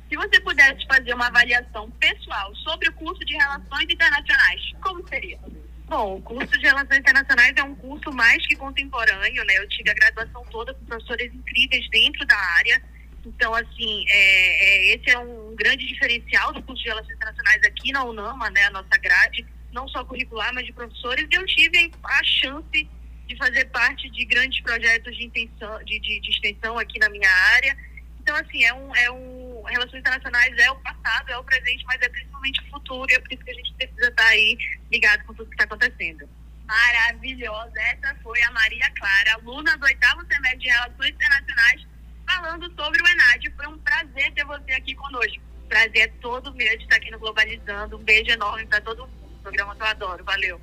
se 0.07 0.15
você 0.15 0.39
pudesse 0.39 0.85
fazer 0.87 1.13
uma 1.13 1.27
avaliação 1.27 1.89
pessoal 1.91 2.55
sobre 2.57 2.89
o 2.89 2.93
curso 2.93 3.23
de 3.25 3.33
Relações 3.33 3.89
Internacionais, 3.89 4.61
como 4.81 5.07
seria? 5.07 5.39
Bom, 5.87 6.15
o 6.15 6.21
curso 6.21 6.51
de 6.57 6.65
Relações 6.65 6.99
Internacionais 6.99 7.53
é 7.55 7.63
um 7.63 7.75
curso 7.75 8.11
mais 8.11 8.45
que 8.47 8.55
contemporâneo, 8.55 9.45
né? 9.45 9.57
Eu 9.57 9.67
tive 9.69 9.89
a 9.91 9.93
graduação 9.93 10.43
toda 10.49 10.73
com 10.73 10.85
professores 10.85 11.31
incríveis 11.33 11.87
dentro 11.89 12.25
da 12.25 12.37
área. 12.57 12.81
Então, 13.23 13.53
assim, 13.53 14.05
é, 14.09 14.93
é, 14.93 14.95
esse 14.95 15.11
é 15.11 15.19
um 15.19 15.55
grande 15.55 15.85
diferencial 15.87 16.53
do 16.53 16.61
curso 16.63 16.81
de 16.81 16.89
Relações 16.89 17.15
Internacionais 17.15 17.61
aqui 17.63 17.91
na 17.91 18.03
UNAMA, 18.03 18.49
né? 18.49 18.65
A 18.65 18.71
nossa 18.71 18.97
grade, 18.97 19.45
não 19.71 19.87
só 19.87 20.03
curricular, 20.03 20.51
mas 20.53 20.65
de 20.65 20.73
professores. 20.73 21.27
Eu 21.31 21.45
tive 21.45 21.91
a 22.03 22.23
chance 22.23 22.89
de 23.27 23.37
fazer 23.37 23.65
parte 23.65 24.09
de 24.09 24.25
grandes 24.25 24.61
projetos 24.61 25.15
de, 25.15 25.25
intenção, 25.25 25.83
de, 25.83 25.99
de, 25.99 26.19
de 26.19 26.29
extensão 26.29 26.79
aqui 26.79 26.99
na 26.99 27.09
minha 27.09 27.29
área. 27.55 27.77
Então, 28.21 28.35
assim, 28.35 28.63
é 28.63 28.73
um, 28.73 28.95
é 28.95 29.11
um 29.11 29.44
relações 29.65 29.99
internacionais 29.99 30.57
é 30.57 30.71
o 30.71 30.75
passado, 30.77 31.29
é 31.29 31.37
o 31.37 31.43
presente, 31.43 31.83
mas 31.85 32.01
é 32.01 32.09
principalmente 32.09 32.61
o 32.61 32.69
futuro, 32.71 33.11
e 33.11 33.15
é 33.15 33.19
por 33.19 33.33
isso 33.33 33.43
que 33.43 33.51
a 33.51 33.53
gente 33.53 33.73
precisa 33.73 34.09
estar 34.09 34.27
aí 34.27 34.57
ligado 34.91 35.23
com 35.25 35.33
tudo 35.33 35.49
que 35.49 35.55
está 35.55 35.65
acontecendo. 35.65 36.29
Maravilhosa! 36.65 37.79
Essa 37.79 38.15
foi 38.23 38.41
a 38.43 38.51
Maria 38.51 38.91
Clara, 38.97 39.33
aluna 39.33 39.77
do 39.77 39.85
oitavo 39.85 40.25
semestre 40.25 40.59
de 40.59 40.67
Relações 40.67 41.09
Internacionais, 41.09 41.87
falando 42.27 42.73
sobre 42.75 43.01
o 43.01 43.07
ENAD. 43.07 43.53
Foi 43.55 43.67
um 43.67 43.77
prazer 43.79 44.33
ter 44.33 44.45
você 44.45 44.71
aqui 44.73 44.95
conosco. 44.95 45.41
Prazer 45.69 45.97
é 45.97 46.07
todo 46.21 46.53
meu 46.53 46.77
de 46.77 46.83
estar 46.83 46.95
aqui 46.95 47.11
no 47.11 47.19
Globalizando. 47.19 47.97
Um 47.97 48.03
beijo 48.03 48.31
enorme 48.31 48.65
para 48.65 48.81
todo 48.81 49.07
mundo. 49.07 49.35
O 49.37 49.41
programa 49.41 49.75
que 49.75 49.81
eu 49.81 49.87
adoro. 49.87 50.23
Valeu! 50.23 50.61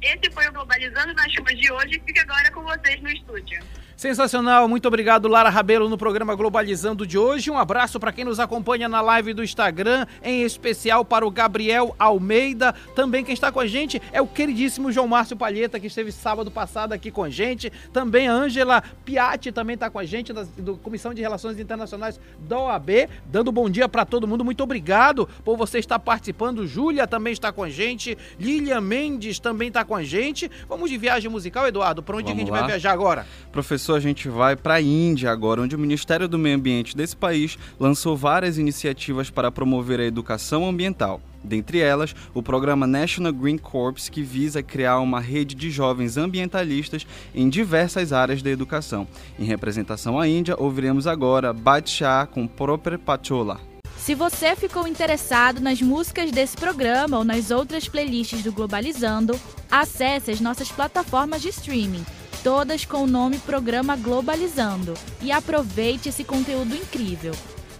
Esse 0.00 0.30
foi 0.32 0.48
o 0.48 0.52
Globalizando 0.52 1.14
nas 1.14 1.32
chuvas 1.32 1.58
de 1.58 1.70
hoje 1.70 2.02
fica 2.04 2.22
agora 2.22 2.50
com 2.50 2.62
vocês 2.62 3.00
no 3.02 3.10
estúdio. 3.10 3.62
Sensacional, 3.96 4.66
muito 4.66 4.88
obrigado 4.88 5.28
Lara 5.28 5.48
Rabelo 5.48 5.88
no 5.88 5.98
programa 5.98 6.34
Globalizando 6.34 7.06
de 7.06 7.18
hoje. 7.18 7.50
Um 7.50 7.58
abraço 7.58 8.00
para 8.00 8.12
quem 8.12 8.24
nos 8.24 8.40
acompanha 8.40 8.88
na 8.88 9.00
live 9.00 9.34
do 9.34 9.44
Instagram, 9.44 10.06
em 10.22 10.42
especial 10.42 11.04
para 11.04 11.26
o 11.26 11.30
Gabriel 11.30 11.94
Almeida. 11.98 12.74
Também 12.96 13.24
quem 13.24 13.34
está 13.34 13.52
com 13.52 13.60
a 13.60 13.66
gente 13.66 14.00
é 14.12 14.20
o 14.20 14.26
queridíssimo 14.26 14.90
João 14.90 15.06
Márcio 15.06 15.36
Palheta, 15.36 15.78
que 15.78 15.86
esteve 15.86 16.10
sábado 16.10 16.50
passado 16.50 16.92
aqui 16.92 17.10
com 17.10 17.22
a 17.22 17.30
gente. 17.30 17.70
Também 17.92 18.28
a 18.28 18.32
Ângela 18.32 18.82
Piatti 19.04 19.52
também 19.52 19.74
está 19.74 19.88
com 19.88 19.98
a 19.98 20.04
gente, 20.04 20.32
da 20.32 20.42
do 20.56 20.76
Comissão 20.76 21.14
de 21.14 21.20
Relações 21.20 21.58
Internacionais 21.58 22.18
da 22.40 22.58
OAB, 22.58 23.08
dando 23.26 23.52
bom 23.52 23.68
dia 23.70 23.88
para 23.88 24.04
todo 24.04 24.26
mundo. 24.26 24.44
Muito 24.44 24.62
obrigado 24.62 25.28
por 25.44 25.56
você 25.56 25.78
estar 25.78 25.98
participando. 25.98 26.66
Júlia 26.66 27.06
também 27.06 27.32
está 27.32 27.52
com 27.52 27.62
a 27.62 27.70
gente. 27.70 28.16
Lilian 28.38 28.80
Mendes 28.80 29.38
também 29.38 29.68
está 29.68 29.84
com 29.84 29.94
a 29.94 30.02
gente. 30.02 30.50
Vamos 30.68 30.90
de 30.90 30.96
viagem 30.96 31.30
musical, 31.30 31.66
Eduardo. 31.66 32.02
Para 32.02 32.16
onde 32.16 32.32
a 32.32 32.34
gente 32.34 32.50
lá. 32.50 32.58
vai 32.58 32.66
viajar 32.68 32.92
agora? 32.92 33.26
Professor 33.52 33.81
a 33.90 33.98
gente 33.98 34.28
vai 34.28 34.54
para 34.54 34.74
a 34.74 34.80
Índia 34.80 35.30
agora, 35.30 35.62
onde 35.62 35.74
o 35.74 35.78
Ministério 35.78 36.28
do 36.28 36.38
Meio 36.38 36.56
Ambiente 36.56 36.96
desse 36.96 37.16
país 37.16 37.58
lançou 37.80 38.16
várias 38.16 38.58
iniciativas 38.58 39.30
para 39.30 39.50
promover 39.50 39.98
a 39.98 40.04
educação 40.04 40.68
ambiental. 40.68 41.20
Dentre 41.42 41.80
elas, 41.80 42.14
o 42.32 42.42
programa 42.42 42.86
National 42.86 43.32
Green 43.32 43.58
Corps, 43.58 44.08
que 44.08 44.22
visa 44.22 44.62
criar 44.62 45.00
uma 45.00 45.20
rede 45.20 45.54
de 45.54 45.70
jovens 45.70 46.16
ambientalistas 46.16 47.06
em 47.34 47.48
diversas 47.48 48.12
áreas 48.12 48.42
da 48.42 48.50
educação. 48.50 49.08
Em 49.38 49.44
representação 49.44 50.20
à 50.20 50.28
Índia, 50.28 50.54
ouviremos 50.56 51.06
agora 51.06 51.52
Badshah 51.52 52.26
com 52.26 52.46
Proper 52.46 52.98
Pachola. 52.98 53.60
Se 53.96 54.14
você 54.14 54.54
ficou 54.54 54.86
interessado 54.86 55.60
nas 55.60 55.80
músicas 55.80 56.30
desse 56.30 56.56
programa 56.56 57.18
ou 57.18 57.24
nas 57.24 57.50
outras 57.50 57.88
playlists 57.88 58.42
do 58.42 58.52
Globalizando, 58.52 59.38
acesse 59.70 60.30
as 60.30 60.40
nossas 60.40 60.70
plataformas 60.70 61.40
de 61.40 61.48
streaming 61.48 62.04
todas 62.42 62.84
com 62.84 63.04
o 63.04 63.06
nome 63.06 63.38
Programa 63.38 63.96
Globalizando. 63.96 64.94
E 65.20 65.30
aproveite 65.30 66.08
esse 66.08 66.24
conteúdo 66.24 66.74
incrível. 66.74 67.32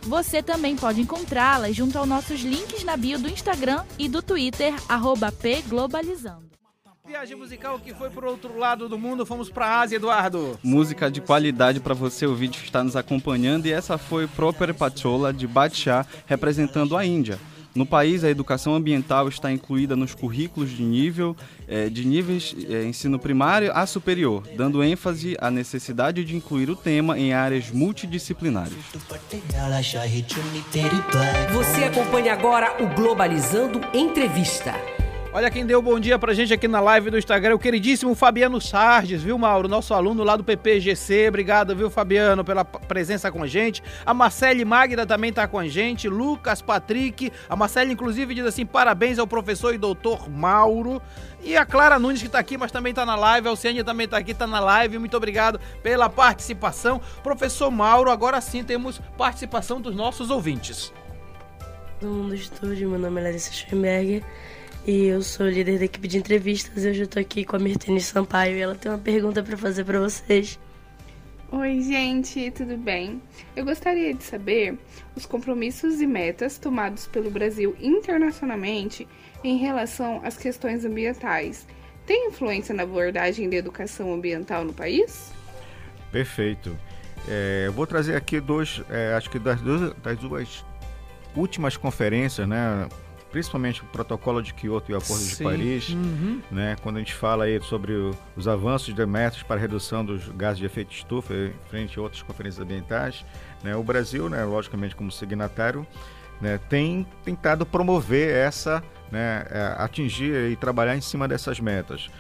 Você 0.03 0.43
também 0.43 0.77
pode 0.77 1.01
encontrá-las 1.01 1.77
junto 1.77 1.97
aos 1.99 2.09
nossos 2.09 2.41
links 2.41 2.83
na 2.83 2.97
bio 2.97 3.19
do 3.19 3.29
Instagram 3.29 3.85
e 3.99 4.09
do 4.09 4.21
Twitter, 4.23 4.75
pglobalizando. 5.41 6.51
Viagem 7.07 7.37
musical 7.37 7.79
que 7.81 7.93
foi 7.93 8.11
para 8.11 8.31
outro 8.31 8.57
lado 8.57 8.89
do 8.89 8.97
mundo, 8.97 9.27
fomos 9.27 9.51
para 9.51 9.67
a 9.67 9.81
Ásia, 9.81 9.97
Eduardo. 9.97 10.59
Música 10.63 11.11
de 11.11 11.21
qualidade 11.21 11.81
para 11.81 11.95
você 11.95 12.27
ouvir 12.27 12.49
que 12.49 12.65
está 12.65 12.83
nos 12.83 12.97
acompanhando 12.97 13.67
e 13.67 13.73
essa 13.73 13.99
foi 13.99 14.27
Proper 14.29 14.73
Pachola 14.73 15.33
de 15.33 15.47
Badshah 15.47 16.07
representando 16.27 16.97
a 16.97 17.05
Índia. 17.05 17.39
No 17.75 17.87
país, 17.87 18.23
a 18.23 18.29
educação 18.29 18.75
ambiental 18.75 19.29
está 19.29 19.51
incluída 19.51 19.97
nos 19.97 20.15
currículos 20.15 20.71
de 20.71 20.83
nível 20.83 21.35
é, 21.67 21.89
de 21.89 22.05
níveis 22.05 22.55
é, 22.69 22.85
ensino 22.85 23.19
primário 23.19 23.73
a 23.75 23.87
superior, 23.87 24.43
dando 24.57 24.85
ênfase 24.85 25.37
à 25.41 25.51
necessidade 25.51 26.25
de 26.25 26.37
incluir 26.37 26.69
o 26.69 26.77
tema 26.77 27.19
em 27.19 27.33
áreas 27.33 27.71
multidisciplinares. 27.71 28.75
Você 31.53 31.85
acompanha 31.85 32.33
agora 32.33 32.77
o 32.83 32.95
Globalizando 32.95 33.81
Entrevista. 33.95 34.75
Olha 35.35 35.51
quem 35.51 35.65
deu 35.65 35.81
bom 35.81 35.99
dia 35.99 36.19
pra 36.19 36.35
gente 36.35 36.53
aqui 36.53 36.69
na 36.69 36.79
live 36.79 37.09
do 37.09 37.17
Instagram, 37.17 37.55
o 37.55 37.59
queridíssimo 37.59 38.15
Fabiano 38.15 38.61
Sardes, 38.61 39.23
viu, 39.23 39.39
Mauro? 39.39 39.67
Nosso 39.67 39.95
aluno 39.95 40.23
lá 40.23 40.37
do 40.37 40.45
PPGC. 40.45 41.27
Obrigado, 41.27 41.75
viu, 41.75 41.89
Fabiano, 41.89 42.45
pela 42.45 42.67
presença 42.67 43.33
com 43.33 43.43
a 43.43 43.47
gente. 43.47 43.83
A 44.05 44.13
Marcele 44.13 44.63
Magda 44.63 45.07
também 45.07 45.33
tá 45.33 45.49
com 45.49 45.59
a 45.59 45.67
gente. 45.67 46.07
Lucas 46.07 46.61
Patrick. 46.61 47.33
A 47.49 47.57
Marcele, 47.57 47.95
inclusive, 47.95 48.35
diz 48.35 48.45
assim: 48.45 48.67
parabéns 48.67 49.19
ao 49.19 49.27
professor 49.27 49.73
e 49.73 49.79
doutor 49.79 50.29
Mauro. 50.29 51.01
E 51.43 51.57
a 51.57 51.65
Clara 51.65 51.99
Nunes, 51.99 52.23
que 52.23 52.29
tá 52.29 52.39
aqui, 52.39 52.59
mas 52.59 52.71
também 52.71 52.93
tá 52.93 53.07
na 53.07 53.17
live. 53.17 53.49
A 53.49 53.51
Alciane 53.53 53.83
também 53.83 54.07
tá 54.07 54.19
aqui, 54.19 54.35
tá 54.35 54.47
na 54.47 54.61
live. 54.61 54.99
Muito 54.99 55.17
obrigado 55.17 55.59
pela 55.83 56.11
participação. 56.11 57.01
Professor 57.23 57.71
Mauro, 57.71 58.11
agora 58.11 58.39
sim 58.43 58.63
temos 58.63 59.01
participação 59.17 59.81
dos 59.81 59.97
nossos 59.97 60.29
ouvintes. 60.29 60.93
No 62.03 62.11
mundo 62.11 62.35
estúdio, 62.35 62.91
meu 62.91 62.99
nome 62.99 63.19
é 63.19 63.25
Larissa 63.25 63.51
Schoenberger 63.51 64.23
e 64.87 65.07
eu 65.07 65.23
sou 65.23 65.49
líder 65.49 65.79
da 65.79 65.85
equipe 65.85 66.09
de 66.09 66.19
entrevistas. 66.19 66.85
Eu 66.85 66.93
já 66.93 67.05
estou 67.05 67.21
aqui 67.21 67.45
com 67.45 67.57
a 67.57 67.59
Mirtene 67.59 68.01
Sampaio 68.01 68.57
e 68.57 68.61
ela 68.61 68.75
tem 68.75 68.91
uma 68.91 68.99
pergunta 68.99 69.43
para 69.43 69.57
fazer 69.57 69.85
para 69.85 70.01
vocês. 70.01 70.59
Oi, 71.51 71.83
gente, 71.83 72.51
tudo 72.51 72.77
bem? 72.77 73.21
Eu 73.55 73.65
gostaria 73.65 74.15
de 74.15 74.25
saber 74.25 74.79
os 75.15 75.27
compromissos 75.27 76.01
e 76.01 76.07
metas 76.07 76.57
tomados 76.57 77.07
pelo 77.07 77.31
Brasil 77.31 77.77
internacionalmente 77.79 79.07
em 79.45 79.59
relação 79.59 80.21
às 80.25 80.37
questões 80.37 80.85
ambientais. 80.85 81.67
Tem 82.07 82.29
influência 82.29 82.75
na 82.75 82.83
abordagem 82.83 83.51
da 83.51 83.57
educação 83.57 84.13
ambiental 84.13 84.65
no 84.65 84.73
país? 84.73 85.33
Perfeito. 86.11 86.77
É, 87.29 87.65
eu 87.67 87.73
vou 87.73 87.87
trazer 87.87 88.17
aqui 88.17 88.41
dois, 88.41 88.83
é, 88.91 89.15
acho 89.15 89.31
que 89.31 89.39
das 89.39 89.61
duas, 89.61 89.95
das 89.99 90.19
duas 90.19 90.65
últimas 91.37 91.77
conferências, 91.77 92.49
né, 92.49 92.89
principalmente 93.33 93.83
o 93.83 93.87
protocolo 93.87 94.43
de 94.43 94.53
Kyoto 94.53 94.93
e 94.93 94.95
o 94.95 94.99
Acordo 94.99 95.23
Sim. 95.23 95.37
de 95.37 95.43
Paris, 95.43 95.89
uhum. 95.89 96.43
né, 96.51 96.77
quando 96.83 96.97
a 96.97 96.99
gente 96.99 97.15
fala 97.15 97.45
aí 97.45 97.61
sobre 97.63 97.93
o, 97.95 98.11
os 98.37 98.47
avanços 98.47 98.95
de 98.95 99.07
metas 99.07 99.43
para 99.43 99.59
redução 99.59 100.05
dos 100.05 100.29
gases 100.29 100.59
de 100.59 100.67
efeito 100.67 100.93
estufa 100.93 101.35
frente 101.69 101.99
a 101.99 102.03
outras 102.03 102.23
conferências 102.23 102.63
ambientais, 102.63 103.25
né, 103.65 103.75
o 103.75 103.83
Brasil, 103.83 104.29
né, 104.29 104.45
logicamente 104.45 104.95
como 104.95 105.11
signatário, 105.11 105.87
né, 106.41 106.61
tem 106.69 107.07
tentado 107.25 107.65
promover 107.65 108.35
essa, 108.35 108.85
né, 109.11 109.47
é, 109.51 109.75
atingir 109.79 110.51
e 110.51 110.57
trabalhar 110.57 110.95
em 110.95 111.01
cima 111.01 111.27
dessas 111.27 111.59
metas, 111.59 112.11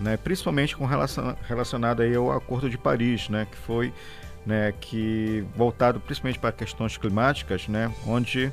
né, 0.00 0.16
principalmente 0.16 0.74
com 0.74 0.86
relação 0.86 1.36
relacionado 1.46 2.00
aí 2.00 2.16
ao 2.16 2.32
Acordo 2.32 2.70
de 2.70 2.78
Paris, 2.78 3.28
né, 3.28 3.46
que 3.50 3.56
foi 3.58 3.92
né, 4.46 4.74
que 4.78 5.44
voltado 5.56 5.98
principalmente 6.00 6.38
para 6.38 6.52
questões 6.52 6.96
climáticas, 6.96 7.66
né, 7.68 7.92
onde 8.06 8.52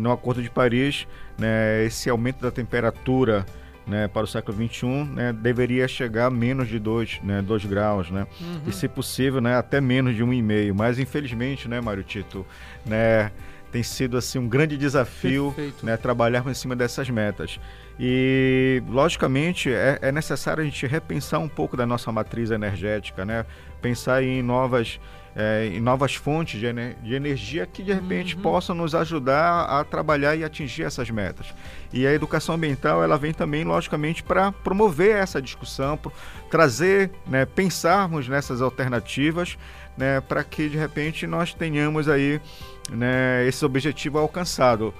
no 0.00 0.10
Acordo 0.10 0.42
de 0.42 0.50
Paris, 0.50 1.06
né, 1.38 1.84
esse 1.84 2.08
aumento 2.10 2.40
da 2.40 2.50
temperatura 2.50 3.44
né, 3.86 4.08
para 4.08 4.24
o 4.24 4.26
século 4.26 4.56
XXI 4.56 4.86
né, 5.04 5.32
deveria 5.32 5.86
chegar 5.86 6.26
a 6.26 6.30
menos 6.30 6.68
de 6.68 6.78
2 6.78 7.20
né, 7.22 7.42
dois 7.42 7.64
graus, 7.64 8.10
né, 8.10 8.26
uhum. 8.40 8.62
e 8.66 8.72
se 8.72 8.88
possível 8.88 9.40
né, 9.40 9.56
até 9.56 9.80
menos 9.80 10.14
de 10.16 10.24
1,5. 10.24 10.72
Um 10.72 10.74
Mas 10.74 10.98
infelizmente, 10.98 11.68
né, 11.68 11.80
Mário 11.80 12.02
Tito, 12.02 12.46
né, 12.84 13.30
tem 13.70 13.82
sido 13.82 14.16
assim 14.16 14.38
um 14.38 14.48
grande 14.48 14.76
desafio 14.76 15.54
né, 15.82 15.96
trabalhar 15.96 16.46
em 16.46 16.54
cima 16.54 16.76
dessas 16.76 17.10
metas. 17.10 17.58
E, 17.98 18.82
logicamente, 18.88 19.72
é, 19.72 19.98
é, 20.02 20.12
necessário 20.12 20.62
a 20.62 20.64
gente 20.64 20.86
repensar 20.86 21.38
um 21.38 21.48
pouco 21.48 21.76
da 21.76 21.86
nossa 21.86 22.10
matriz 22.10 22.50
energética, 22.50 23.24
né? 23.24 23.44
pensar 23.80 24.22
em 24.22 24.42
novas 24.42 24.98
é, 25.36 25.66
em 25.66 25.80
novas 25.80 26.14
fontes 26.14 26.60
de, 26.60 26.66
ener 26.66 26.96
de, 27.02 27.14
energia 27.14 27.66
que 27.66 27.82
de 27.82 27.92
repente 27.92 28.36
uhum. 28.36 28.42
possam 28.42 28.74
nos 28.74 28.94
ajudar 28.94 29.64
a 29.64 29.82
trabalhar 29.82 30.36
e 30.36 30.44
atingir 30.44 30.84
essas 30.84 31.10
metas. 31.10 31.52
E 31.92 32.06
a 32.06 32.12
educação 32.12 32.54
ambiental 32.54 33.02
ela 33.02 33.18
vem 33.18 33.32
também, 33.32 33.64
logicamente, 33.64 34.22
para 34.22 34.52
promover 34.52 35.16
essa 35.16 35.42
discussão, 35.42 35.98
trazer, 36.50 37.10
né, 37.26 37.44
pensarmos 37.44 38.28
nessas 38.28 38.62
alternativas, 38.62 39.58
né, 39.96 40.20
para 40.20 40.44
que 40.44 40.68
de 40.68 40.76
repente 40.76 41.26
nós 41.26 41.52
tenhamos 41.52 42.08
aí 42.08 42.40
né, 42.90 43.46
esse 43.46 43.64
objetivo 43.64 44.18
alcançado. 44.18 44.94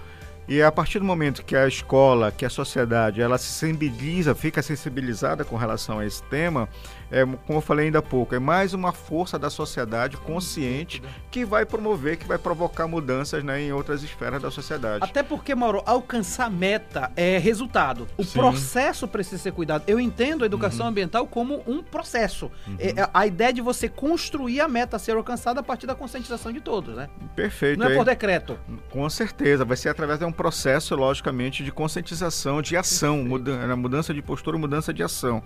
E 0.46 0.60
a 0.62 0.70
partir 0.70 0.98
do 0.98 1.06
momento 1.06 1.42
que 1.42 1.56
a 1.56 1.66
escola, 1.66 2.30
que 2.30 2.44
a 2.44 2.50
sociedade, 2.50 3.22
ela 3.22 3.38
se 3.38 3.46
sensibiliza, 3.46 4.34
fica 4.34 4.60
sensibilizada 4.60 5.42
com 5.42 5.56
relação 5.56 6.00
a 6.00 6.06
esse 6.06 6.22
tema, 6.24 6.68
é, 7.14 7.24
como 7.46 7.58
eu 7.58 7.60
falei 7.60 7.86
ainda 7.86 8.00
há 8.00 8.02
pouco, 8.02 8.34
é 8.34 8.40
mais 8.40 8.74
uma 8.74 8.92
força 8.92 9.38
da 9.38 9.48
sociedade 9.48 10.16
consciente 10.16 11.00
que 11.30 11.44
vai 11.44 11.64
promover, 11.64 12.16
que 12.16 12.26
vai 12.26 12.36
provocar 12.36 12.88
mudanças 12.88 13.44
né, 13.44 13.62
em 13.62 13.72
outras 13.72 14.02
esferas 14.02 14.42
da 14.42 14.50
sociedade. 14.50 15.04
Até 15.04 15.22
porque, 15.22 15.54
Mauro, 15.54 15.80
alcançar 15.86 16.50
meta 16.50 17.12
é 17.14 17.38
resultado. 17.38 18.08
O 18.18 18.24
Sim. 18.24 18.40
processo 18.40 19.06
precisa 19.06 19.40
ser 19.40 19.52
cuidado. 19.52 19.84
Eu 19.86 20.00
entendo 20.00 20.42
a 20.42 20.46
educação 20.46 20.86
uhum. 20.86 20.90
ambiental 20.90 21.24
como 21.24 21.62
um 21.68 21.84
processo. 21.84 22.50
Uhum. 22.66 22.76
É, 22.80 23.00
é, 23.00 23.10
a 23.14 23.26
ideia 23.28 23.52
de 23.52 23.60
você 23.60 23.88
construir 23.88 24.60
a 24.60 24.66
meta 24.66 24.96
a 24.96 24.98
ser 24.98 25.12
alcançada 25.12 25.60
a 25.60 25.62
partir 25.62 25.86
da 25.86 25.94
conscientização 25.94 26.52
de 26.52 26.60
todos, 26.60 26.96
né? 26.96 27.08
Perfeito. 27.36 27.78
Não 27.78 27.86
é 27.86 27.94
por 27.94 28.04
decreto. 28.04 28.58
Com 28.90 29.08
certeza. 29.08 29.64
Vai 29.64 29.76
ser 29.76 29.88
através 29.88 30.18
de 30.18 30.24
um 30.24 30.32
processo, 30.32 30.96
logicamente, 30.96 31.62
de 31.62 31.70
conscientização, 31.70 32.60
de 32.60 32.76
ação, 32.76 33.18
muda, 33.18 33.76
mudança 33.76 34.12
de 34.12 34.20
postura, 34.20 34.58
mudança 34.58 34.92
de 34.92 35.02
ação. 35.02 35.40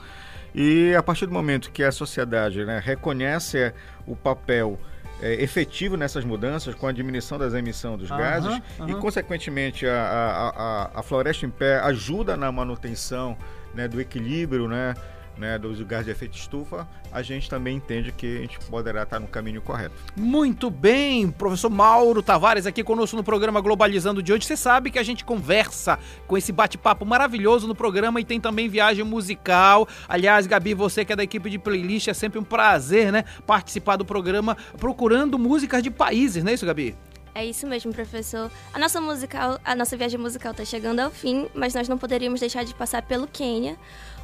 E 0.55 0.95
a 0.95 1.03
partir 1.03 1.27
do 1.27 1.33
momento 1.33 1.58
que 1.59 1.83
a 1.83 1.93
sociedade 1.93 2.65
né, 2.65 2.81
reconhece 2.83 3.73
o 4.07 4.15
papel 4.15 4.79
é, 5.21 5.43
efetivo 5.43 5.97
nessas 5.97 6.25
mudanças, 6.25 6.75
com 6.75 6.87
a 6.87 6.93
diminuição 6.93 7.39
das 7.39 7.55
emissões 7.55 7.99
dos 7.99 8.09
gases, 8.09 8.61
e 8.87 8.95
consequentemente 8.95 9.87
a, 9.87 9.95
a, 9.95 10.49
a, 10.49 11.01
a, 11.01 11.03
floresta 11.03 11.45
em 11.45 11.51
pé 11.51 11.79
ajuda 11.81 12.37
na 12.37 12.51
manutenção 12.53 13.37
né, 13.75 13.89
do 13.89 14.01
equilíbrio 14.01 14.69
né, 14.69 14.95
né, 15.39 15.59
dos 15.59 15.81
gases 15.83 16.07
de 16.07 16.11
efeito 16.11 16.37
estufa, 16.37 16.87
a 17.13 17.23
gente 17.23 17.49
também 17.49 17.77
entende 17.77 18.13
que 18.13 18.39
a 18.39 18.41
gente 18.41 18.59
poderá 18.67 19.05
estar 19.05 19.21
no 19.21 19.29
caminho 19.29 19.63
correto. 19.63 19.95
Muito 20.17 20.71
bem, 20.71 21.31
professor 21.31 21.71
Mauro 21.71 22.23
Tavares 22.23 22.67
aqui 22.67 22.83
conosco 22.83 23.17
no 23.17 23.25
programa 23.25 23.61
Globalizando 23.61 24.23
de 24.23 24.33
hoje. 24.33 24.45
Você 24.45 24.57
sabe 24.57 24.91
que 24.91 24.99
a 24.99 25.03
gente 25.03 25.25
conversa 25.25 25.99
com 26.27 26.37
esse 26.37 26.53
bate-papo 26.53 27.07
maravilhoso 27.07 27.67
no 27.67 27.75
programa 27.75 28.21
e 28.21 28.25
tem 28.25 28.41
também 28.41 28.69
viagem 28.69 29.05
musical. 29.05 29.89
Aliás, 30.09 30.47
Gabi, 30.47 30.75
você 30.75 31.05
que 31.05 31.13
é 31.13 31.17
da 31.17 31.23
equipe 31.23 31.49
de 31.49 31.59
playlist, 31.59 32.09
é 32.09 32.15
sempre 32.15 32.39
um 32.39 32.45
prazer, 32.45 33.13
né, 33.13 33.25
participar 33.47 33.97
do 33.97 34.05
programa 34.05 34.57
procurando 34.79 35.39
músicas 35.39 35.83
de 35.83 35.91
países, 35.91 36.43
não 36.43 36.51
é 36.51 36.55
isso, 36.55 36.67
Gabi? 36.67 36.97
É 37.39 37.45
isso 37.45 37.69
mesmo, 37.69 37.93
professor. 37.93 38.51
A 38.75 38.79
nossa 38.81 39.01
musical, 39.01 39.61
a 39.65 39.77
nossa 39.77 39.97
viagem 39.97 40.19
musical 40.19 40.51
está 40.51 40.65
chegando 40.65 40.99
ao 40.99 41.09
fim, 41.09 41.49
mas 41.55 41.73
nós 41.73 41.89
não 41.89 41.97
poderíamos 41.97 42.41
deixar 42.41 42.65
de 42.65 42.75
passar 42.75 43.03
pelo 43.03 43.29
Quênia, 43.29 43.77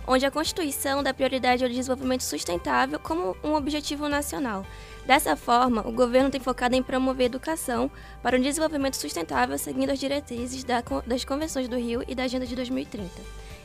onde 0.07 0.27
a 0.27 0.31
Constituição 0.31 1.03
dá 1.03 1.13
prioridade 1.13 1.65
ao 1.65 1.71
desenvolvimento 1.71 2.23
sustentável 2.23 2.99
como 2.99 3.37
um 3.43 3.55
objetivo 3.55 4.09
nacional. 4.09 4.67
Dessa 5.07 5.37
forma, 5.37 5.87
o 5.87 5.93
governo 5.93 6.31
tem 6.31 6.41
focado 6.41 6.75
em 6.75 6.83
promover 6.83 7.27
educação 7.27 7.91
para 8.23 8.37
um 8.37 8.41
desenvolvimento 8.41 8.97
sustentável 8.97 9.59
seguindo 9.59 9.91
as 9.91 9.99
diretrizes 9.99 10.65
das 11.07 11.25
Convenções 11.25 11.69
do 11.69 11.77
Rio 11.77 12.03
e 12.09 12.15
da 12.15 12.25
Agenda 12.25 12.47
de 12.47 12.57
2030. 12.57 13.11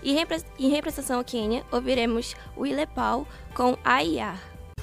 E 0.02 0.12
em 0.60 0.70
representação 0.70 1.18
ao 1.18 1.24
Quênia, 1.24 1.64
ouviremos 1.72 2.36
o 2.56 2.66
Ilepau 2.66 3.28
com 3.54 3.78
AIA. 3.84 4.34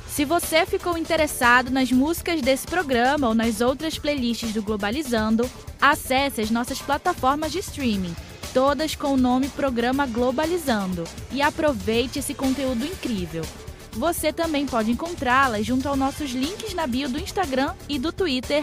Se 0.06 0.24
você 0.24 0.64
ficou 0.64 0.96
interessado 0.96 1.70
nas 1.70 1.90
músicas 1.90 2.40
desse 2.40 2.66
programa 2.66 3.28
ou 3.28 3.34
nas 3.34 3.60
outras 3.60 3.98
playlists 3.98 4.52
do 4.52 4.62
Globalizando, 4.62 5.50
acesse 5.80 6.40
as 6.40 6.50
nossas 6.50 6.80
plataformas 6.80 7.52
de 7.52 7.58
streaming 7.58 8.14
todas 8.52 8.94
com 8.94 9.14
o 9.14 9.16
nome 9.16 9.48
Programa 9.48 10.06
Globalizando, 10.06 11.04
e 11.30 11.42
aproveite 11.42 12.18
esse 12.18 12.34
conteúdo 12.34 12.84
incrível. 12.84 13.44
Você 13.92 14.30
também 14.32 14.66
pode 14.66 14.90
encontrá-las 14.90 15.64
junto 15.64 15.88
aos 15.88 15.98
nossos 15.98 16.30
links 16.30 16.74
na 16.74 16.86
bio 16.86 17.08
do 17.08 17.18
Instagram 17.18 17.74
e 17.88 17.98
do 17.98 18.12
Twitter, 18.12 18.62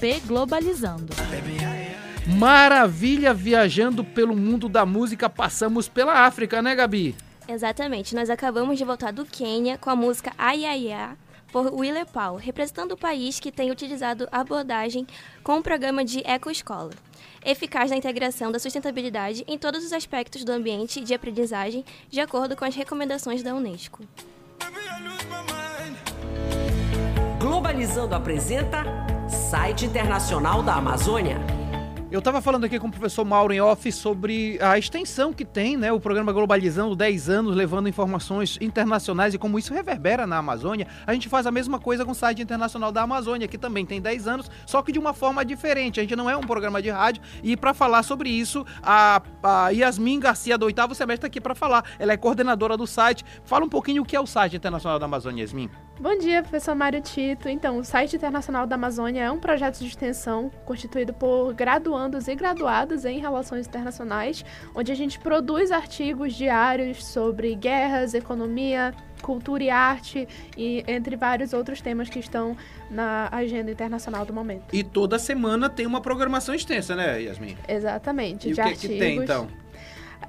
pglobalizando. 0.00 1.12
Maravilha 2.26 3.34
viajando 3.34 4.02
pelo 4.02 4.34
mundo 4.34 4.68
da 4.68 4.86
música, 4.86 5.28
passamos 5.28 5.86
pela 5.86 6.24
África, 6.26 6.62
né, 6.62 6.74
Gabi? 6.74 7.14
Exatamente, 7.46 8.14
nós 8.14 8.30
acabamos 8.30 8.78
de 8.78 8.84
voltar 8.84 9.12
do 9.12 9.26
Quênia 9.26 9.76
com 9.76 9.90
a 9.90 9.96
música 9.96 10.32
Ayaya, 10.38 11.10
por 11.52 11.72
Willer 11.74 12.06
Paul, 12.06 12.36
representando 12.36 12.92
o 12.92 12.96
país 12.96 13.38
que 13.38 13.52
tem 13.52 13.70
utilizado 13.70 14.26
a 14.32 14.40
abordagem 14.40 15.06
com 15.42 15.58
o 15.58 15.62
programa 15.62 16.02
de 16.02 16.20
Ecoescola 16.20 16.92
eficaz 17.44 17.90
na 17.90 17.96
integração 17.96 18.50
da 18.50 18.58
sustentabilidade 18.58 19.44
em 19.46 19.58
todos 19.58 19.84
os 19.84 19.92
aspectos 19.92 20.44
do 20.44 20.52
ambiente 20.52 21.00
de 21.00 21.14
aprendizagem, 21.14 21.84
de 22.10 22.20
acordo 22.20 22.56
com 22.56 22.64
as 22.64 22.74
recomendações 22.74 23.42
da 23.42 23.54
Unesco. 23.54 24.02
Globalizando 27.38 28.14
apresenta 28.14 28.84
Site 29.28 29.84
Internacional 29.84 30.62
da 30.62 30.74
Amazônia. 30.74 31.63
Eu 32.14 32.20
estava 32.20 32.40
falando 32.40 32.62
aqui 32.62 32.78
com 32.78 32.86
o 32.86 32.90
professor 32.92 33.24
Mauro 33.24 33.52
em 33.52 33.60
off 33.60 33.90
sobre 33.90 34.56
a 34.62 34.78
extensão 34.78 35.32
que 35.32 35.44
tem, 35.44 35.76
né, 35.76 35.90
o 35.90 35.98
programa 35.98 36.32
Globalizando 36.32 36.94
10 36.94 37.28
anos, 37.28 37.56
levando 37.56 37.88
informações 37.88 38.56
internacionais 38.60 39.34
e 39.34 39.38
como 39.38 39.58
isso 39.58 39.74
reverbera 39.74 40.24
na 40.24 40.38
Amazônia. 40.38 40.86
A 41.04 41.12
gente 41.12 41.28
faz 41.28 41.44
a 41.44 41.50
mesma 41.50 41.80
coisa 41.80 42.04
com 42.04 42.12
o 42.12 42.14
site 42.14 42.40
internacional 42.40 42.92
da 42.92 43.02
Amazônia, 43.02 43.48
que 43.48 43.58
também 43.58 43.84
tem 43.84 44.00
10 44.00 44.28
anos, 44.28 44.48
só 44.64 44.80
que 44.80 44.92
de 44.92 44.98
uma 45.00 45.12
forma 45.12 45.44
diferente. 45.44 45.98
A 45.98 46.04
gente 46.04 46.14
não 46.14 46.30
é 46.30 46.36
um 46.36 46.42
programa 46.42 46.80
de 46.80 46.88
rádio 46.88 47.20
e 47.42 47.56
para 47.56 47.74
falar 47.74 48.04
sobre 48.04 48.30
isso, 48.30 48.64
a, 48.80 49.20
a 49.42 49.70
Yasmin 49.70 50.20
Garcia 50.20 50.56
do 50.56 50.66
oitavo 50.66 50.94
semestre 50.94 51.16
está 51.16 51.26
aqui 51.26 51.40
para 51.40 51.56
falar. 51.56 51.84
Ela 51.98 52.12
é 52.12 52.16
coordenadora 52.16 52.76
do 52.76 52.86
site. 52.86 53.24
Fala 53.44 53.64
um 53.64 53.68
pouquinho 53.68 54.04
o 54.04 54.06
que 54.06 54.14
é 54.14 54.20
o 54.20 54.26
site 54.26 54.54
internacional 54.54 55.00
da 55.00 55.06
Amazônia, 55.06 55.42
Yasmin. 55.42 55.68
Bom 55.98 56.18
dia, 56.18 56.42
professor 56.42 56.74
Mário 56.74 57.00
Tito. 57.00 57.48
Então, 57.48 57.78
o 57.78 57.84
site 57.84 58.16
internacional 58.16 58.66
da 58.66 58.74
Amazônia 58.74 59.22
é 59.22 59.30
um 59.30 59.38
projeto 59.38 59.78
de 59.78 59.86
extensão 59.86 60.50
constituído 60.64 61.14
por 61.14 61.54
graduandos 61.54 62.26
e 62.26 62.34
graduadas 62.34 63.04
em 63.04 63.20
Relações 63.20 63.68
Internacionais, 63.68 64.44
onde 64.74 64.90
a 64.90 64.94
gente 64.94 65.20
produz 65.20 65.70
artigos 65.70 66.34
diários 66.34 67.06
sobre 67.06 67.54
guerras, 67.54 68.12
economia, 68.12 68.92
cultura 69.22 69.62
e 69.62 69.70
arte, 69.70 70.26
e 70.58 70.82
entre 70.88 71.14
vários 71.14 71.52
outros 71.52 71.80
temas 71.80 72.10
que 72.10 72.18
estão 72.18 72.56
na 72.90 73.28
agenda 73.30 73.70
internacional 73.70 74.26
do 74.26 74.32
momento. 74.32 74.74
E 74.74 74.82
toda 74.82 75.16
semana 75.16 75.70
tem 75.70 75.86
uma 75.86 76.00
programação 76.00 76.56
extensa, 76.56 76.96
né, 76.96 77.22
Yasmin? 77.22 77.56
Exatamente. 77.68 78.48
E 78.48 78.52
o 78.52 78.54
que, 78.56 78.60
artigos. 78.60 78.82
que 78.82 78.98
tem, 78.98 79.18
então? 79.18 79.48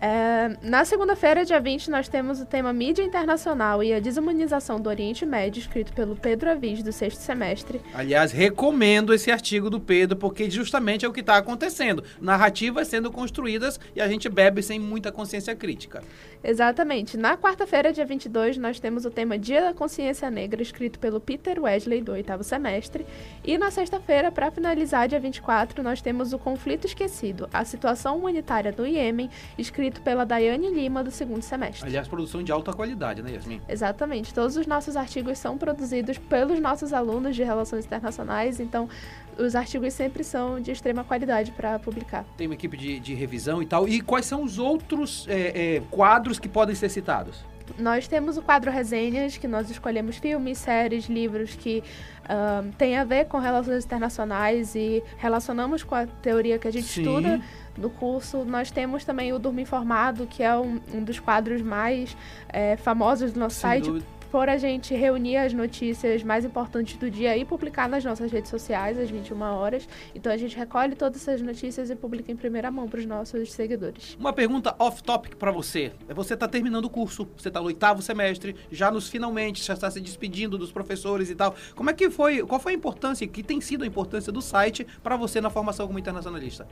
É, 0.02 0.58
na 0.62 0.84
segunda-feira, 0.84 1.46
dia 1.46 1.60
20, 1.60 1.90
nós 1.90 2.08
temos 2.08 2.42
o 2.42 2.46
tema 2.46 2.74
Mídia 2.74 3.04
Internacional 3.04 3.84
e 3.84 3.94
a 3.94 4.00
Desumanização 4.00 4.80
do 4.80 4.90
Oriente 4.90 5.26
Médio, 5.26 5.60
escrito 5.60 5.94
pelo 5.94 6.16
Pedro 6.16 6.52
Avis, 6.52 6.84
do 6.84 6.92
sexto 6.92 7.20
semestre. 7.20 7.82
Aliás, 7.94 8.32
recomendo 8.32 9.14
esse 9.14 9.32
artigo 9.32 9.70
do 9.70 9.80
Pedro, 9.80 10.18
porque 10.18 10.50
justamente 10.50 11.06
é 11.06 11.08
o 11.08 11.14
que 11.14 11.22
está 11.22 11.38
acontecendo. 11.38 12.04
Narrativas 12.20 12.88
sendo 12.88 13.12
construídas 13.12 13.80
e 13.96 14.02
a 14.02 14.08
gente 14.08 14.28
bebe 14.28 14.62
sem 14.62 14.80
muita 14.80 15.12
consciência 15.12 15.56
crítica. 15.56 16.04
Exatamente. 16.44 17.18
Na 17.18 17.38
quarta-feira, 17.38 17.94
dia 17.94 18.06
22, 18.06 18.58
nós 18.58 18.80
temos 18.80 19.06
o 19.06 19.10
tema 19.10 19.38
Dia 19.38 19.62
da 19.62 19.74
Consciência 19.74 20.30
Negra, 20.30 20.62
escrito 20.62 21.00
pelo 21.00 21.20
Peter 21.20 21.60
Wesley, 21.60 22.02
do 22.02 22.12
oitavo 22.12 22.44
semestre. 22.44 23.06
E 23.44 23.58
na 23.58 23.72
sexta-feira, 23.72 24.32
para 24.32 24.52
finalizar, 24.52 25.08
dia 25.08 25.20
24, 25.20 25.82
nós 25.82 26.02
temos 26.02 26.34
o 26.34 26.40
Conflito 26.40 26.86
Esquecido, 26.86 27.50
a 27.52 27.64
situação 27.64 28.18
humanitária 28.18 28.72
do 28.72 28.86
Iêmen, 28.86 29.30
escrito 29.58 29.85
escrito 29.86 30.02
pela 30.02 30.26
Daiane 30.26 30.70
Lima, 30.70 31.04
do 31.04 31.12
segundo 31.12 31.42
semestre. 31.42 31.86
Aliás, 31.86 32.08
produção 32.08 32.42
de 32.42 32.52
alta 32.52 32.74
qualidade, 32.74 33.22
né, 33.22 33.32
Yasmin? 33.32 33.62
Exatamente. 33.68 34.34
Todos 34.34 34.58
os 34.58 34.66
nossos 34.66 34.96
artigos 34.96 35.38
são 35.38 35.58
produzidos 35.58 36.18
pelos 36.18 36.60
nossos 36.60 36.94
alunos 36.94 37.36
de 37.36 37.44
Relações 37.44 37.86
Internacionais, 37.86 38.60
então 38.60 38.90
os 39.38 39.56
artigos 39.56 39.94
sempre 39.94 40.24
são 40.24 40.60
de 40.60 40.72
extrema 40.72 41.04
qualidade 41.04 41.52
para 41.52 41.78
publicar. 41.78 42.26
Tem 42.38 42.48
uma 42.48 42.56
equipe 42.56 42.76
de, 42.78 43.00
de, 43.00 43.14
revisão 43.14 43.62
e 43.62 43.66
tal. 43.66 43.88
E 43.88 44.02
quais 44.02 44.26
são 44.26 44.44
os 44.44 44.58
outros 44.58 45.28
é, 45.28 45.76
é, 45.76 45.82
quadros 45.92 46.40
que 46.40 46.50
podem 46.50 46.76
ser 46.76 46.90
citados? 46.90 47.44
Nós 47.80 48.08
temos 48.08 48.38
o 48.38 48.44
quadro 48.44 48.72
Resenhas, 48.72 49.38
que 49.38 49.48
nós 49.48 49.70
escolhemos 49.72 50.18
filmes, 50.18 50.60
séries, 50.60 51.06
livros 51.06 51.56
que 51.56 51.84
um, 52.30 52.72
têm 52.72 52.96
a 52.96 53.04
ver 53.04 53.26
com 53.26 53.40
relações 53.40 53.84
internacionais 53.84 54.76
e 54.76 55.04
relacionamos 55.18 55.84
com 55.84 55.96
a 55.96 56.06
teoria 56.06 56.60
que 56.60 56.68
a 56.68 56.72
gente 56.72 56.86
Sim. 56.86 57.02
estuda 57.02 57.42
no 57.78 57.90
curso. 57.90 58.44
Nós 58.46 58.72
temos 58.72 59.04
também 59.04 59.34
o 59.34 59.40
Durma 59.40 59.62
Informado, 59.62 60.28
que 60.28 60.44
é 60.44 60.56
um, 60.56 60.80
um 60.94 61.04
dos 61.04 61.20
quadros 61.20 61.62
mais 61.62 62.16
é, 62.50 62.78
famosos 62.78 63.34
do 63.34 63.40
nosso 63.40 63.56
Sem 63.56 63.70
site. 63.70 63.86
Dúvida 63.86 64.16
por 64.36 64.50
a 64.50 64.58
gente 64.58 64.94
reunir 64.94 65.38
as 65.38 65.54
notícias 65.54 66.22
mais 66.22 66.44
importantes 66.44 66.98
do 66.98 67.10
dia 67.10 67.38
e 67.38 67.46
publicar 67.46 67.88
nas 67.88 68.04
nossas 68.04 68.30
redes 68.30 68.50
sociais 68.50 69.00
às 69.00 69.10
21 69.10 69.42
horas. 69.42 69.88
Então 70.14 70.30
a 70.30 70.36
gente 70.36 70.58
recolhe 70.58 70.94
todas 70.94 71.22
essas 71.22 71.42
notícias 71.42 71.90
e 71.90 71.96
publica 71.96 72.34
em 72.34 72.36
primeira 72.36 72.70
mão 72.70 72.86
para 72.86 73.00
os 73.00 73.06
nossos 73.06 73.54
seguidores. 73.54 74.18
Uma 74.20 74.34
pergunta 74.34 74.76
off-topic 74.78 75.38
para 75.38 75.52
você. 75.52 75.94
Você 76.14 76.34
está 76.34 76.50
terminando 76.50 76.84
o 76.84 76.90
curso, 76.90 77.26
você 77.38 77.48
está 77.48 77.62
no 77.62 77.68
oitavo 77.68 78.02
semestre, 78.02 78.58
já 78.70 78.92
nos 78.92 79.08
finalmente, 79.08 79.64
já 79.64 79.74
está 79.74 79.90
se 79.90 80.02
despedindo 80.02 80.58
dos 80.58 80.70
professores 80.70 81.30
e 81.30 81.36
tal. 81.36 81.56
Como 81.74 81.90
é 81.90 81.94
que 81.94 82.10
foi, 82.10 82.46
qual 82.46 82.60
foi 82.60 82.74
a 82.74 82.76
importância, 82.76 83.26
que 83.26 83.42
tem 83.42 83.62
sido 83.62 83.86
a 83.86 83.88
importância 83.88 84.34
do 84.34 84.42
site 84.42 84.86
para 85.02 85.16
você 85.16 85.40
na 85.40 85.50
formação 85.50 85.88
como 85.88 85.98
internacionalista? 85.98 86.68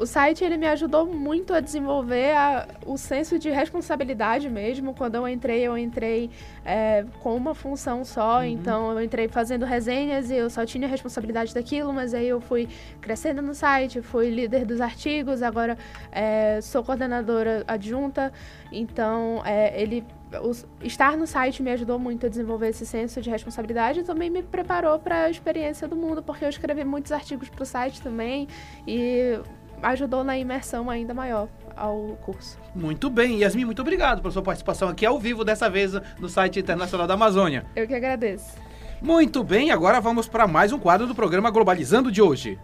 O 0.00 0.06
site 0.06 0.42
ele 0.42 0.56
me 0.56 0.66
ajudou 0.66 1.04
muito 1.04 1.52
a 1.52 1.60
desenvolver 1.60 2.32
a, 2.34 2.66
o 2.86 2.96
senso 2.96 3.38
de 3.38 3.50
responsabilidade 3.50 4.48
mesmo. 4.48 4.94
Quando 4.94 5.16
eu 5.16 5.28
entrei, 5.28 5.60
eu 5.60 5.76
entrei 5.76 6.30
é, 6.64 7.04
com 7.22 7.36
uma 7.36 7.54
função 7.54 8.02
só, 8.02 8.38
uhum. 8.38 8.44
então 8.44 8.92
eu 8.92 9.02
entrei 9.02 9.28
fazendo 9.28 9.66
resenhas 9.66 10.30
e 10.30 10.36
eu 10.36 10.48
só 10.48 10.64
tinha 10.64 10.88
responsabilidade 10.88 11.52
daquilo, 11.52 11.92
mas 11.92 12.14
aí 12.14 12.26
eu 12.26 12.40
fui 12.40 12.66
crescendo 12.98 13.42
no 13.42 13.54
site, 13.54 14.00
fui 14.00 14.30
líder 14.30 14.64
dos 14.64 14.80
artigos, 14.80 15.42
agora 15.42 15.76
é, 16.10 16.62
sou 16.62 16.82
coordenadora 16.82 17.62
adjunta, 17.68 18.32
então 18.72 19.42
é, 19.44 19.82
ele 19.82 20.02
estar 20.82 21.16
no 21.16 21.26
site 21.26 21.62
me 21.62 21.72
ajudou 21.72 21.98
muito 21.98 22.24
a 22.24 22.28
desenvolver 22.28 22.68
esse 22.68 22.86
senso 22.86 23.20
de 23.20 23.28
responsabilidade 23.28 24.00
e 24.00 24.02
também 24.02 24.30
me 24.30 24.42
preparou 24.42 24.98
para 24.98 25.24
a 25.24 25.30
experiência 25.30 25.86
do 25.88 25.96
mundo, 25.96 26.22
porque 26.22 26.44
eu 26.44 26.48
escrevi 26.48 26.84
muitos 26.84 27.12
artigos 27.12 27.48
para 27.48 27.62
o 27.62 27.66
site 27.66 28.00
também 28.00 28.46
e 28.86 29.38
ajudou 29.82 30.24
na 30.24 30.38
imersão 30.38 30.90
ainda 30.90 31.14
maior 31.14 31.48
ao 31.76 32.18
curso. 32.22 32.58
Muito 32.74 33.08
bem, 33.08 33.40
Yasmin, 33.40 33.64
muito 33.64 33.82
obrigado 33.82 34.20
pela 34.20 34.32
sua 34.32 34.42
participação 34.42 34.88
aqui 34.88 35.06
ao 35.06 35.18
vivo, 35.18 35.44
dessa 35.44 35.68
vez 35.68 35.92
no 36.18 36.28
site 36.28 36.60
internacional 36.60 37.06
da 37.06 37.14
Amazônia. 37.14 37.64
Eu 37.74 37.86
que 37.86 37.94
agradeço. 37.94 38.56
Muito 39.00 39.42
bem, 39.42 39.70
agora 39.70 40.00
vamos 40.00 40.28
para 40.28 40.46
mais 40.46 40.72
um 40.72 40.78
quadro 40.78 41.06
do 41.06 41.14
programa 41.14 41.50
Globalizando 41.50 42.12
de 42.12 42.20
hoje. 42.20 42.58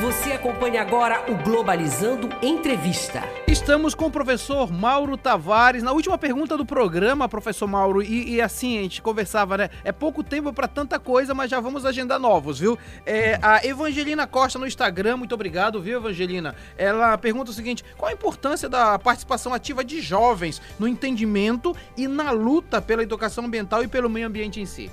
Você 0.00 0.32
acompanha 0.32 0.82
agora 0.82 1.24
o 1.30 1.36
Globalizando 1.36 2.28
Entrevista. 2.42 3.22
Estamos 3.46 3.94
com 3.94 4.06
o 4.06 4.10
professor 4.10 4.70
Mauro 4.72 5.16
Tavares. 5.16 5.84
Na 5.84 5.92
última 5.92 6.18
pergunta 6.18 6.56
do 6.56 6.66
programa, 6.66 7.28
professor 7.28 7.68
Mauro, 7.68 8.02
e, 8.02 8.34
e 8.34 8.40
assim 8.40 8.76
a 8.76 8.82
gente 8.82 9.00
conversava, 9.00 9.56
né? 9.56 9.70
É 9.84 9.92
pouco 9.92 10.24
tempo 10.24 10.52
para 10.52 10.66
tanta 10.66 10.98
coisa, 10.98 11.32
mas 11.32 11.48
já 11.48 11.60
vamos 11.60 11.86
agendar 11.86 12.18
novos, 12.18 12.58
viu? 12.58 12.76
É, 13.06 13.38
a 13.40 13.64
Evangelina 13.64 14.26
Costa 14.26 14.58
no 14.58 14.66
Instagram, 14.66 15.16
muito 15.16 15.34
obrigado, 15.34 15.80
viu, 15.80 16.00
Evangelina? 16.00 16.56
Ela 16.76 17.16
pergunta 17.16 17.52
o 17.52 17.54
seguinte: 17.54 17.84
qual 17.96 18.10
a 18.10 18.14
importância 18.14 18.68
da 18.68 18.98
participação 18.98 19.54
ativa 19.54 19.84
de 19.84 20.00
jovens 20.00 20.60
no 20.76 20.88
entendimento 20.88 21.74
e 21.96 22.08
na 22.08 22.32
luta 22.32 22.82
pela 22.82 23.04
educação 23.04 23.44
ambiental 23.44 23.84
e 23.84 23.88
pelo 23.88 24.10
meio 24.10 24.26
ambiente 24.26 24.60
em 24.60 24.66
si? 24.66 24.90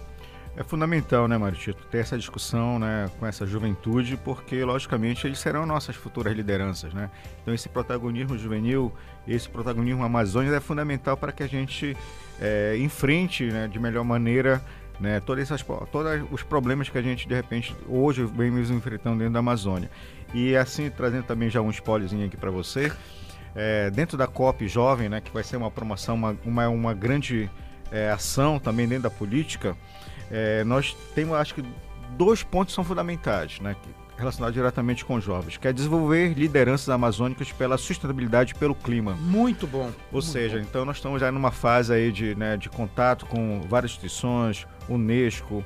É 0.57 0.63
fundamental, 0.63 1.29
né, 1.29 1.37
Maritito, 1.37 1.85
ter 1.85 1.99
essa 1.99 2.17
discussão 2.17 2.77
né, 2.77 3.09
com 3.17 3.25
essa 3.25 3.45
juventude, 3.45 4.17
porque, 4.17 4.63
logicamente, 4.65 5.25
eles 5.25 5.39
serão 5.39 5.65
nossas 5.65 5.95
futuras 5.95 6.35
lideranças, 6.35 6.93
né? 6.93 7.09
Então, 7.41 7.53
esse 7.53 7.69
protagonismo 7.69 8.37
juvenil, 8.37 8.91
esse 9.25 9.47
protagonismo 9.47 10.03
amazônico 10.03 10.53
é 10.53 10.59
fundamental 10.59 11.15
para 11.15 11.31
que 11.31 11.41
a 11.41 11.47
gente 11.47 11.95
é, 12.39 12.75
enfrente 12.77 13.45
né, 13.45 13.67
de 13.67 13.79
melhor 13.79 14.03
maneira 14.03 14.61
né, 14.99 15.21
todas 15.21 15.43
essas, 15.49 15.65
todos 15.89 16.27
os 16.31 16.43
problemas 16.43 16.89
que 16.89 16.97
a 16.97 17.01
gente, 17.01 17.27
de 17.27 17.33
repente, 17.33 17.75
hoje 17.87 18.25
vem 18.25 18.49
enfrentando 18.49 19.19
dentro 19.19 19.33
da 19.33 19.39
Amazônia. 19.39 19.89
E, 20.33 20.55
assim, 20.55 20.89
trazendo 20.89 21.23
também 21.23 21.49
já 21.49 21.61
um 21.61 21.69
spoilerzinho 21.69 22.25
aqui 22.25 22.35
para 22.35 22.51
você, 22.51 22.91
é, 23.55 23.89
dentro 23.89 24.17
da 24.17 24.27
COP 24.27 24.67
Jovem, 24.67 25.07
né, 25.07 25.21
que 25.21 25.31
vai 25.31 25.43
ser 25.43 25.55
uma 25.55 25.71
promoção, 25.71 26.15
uma, 26.15 26.37
uma, 26.43 26.67
uma 26.67 26.93
grande 26.93 27.49
é, 27.91 28.11
ação 28.11 28.59
também 28.59 28.87
dentro 28.87 29.03
da 29.03 29.09
política, 29.09 29.75
é, 30.31 30.63
nós 30.63 30.95
temos, 31.13 31.35
acho 31.35 31.53
que, 31.53 31.63
dois 32.17 32.41
pontos 32.41 32.73
são 32.73 32.83
fundamentais, 32.83 33.59
né? 33.59 33.75
relacionados 34.17 34.53
diretamente 34.53 35.03
com 35.03 35.19
jovens, 35.19 35.57
que 35.57 35.67
é 35.67 35.73
desenvolver 35.73 36.33
lideranças 36.33 36.89
amazônicas 36.89 37.51
pela 37.51 37.77
sustentabilidade 37.77 38.53
e 38.53 38.55
pelo 38.55 38.75
clima. 38.75 39.13
Muito 39.13 39.65
bom. 39.65 39.85
Ou 39.85 39.93
muito 40.13 40.25
seja, 40.25 40.57
bom. 40.57 40.63
então 40.63 40.85
nós 40.85 40.97
estamos 40.97 41.19
já 41.19 41.31
numa 41.31 41.51
fase 41.51 41.91
aí 41.91 42.11
de, 42.11 42.35
né, 42.35 42.55
de 42.55 42.69
contato 42.69 43.25
com 43.25 43.61
várias 43.67 43.91
instituições, 43.91 44.67
Unesco, 44.87 45.65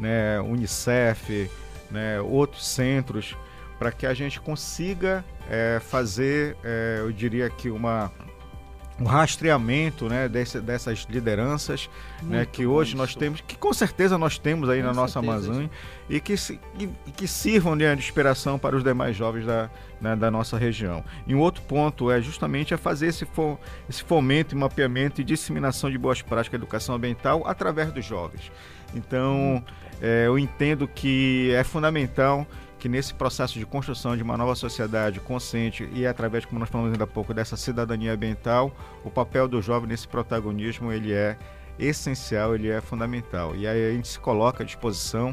né, 0.00 0.40
Unicef, 0.40 1.48
né, 1.90 2.20
outros 2.20 2.66
centros, 2.66 3.36
para 3.78 3.92
que 3.92 4.06
a 4.06 4.14
gente 4.14 4.40
consiga 4.40 5.24
é, 5.48 5.80
fazer, 5.80 6.56
é, 6.64 6.98
eu 7.00 7.12
diria 7.12 7.48
que 7.50 7.70
uma 7.70 8.10
um 9.02 9.04
rastreamento 9.04 10.08
né, 10.08 10.28
desse, 10.28 10.60
dessas 10.60 11.06
lideranças 11.10 11.90
né, 12.22 12.46
que 12.50 12.64
hoje 12.64 12.96
nós 12.96 13.16
temos, 13.16 13.40
que 13.40 13.56
com 13.56 13.72
certeza 13.72 14.16
nós 14.16 14.38
temos 14.38 14.68
aí 14.68 14.80
com 14.80 14.86
na 14.86 14.92
nossa 14.92 15.18
Amazônia 15.18 15.68
e 16.08 16.20
que, 16.20 16.34
e, 16.78 17.10
que 17.10 17.26
sirvam 17.26 17.74
né, 17.74 17.94
de 17.96 18.00
inspiração 18.00 18.60
para 18.60 18.76
os 18.76 18.84
demais 18.84 19.16
jovens 19.16 19.44
da, 19.44 19.68
né, 20.00 20.14
da 20.14 20.30
nossa 20.30 20.56
região. 20.56 21.04
E 21.26 21.34
um 21.34 21.40
outro 21.40 21.62
ponto 21.62 22.12
é 22.12 22.20
justamente 22.20 22.72
é 22.72 22.76
fazer 22.76 23.08
esse, 23.08 23.24
fom, 23.24 23.58
esse 23.90 24.04
fomento 24.04 24.54
e 24.54 24.58
mapeamento 24.58 25.20
e 25.20 25.24
disseminação 25.24 25.90
de 25.90 25.98
boas 25.98 26.22
práticas 26.22 26.60
de 26.60 26.64
educação 26.64 26.94
ambiental 26.94 27.42
através 27.44 27.90
dos 27.90 28.04
jovens. 28.04 28.52
Então, 28.94 29.64
é, 30.00 30.26
eu 30.26 30.38
entendo 30.38 30.86
que 30.86 31.50
é 31.54 31.64
fundamental 31.64 32.46
que 32.82 32.88
nesse 32.88 33.14
processo 33.14 33.60
de 33.60 33.64
construção 33.64 34.16
de 34.16 34.24
uma 34.24 34.36
nova 34.36 34.56
sociedade 34.56 35.20
consciente 35.20 35.88
e 35.92 36.04
através, 36.04 36.44
como 36.44 36.58
nós 36.58 36.68
falamos 36.68 36.90
ainda 36.90 37.04
há 37.04 37.06
pouco, 37.06 37.32
dessa 37.32 37.56
cidadania 37.56 38.12
ambiental, 38.12 38.74
o 39.04 39.10
papel 39.10 39.46
do 39.46 39.62
jovem 39.62 39.88
nesse 39.88 40.08
protagonismo 40.08 40.90
ele 40.90 41.12
é 41.12 41.38
essencial, 41.78 42.56
ele 42.56 42.68
é 42.68 42.80
fundamental. 42.80 43.54
E 43.54 43.68
aí 43.68 43.90
a 43.90 43.92
gente 43.92 44.08
se 44.08 44.18
coloca 44.18 44.64
à 44.64 44.66
disposição 44.66 45.32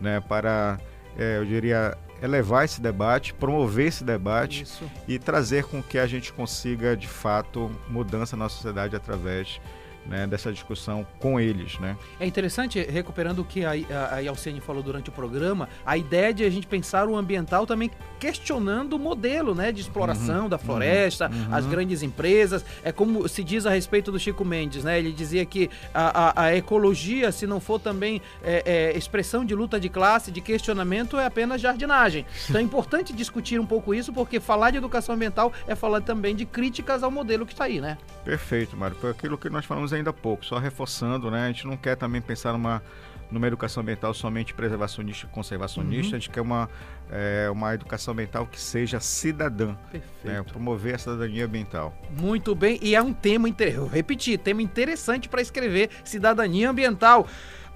né, 0.00 0.18
para, 0.18 0.80
é, 1.16 1.38
eu 1.38 1.44
diria, 1.44 1.96
elevar 2.20 2.64
esse 2.64 2.80
debate, 2.80 3.32
promover 3.32 3.86
esse 3.86 4.02
debate 4.02 4.64
Isso. 4.64 4.90
e 5.06 5.20
trazer 5.20 5.66
com 5.66 5.80
que 5.80 5.98
a 5.98 6.06
gente 6.08 6.32
consiga, 6.32 6.96
de 6.96 7.06
fato, 7.06 7.70
mudança 7.88 8.36
na 8.36 8.48
sociedade 8.48 8.96
através 8.96 9.60
né, 10.06 10.26
dessa 10.26 10.52
discussão 10.52 11.06
com 11.18 11.38
eles. 11.38 11.78
Né? 11.78 11.96
É 12.18 12.26
interessante, 12.26 12.80
recuperando 12.80 13.40
o 13.40 13.44
que 13.44 13.64
a, 13.64 13.72
a, 13.72 14.18
a 14.18 14.60
falou 14.60 14.82
durante 14.82 15.08
o 15.10 15.12
programa, 15.12 15.68
a 15.84 15.96
ideia 15.96 16.32
de 16.32 16.44
a 16.44 16.50
gente 16.50 16.66
pensar 16.66 17.08
o 17.08 17.16
ambiental 17.16 17.66
também 17.66 17.90
questionando 18.18 18.94
o 18.94 18.98
modelo 18.98 19.54
né, 19.54 19.70
de 19.70 19.80
exploração 19.80 20.44
uhum, 20.44 20.48
da 20.48 20.58
floresta, 20.58 21.30
uhum, 21.30 21.54
as 21.54 21.66
grandes 21.66 22.02
empresas. 22.02 22.64
É 22.82 22.90
como 22.90 23.28
se 23.28 23.44
diz 23.44 23.66
a 23.66 23.70
respeito 23.70 24.10
do 24.10 24.18
Chico 24.18 24.44
Mendes, 24.44 24.84
né? 24.84 24.98
ele 24.98 25.12
dizia 25.12 25.44
que 25.44 25.70
a, 25.94 26.42
a, 26.42 26.42
a 26.44 26.56
ecologia, 26.56 27.30
se 27.30 27.46
não 27.46 27.60
for 27.60 27.78
também 27.78 28.20
é, 28.42 28.62
é, 28.64 28.98
expressão 28.98 29.44
de 29.44 29.54
luta 29.54 29.78
de 29.78 29.88
classe, 29.88 30.30
de 30.30 30.40
questionamento, 30.40 31.16
é 31.18 31.26
apenas 31.26 31.60
jardinagem. 31.60 32.26
Então 32.48 32.60
é 32.60 32.64
importante 32.64 33.12
discutir 33.12 33.60
um 33.60 33.66
pouco 33.66 33.94
isso, 33.94 34.12
porque 34.12 34.40
falar 34.40 34.70
de 34.70 34.78
educação 34.78 35.14
ambiental 35.14 35.52
é 35.66 35.74
falar 35.74 36.00
também 36.00 36.34
de 36.34 36.44
críticas 36.44 37.02
ao 37.02 37.10
modelo 37.10 37.46
que 37.46 37.52
está 37.52 37.64
aí, 37.64 37.80
né? 37.80 37.98
Perfeito, 38.28 38.76
Mário. 38.76 38.94
Foi 38.94 39.10
aquilo 39.10 39.38
que 39.38 39.48
nós 39.48 39.64
falamos 39.64 39.90
ainda 39.90 40.10
há 40.10 40.12
pouco, 40.12 40.44
só 40.44 40.58
reforçando, 40.58 41.30
né? 41.30 41.44
A 41.44 41.46
gente 41.46 41.66
não 41.66 41.78
quer 41.78 41.96
também 41.96 42.20
pensar 42.20 42.52
numa, 42.52 42.82
numa 43.30 43.46
educação 43.46 43.82
ambiental 43.82 44.12
somente 44.12 44.52
preservacionista 44.52 45.24
e 45.24 45.30
conservacionista, 45.30 46.10
uhum. 46.10 46.16
a 46.16 46.18
gente 46.18 46.28
quer 46.28 46.42
uma, 46.42 46.68
é, 47.10 47.48
uma 47.50 47.72
educação 47.72 48.12
ambiental 48.12 48.46
que 48.46 48.60
seja 48.60 49.00
cidadã, 49.00 49.74
né? 50.22 50.42
promover 50.42 50.96
a 50.96 50.98
cidadania 50.98 51.46
ambiental. 51.46 51.96
Muito 52.20 52.54
bem, 52.54 52.78
e 52.82 52.94
é 52.94 53.00
um 53.00 53.14
tema, 53.14 53.48
eu 53.60 53.86
repeti, 53.86 54.36
tema 54.36 54.60
interessante 54.60 55.26
para 55.26 55.40
escrever 55.40 55.88
cidadania 56.04 56.68
ambiental. 56.68 57.26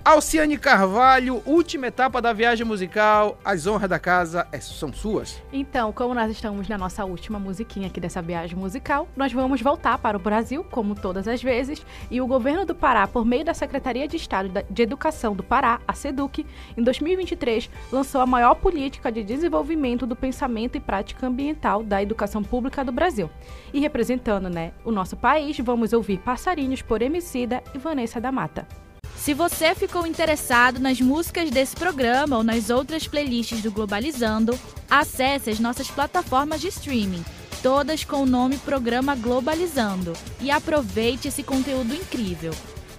Alciane 0.04 0.58
Carvalho, 0.58 1.40
última 1.46 1.86
etapa 1.86 2.20
da 2.20 2.32
viagem 2.32 2.66
musical, 2.66 3.38
as 3.44 3.68
honras 3.68 3.88
da 3.88 4.00
casa 4.00 4.48
é- 4.50 4.58
são 4.58 4.92
suas. 4.92 5.40
Então, 5.52 5.92
como 5.92 6.12
nós 6.12 6.28
estamos 6.28 6.66
na 6.68 6.76
nossa 6.76 7.04
última 7.04 7.38
musiquinha 7.38 7.86
aqui 7.86 8.00
dessa 8.00 8.20
viagem 8.20 8.58
musical, 8.58 9.06
nós 9.16 9.32
vamos 9.32 9.62
voltar 9.62 9.96
para 9.98 10.16
o 10.16 10.20
Brasil, 10.20 10.64
como 10.64 10.96
todas 10.96 11.28
as 11.28 11.40
vezes, 11.40 11.86
e 12.10 12.20
o 12.20 12.26
governo 12.26 12.66
do 12.66 12.74
Pará, 12.74 13.06
por 13.06 13.24
meio 13.24 13.44
da 13.44 13.54
Secretaria 13.54 14.08
de 14.08 14.16
Estado 14.16 14.50
de 14.68 14.82
Educação 14.82 15.36
do 15.36 15.42
Pará, 15.44 15.80
a 15.86 15.92
SEDUC, 15.92 16.44
em 16.76 16.82
2023, 16.82 17.70
lançou 17.92 18.20
a 18.20 18.26
maior 18.26 18.56
política 18.56 19.12
de 19.12 19.22
desenvolvimento 19.22 20.04
do 20.04 20.16
pensamento 20.16 20.76
e 20.76 20.80
prática 20.80 21.28
ambiental 21.28 21.84
da 21.84 22.02
educação 22.02 22.42
pública 22.42 22.84
do 22.84 22.90
Brasil. 22.90 23.30
E 23.72 23.78
representando, 23.78 24.50
né, 24.50 24.72
o 24.84 24.90
nosso 24.90 25.16
país, 25.16 25.56
vamos 25.60 25.92
ouvir 25.92 26.18
Passarinhos 26.18 26.82
por 26.82 27.02
Emicida 27.02 27.62
e 27.72 27.78
Vanessa 27.78 28.20
da 28.20 28.32
Mata. 28.32 28.66
Se 29.22 29.34
você 29.34 29.72
ficou 29.72 30.04
interessado 30.04 30.80
nas 30.80 31.00
músicas 31.00 31.48
desse 31.48 31.76
programa 31.76 32.38
ou 32.38 32.42
nas 32.42 32.70
outras 32.70 33.06
playlists 33.06 33.62
do 33.62 33.70
Globalizando, 33.70 34.58
acesse 34.90 35.48
as 35.48 35.60
nossas 35.60 35.88
plataformas 35.88 36.60
de 36.60 36.66
streaming, 36.66 37.24
todas 37.62 38.02
com 38.02 38.24
o 38.24 38.26
nome 38.26 38.58
Programa 38.58 39.14
Globalizando, 39.14 40.12
e 40.40 40.50
aproveite 40.50 41.28
esse 41.28 41.44
conteúdo 41.44 41.94
incrível. 41.94 42.52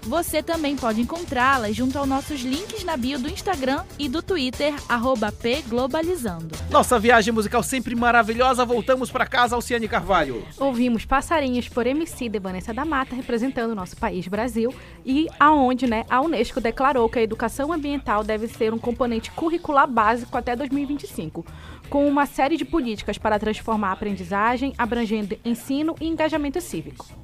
Você 0.06 0.44
também 0.44 0.76
pode 0.76 1.00
encontrá-las 1.00 1.74
junto 1.74 1.98
aos 1.98 2.08
nossos 2.08 2.42
links 2.42 2.84
na 2.84 2.98
bio 2.98 3.18
do 3.18 3.30
Instagram 3.30 3.86
e 3.98 4.10
do 4.10 4.22
Twitter, 4.22 4.74
arroba 4.90 5.32
pglobalizando. 5.32 6.54
Nossa 6.70 7.00
viagem 7.00 7.34
musical 7.34 7.64
sempre 7.64 7.96
maravilhosa, 7.96 8.66
voltamos 8.66 9.10
para 9.10 9.26
casa, 9.26 9.56
Alciane 9.56 9.88
Carvalho. 9.88 10.46
Ouvimos 10.60 11.06
Passarinhos 11.06 11.70
por 11.70 11.88
MC 11.88 12.28
de 12.28 12.38
Vanessa 12.38 12.74
da 12.74 12.84
Mata, 12.84 13.16
representando 13.16 13.72
o 13.72 13.76
nosso 13.76 13.96
país, 13.96 14.28
Brasil, 14.28 14.76
e 15.06 15.30
aonde 15.40 15.88
né, 15.88 16.04
a 16.10 16.20
Unesco 16.20 16.60
declarou 16.60 17.08
que 17.08 17.20
a 17.20 17.24
educação 17.24 17.72
ambiental 17.72 18.26
deve 18.26 18.50
ser 18.50 18.74
um 18.74 18.80
componente 18.80 19.32
curricular 19.32 19.88
básico 19.88 20.38
até 20.38 20.54
2025, 20.54 21.46
com 21.90 22.06
uma 22.06 22.26
série 22.26 22.58
de 22.58 22.66
políticas 22.66 23.18
para 23.18 23.40
transformar 23.40 23.90
a 23.90 23.94
aprendizagem, 23.94 24.74
abrangendo 24.78 25.38
ensino 25.46 25.96
e 26.02 26.08
engajamento 26.08 26.60
cívico. 26.60 27.24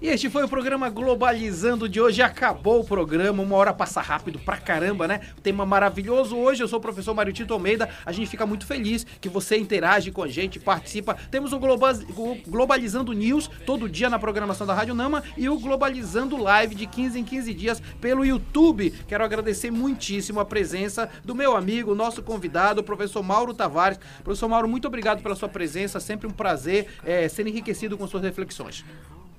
E 0.00 0.08
este 0.08 0.28
foi 0.28 0.44
o 0.44 0.48
programa 0.48 0.90
Globalizando 0.90 1.88
de 1.88 2.00
hoje. 2.00 2.20
Acabou 2.20 2.80
o 2.80 2.84
programa, 2.84 3.42
uma 3.42 3.56
hora 3.56 3.72
passa 3.72 4.00
rápido 4.02 4.38
pra 4.38 4.58
caramba, 4.58 5.08
né? 5.08 5.20
Tema 5.42 5.64
maravilhoso 5.64 6.36
hoje. 6.36 6.62
Eu 6.62 6.68
sou 6.68 6.78
o 6.78 6.82
professor 6.82 7.14
Mário 7.14 7.32
Tito 7.32 7.54
Almeida. 7.54 7.88
A 8.04 8.12
gente 8.12 8.28
fica 8.28 8.44
muito 8.44 8.66
feliz 8.66 9.06
que 9.20 9.28
você 9.28 9.56
interage 9.56 10.10
com 10.12 10.22
a 10.22 10.28
gente, 10.28 10.60
participa. 10.60 11.14
Temos 11.30 11.52
o 11.54 11.58
Globa- 11.58 11.98
o 12.16 12.36
Globalizando 12.46 13.12
News 13.14 13.48
todo 13.64 13.88
dia 13.88 14.10
na 14.10 14.18
programação 14.18 14.66
da 14.66 14.74
Rádio 14.74 14.94
Nama 14.94 15.22
e 15.36 15.48
o 15.48 15.58
Globalizando 15.58 16.36
Live 16.36 16.74
de 16.74 16.86
15 16.86 17.18
em 17.18 17.24
15 17.24 17.54
dias 17.54 17.82
pelo 18.00 18.24
YouTube. 18.24 18.90
Quero 19.08 19.24
agradecer 19.24 19.70
muitíssimo 19.70 20.40
a 20.40 20.44
presença 20.44 21.08
do 21.24 21.34
meu 21.34 21.56
amigo, 21.56 21.94
nosso 21.94 22.22
convidado, 22.22 22.82
o 22.82 22.84
professor 22.84 23.22
Mauro 23.22 23.54
Tavares. 23.54 23.98
Professor 24.22 24.46
Mauro, 24.48 24.68
muito 24.68 24.86
obrigado 24.86 25.22
pela 25.22 25.34
sua 25.34 25.48
presença. 25.48 25.98
Sempre 26.00 26.26
um 26.26 26.30
prazer 26.32 26.86
eh, 27.02 27.28
ser 27.30 27.46
enriquecido 27.46 27.96
com 27.96 28.06
suas 28.06 28.22
reflexões. 28.22 28.84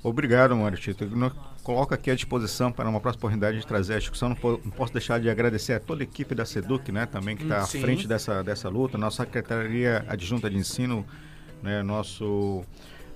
Obrigado, 0.04 0.56
Mário 0.56 0.78
Tito. 0.78 1.04
Eu 1.04 1.10
não- 1.12 1.32
coloco 1.64 1.94
aqui 1.94 2.10
à 2.10 2.16
disposição 2.16 2.72
para 2.72 2.88
uma 2.90 3.00
próxima 3.02 3.20
oportunidade 3.20 3.60
de 3.60 3.68
trazer 3.68 3.96
a 3.96 4.00
discussão. 4.00 4.30
Não, 4.30 4.36
po- 4.38 4.62
não 4.64 4.72
posso 4.72 4.94
deixar 4.94 5.20
de 5.20 5.30
agradecer 5.30 5.74
a 5.74 5.80
toda 5.82 6.02
a 6.02 6.06
equipe 6.06 6.34
da 6.34 6.46
SEDUC, 6.46 6.92
né, 6.94 7.06
também, 7.06 7.36
que 7.36 7.44
está 7.44 7.58
à 7.58 7.68
frente 7.82 8.08
dessa, 8.08 8.42
dessa 8.42 8.70
luta, 8.70 8.98
nossa 8.98 9.24
Secretaria 9.26 10.06
Adjunta 10.08 10.50
de 10.50 10.56
Ensino, 10.58 11.06
né, 11.62 11.84
nosso 11.84 12.64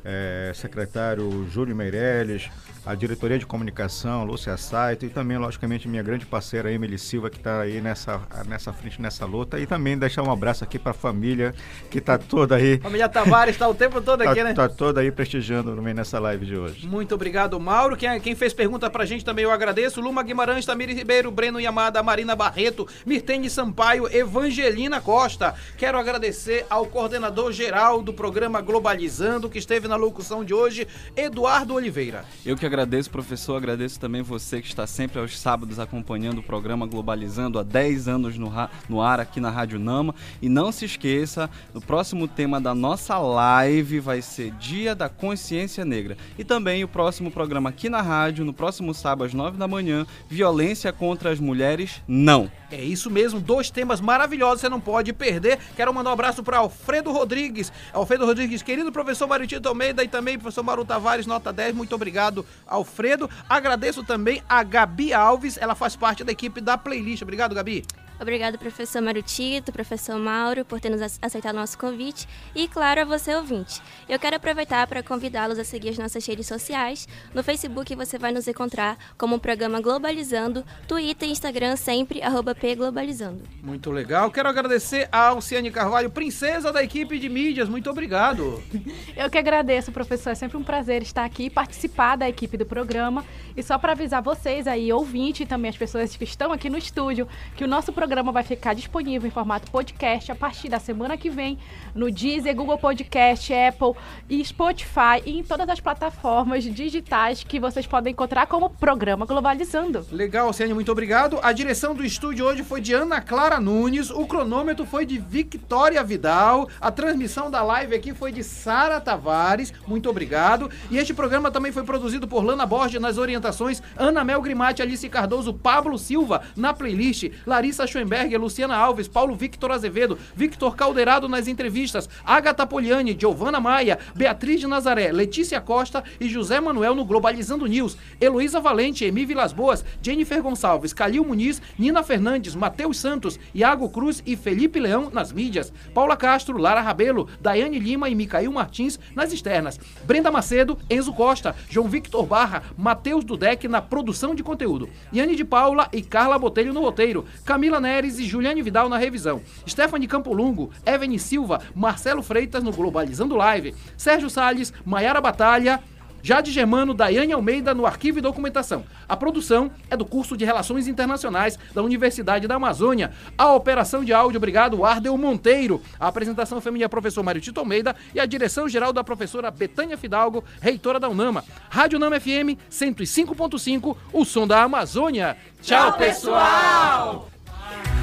eh, 0.03 0.51
secretário 0.55 1.47
Júlio 1.49 1.75
Meirelles, 1.75 2.49
a 2.85 2.95
Diretoria 2.95 3.37
de 3.37 3.45
Comunicação, 3.45 4.23
Lúcia 4.23 4.57
Saito, 4.57 5.05
e 5.05 5.09
também, 5.09 5.37
logicamente, 5.37 5.87
minha 5.87 6.01
grande 6.01 6.25
parceira 6.25 6.71
Emily 6.71 6.97
Silva, 6.97 7.29
que 7.29 7.37
está 7.37 7.61
aí 7.61 7.79
nessa, 7.79 8.21
nessa 8.47 8.73
frente, 8.73 8.99
nessa 8.99 9.25
luta. 9.25 9.59
E 9.59 9.67
também 9.67 9.97
deixar 9.97 10.23
um 10.23 10.31
abraço 10.31 10.63
aqui 10.63 10.79
para 10.79 10.91
a 10.91 10.93
família, 10.93 11.53
que 11.89 11.99
está 11.99 12.17
toda 12.17 12.55
aí. 12.55 12.79
Família 12.79 13.07
Tavares 13.07 13.55
está 13.55 13.67
o 13.67 13.75
tempo 13.75 14.01
todo 14.01 14.21
aqui, 14.23 14.35
tá, 14.35 14.43
né? 14.43 14.53
tá 14.53 14.67
toda 14.67 15.01
aí 15.01 15.11
prestigiando 15.11 15.75
também 15.75 15.93
nessa 15.93 16.17
live 16.19 16.45
de 16.45 16.55
hoje. 16.55 16.87
Muito 16.87 17.13
obrigado, 17.13 17.59
Mauro. 17.59 17.95
Quem, 17.95 18.19
quem 18.19 18.33
fez 18.33 18.53
pergunta 18.53 18.89
pra 18.89 19.05
gente 19.05 19.23
também 19.23 19.43
eu 19.43 19.51
agradeço. 19.51 20.01
Luma 20.01 20.23
Guimarães, 20.23 20.65
Tamiri 20.65 20.93
Ribeiro, 20.93 21.29
Breno 21.29 21.59
Yamada, 21.59 22.01
Marina 22.01 22.35
Barreto, 22.35 22.87
Mirtene 23.05 23.49
Sampaio, 23.49 24.07
Evangelina 24.11 24.99
Costa. 24.99 25.53
Quero 25.77 25.99
agradecer 25.99 26.65
ao 26.69 26.87
coordenador 26.87 27.51
geral 27.51 28.01
do 28.01 28.11
programa 28.11 28.59
Globalizando, 28.59 29.49
que 29.49 29.59
esteve 29.59 29.87
na 29.91 29.97
locução 29.97 30.45
de 30.45 30.53
hoje, 30.53 30.87
Eduardo 31.17 31.73
Oliveira. 31.73 32.23
Eu 32.45 32.55
que 32.55 32.65
agradeço, 32.65 33.11
professor, 33.11 33.57
agradeço 33.57 33.99
também 33.99 34.21
você 34.21 34.61
que 34.61 34.67
está 34.69 34.87
sempre 34.87 35.19
aos 35.19 35.37
sábados 35.37 35.79
acompanhando 35.79 36.37
o 36.37 36.43
programa 36.43 36.87
Globalizando 36.87 37.59
há 37.59 37.63
10 37.63 38.07
anos 38.07 38.37
no, 38.37 38.49
no 38.87 39.01
ar 39.01 39.19
aqui 39.19 39.41
na 39.41 39.49
Rádio 39.49 39.77
Nama. 39.77 40.15
E 40.41 40.47
não 40.47 40.71
se 40.71 40.85
esqueça, 40.85 41.49
o 41.73 41.81
próximo 41.81 42.25
tema 42.25 42.61
da 42.61 42.73
nossa 42.73 43.17
live 43.19 43.99
vai 43.99 44.21
ser 44.21 44.51
Dia 44.51 44.95
da 44.95 45.09
Consciência 45.09 45.83
Negra. 45.83 46.15
E 46.39 46.45
também 46.45 46.85
o 46.85 46.87
próximo 46.87 47.29
programa 47.29 47.69
aqui 47.69 47.89
na 47.89 48.01
rádio, 48.01 48.45
no 48.45 48.53
próximo 48.53 48.93
sábado 48.93 49.25
às 49.25 49.33
9 49.33 49.57
da 49.57 49.67
manhã, 49.67 50.07
Violência 50.29 50.93
contra 50.93 51.31
as 51.31 51.39
Mulheres, 51.39 52.01
não. 52.07 52.49
É 52.71 52.81
isso 52.81 53.09
mesmo, 53.09 53.39
dois 53.39 53.69
temas 53.69 53.99
maravilhosos, 53.99 54.61
você 54.61 54.69
não 54.69 54.79
pode 54.79 55.11
perder. 55.11 55.59
Quero 55.75 55.93
mandar 55.93 56.11
um 56.11 56.13
abraço 56.13 56.41
para 56.41 56.59
Alfredo 56.59 57.11
Rodrigues. 57.11 57.71
Alfredo 57.91 58.25
Rodrigues, 58.25 58.61
querido 58.61 58.91
professor 58.91 59.27
Mário 59.27 59.45
Tito 59.45 59.67
Almeida 59.67 60.03
e 60.03 60.07
também 60.07 60.39
professor 60.39 60.63
Mauro 60.63 60.85
Tavares, 60.85 61.25
nota 61.25 61.51
10. 61.51 61.75
Muito 61.75 61.93
obrigado, 61.93 62.45
Alfredo. 62.65 63.29
Agradeço 63.49 64.03
também 64.03 64.41
a 64.47 64.63
Gabi 64.63 65.13
Alves, 65.13 65.57
ela 65.57 65.75
faz 65.75 65.95
parte 65.97 66.23
da 66.23 66.31
equipe 66.31 66.61
da 66.61 66.77
playlist. 66.77 67.21
Obrigado, 67.23 67.53
Gabi. 67.53 67.83
Obrigado, 68.21 68.59
professor 68.59 69.01
Mário 69.01 69.23
Tito, 69.23 69.71
professor 69.71 70.15
Mauro, 70.19 70.63
por 70.63 70.79
ter 70.79 70.89
nos 70.91 71.01
ac- 71.01 71.17
aceitado 71.19 71.55
o 71.55 71.59
nosso 71.59 71.75
convite 71.75 72.27
e, 72.53 72.67
claro, 72.67 73.01
a 73.01 73.03
você, 73.03 73.33
ouvinte. 73.33 73.81
Eu 74.07 74.19
quero 74.19 74.35
aproveitar 74.35 74.85
para 74.85 75.01
convidá-los 75.01 75.57
a 75.57 75.63
seguir 75.63 75.89
as 75.89 75.97
nossas 75.97 76.23
redes 76.27 76.45
sociais. 76.45 77.07
No 77.33 77.41
Facebook 77.43 77.95
você 77.95 78.19
vai 78.19 78.31
nos 78.31 78.47
encontrar 78.47 78.95
como 79.17 79.37
o 79.37 79.39
programa 79.39 79.81
Globalizando, 79.81 80.63
Twitter 80.87 81.27
e 81.27 81.31
Instagram 81.31 81.75
sempre, 81.75 82.21
arroba 82.21 82.53
pglobalizando. 82.53 83.41
Muito 83.63 83.89
legal. 83.89 84.29
Quero 84.29 84.49
agradecer 84.49 85.09
a 85.11 85.29
Alciane 85.29 85.71
Carvalho, 85.71 86.11
princesa 86.11 86.71
da 86.71 86.83
equipe 86.83 87.17
de 87.17 87.27
mídias. 87.27 87.67
Muito 87.67 87.89
obrigado. 87.89 88.61
Eu 89.17 89.31
que 89.31 89.37
agradeço, 89.39 89.91
professor. 89.91 90.29
É 90.29 90.35
sempre 90.35 90.57
um 90.57 90.63
prazer 90.63 91.01
estar 91.01 91.25
aqui 91.25 91.45
e 91.45 91.49
participar 91.49 92.17
da 92.17 92.29
equipe 92.29 92.55
do 92.55 92.67
programa. 92.67 93.25
E 93.57 93.63
só 93.63 93.79
para 93.79 93.93
avisar 93.93 94.21
vocês 94.21 94.67
aí, 94.67 94.93
ouvinte, 94.93 95.41
e 95.41 95.45
também 95.47 95.69
as 95.69 95.75
pessoas 95.77 96.15
que 96.15 96.23
estão 96.23 96.51
aqui 96.51 96.69
no 96.69 96.77
estúdio, 96.77 97.27
que 97.55 97.63
o 97.63 97.67
nosso 97.67 97.91
programa 97.91 98.10
vai 98.19 98.43
ficar 98.43 98.73
disponível 98.73 99.25
em 99.25 99.31
formato 99.31 99.71
podcast 99.71 100.29
a 100.31 100.35
partir 100.35 100.67
da 100.67 100.79
semana 100.79 101.15
que 101.15 101.29
vem 101.29 101.57
no 101.95 102.11
Deezer, 102.11 102.53
Google 102.53 102.77
Podcast, 102.77 103.53
Apple 103.53 103.93
e 104.29 104.43
Spotify 104.43 105.21
e 105.25 105.39
em 105.39 105.43
todas 105.43 105.69
as 105.69 105.79
plataformas 105.79 106.65
digitais 106.65 107.43
que 107.43 107.57
vocês 107.57 107.87
podem 107.87 108.11
encontrar 108.11 108.47
como 108.47 108.69
Programa 108.69 109.25
Globalizando. 109.25 110.05
Legal, 110.11 110.47
Alciane, 110.47 110.73
muito 110.73 110.91
obrigado. 110.91 111.39
A 111.41 111.53
direção 111.53 111.95
do 111.95 112.03
estúdio 112.03 112.45
hoje 112.45 112.63
foi 112.63 112.81
de 112.81 112.93
Ana 112.93 113.21
Clara 113.21 113.59
Nunes, 113.61 114.09
o 114.09 114.25
cronômetro 114.25 114.85
foi 114.85 115.05
de 115.05 115.17
Victoria 115.17 116.03
Vidal, 116.03 116.67
a 116.81 116.91
transmissão 116.91 117.49
da 117.49 117.63
live 117.63 117.95
aqui 117.95 118.13
foi 118.13 118.33
de 118.33 118.43
Sara 118.43 118.99
Tavares, 118.99 119.73
muito 119.87 120.09
obrigado. 120.09 120.69
E 120.89 120.97
este 120.97 121.13
programa 121.13 121.49
também 121.49 121.71
foi 121.71 121.83
produzido 121.83 122.27
por 122.27 122.43
Lana 122.43 122.65
Borges 122.65 122.99
nas 122.99 123.17
orientações, 123.17 123.81
Ana 123.95 124.23
Mel 124.25 124.41
Grimati, 124.41 124.81
Alice 124.81 125.07
Cardoso, 125.07 125.53
Pablo 125.53 125.97
Silva 125.97 126.41
na 126.57 126.73
playlist, 126.73 127.31
Larissa 127.45 127.87
Schoenberger, 128.01 128.39
Luciana 128.39 128.75
Alves, 128.75 129.07
Paulo 129.07 129.35
Victor 129.35 129.71
Azevedo, 129.71 130.17
Victor 130.35 130.75
Caldeirado 130.75 131.29
nas 131.29 131.47
entrevistas, 131.47 132.09
Agatha 132.25 132.65
Poliani, 132.65 133.15
Giovana 133.17 133.59
Maia, 133.59 133.99
Beatriz 134.15 134.59
de 134.59 134.67
Nazaré, 134.67 135.11
Letícia 135.11 135.61
Costa 135.61 136.03
e 136.19 136.27
José 136.27 136.59
Manuel 136.59 136.95
no 136.95 137.05
Globalizando 137.05 137.65
News, 137.65 137.97
Heloísa 138.19 138.59
Valente, 138.59 139.05
Emi 139.05 139.25
Vilas 139.25 139.53
Boas, 139.53 139.85
Jennifer 140.01 140.41
Gonçalves, 140.41 140.93
Calil 140.93 141.23
Muniz, 141.23 141.61
Nina 141.77 142.01
Fernandes, 142.01 142.55
Matheus 142.55 142.97
Santos, 142.97 143.39
Iago 143.53 143.89
Cruz 143.89 144.23
e 144.25 144.35
Felipe 144.35 144.79
Leão 144.79 145.09
nas 145.11 145.31
mídias, 145.31 145.71
Paula 145.93 146.17
Castro, 146.17 146.57
Lara 146.57 146.81
Rabelo, 146.81 147.29
Daiane 147.39 147.79
Lima 147.79 148.09
e 148.09 148.15
Micael 148.15 148.51
Martins 148.51 148.99
nas 149.15 149.31
externas, 149.31 149.79
Brenda 150.05 150.31
Macedo, 150.31 150.77
Enzo 150.89 151.13
Costa, 151.13 151.55
João 151.69 151.87
Victor 151.87 152.25
Barra, 152.25 152.63
Matheus 152.77 153.23
Dudek 153.23 153.67
na 153.67 153.81
produção 153.81 154.33
de 154.33 154.43
conteúdo, 154.43 154.89
Yane 155.13 155.35
de 155.35 155.45
Paula 155.45 155.87
e 155.93 156.01
Carla 156.01 156.39
Botelho 156.39 156.73
no 156.73 156.81
roteiro, 156.81 157.25
Camila 157.45 157.79
Neres 157.91 158.19
e 158.19 158.23
Juliane 158.23 158.61
Vidal 158.61 158.87
na 158.87 158.97
revisão, 158.97 159.41
Stephanie 159.67 160.07
Campolungo, 160.07 160.71
Evany 160.85 161.19
Silva, 161.19 161.59
Marcelo 161.75 162.23
Freitas 162.23 162.63
no 162.63 162.71
Globalizando 162.71 163.35
Live, 163.35 163.75
Sérgio 163.97 164.29
Salles, 164.29 164.71
Maiara 164.85 165.19
Batalha, 165.19 165.83
Jade 166.23 166.51
Germano, 166.51 166.93
Daiane 166.93 167.33
Almeida 167.33 167.73
no 167.73 167.85
Arquivo 167.85 168.19
e 168.19 168.21
Documentação. 168.21 168.85
A 169.09 169.17
produção 169.17 169.71
é 169.89 169.97
do 169.97 170.05
curso 170.05 170.37
de 170.37 170.45
Relações 170.45 170.87
Internacionais 170.87 171.59
da 171.73 171.81
Universidade 171.81 172.47
da 172.47 172.55
Amazônia. 172.55 173.11
A 173.37 173.53
operação 173.53 174.05
de 174.05 174.13
áudio, 174.13 174.37
obrigado, 174.37 174.85
Ardel 174.85 175.17
Monteiro. 175.17 175.81
A 175.99 176.07
apresentação 176.07 176.61
feminina 176.61 176.85
é 176.85 176.87
professor 176.87 177.23
Mário 177.23 177.41
Tito 177.41 177.59
Almeida 177.59 177.93
e 178.15 178.21
a 178.21 178.25
direção 178.25 178.69
geral 178.69 178.93
da 178.93 179.03
professora 179.03 179.51
Betânia 179.51 179.97
Fidalgo, 179.97 180.45
reitora 180.61 180.97
da 180.97 181.09
UNAMA. 181.09 181.43
Rádio 181.69 181.99
Nama 181.99 182.19
FM 182.21 182.55
105.5, 182.69 183.97
o 184.13 184.23
som 184.23 184.47
da 184.47 184.63
Amazônia. 184.63 185.35
Tchau, 185.61 185.93
pessoal! 185.97 187.40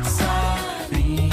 Sabiam, 0.04 1.30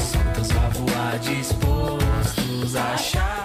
soltas 0.00 0.50
a 0.50 0.68
voar, 0.70 1.18
dispostos 1.18 2.76
a 2.76 2.94
achar. 2.94 3.37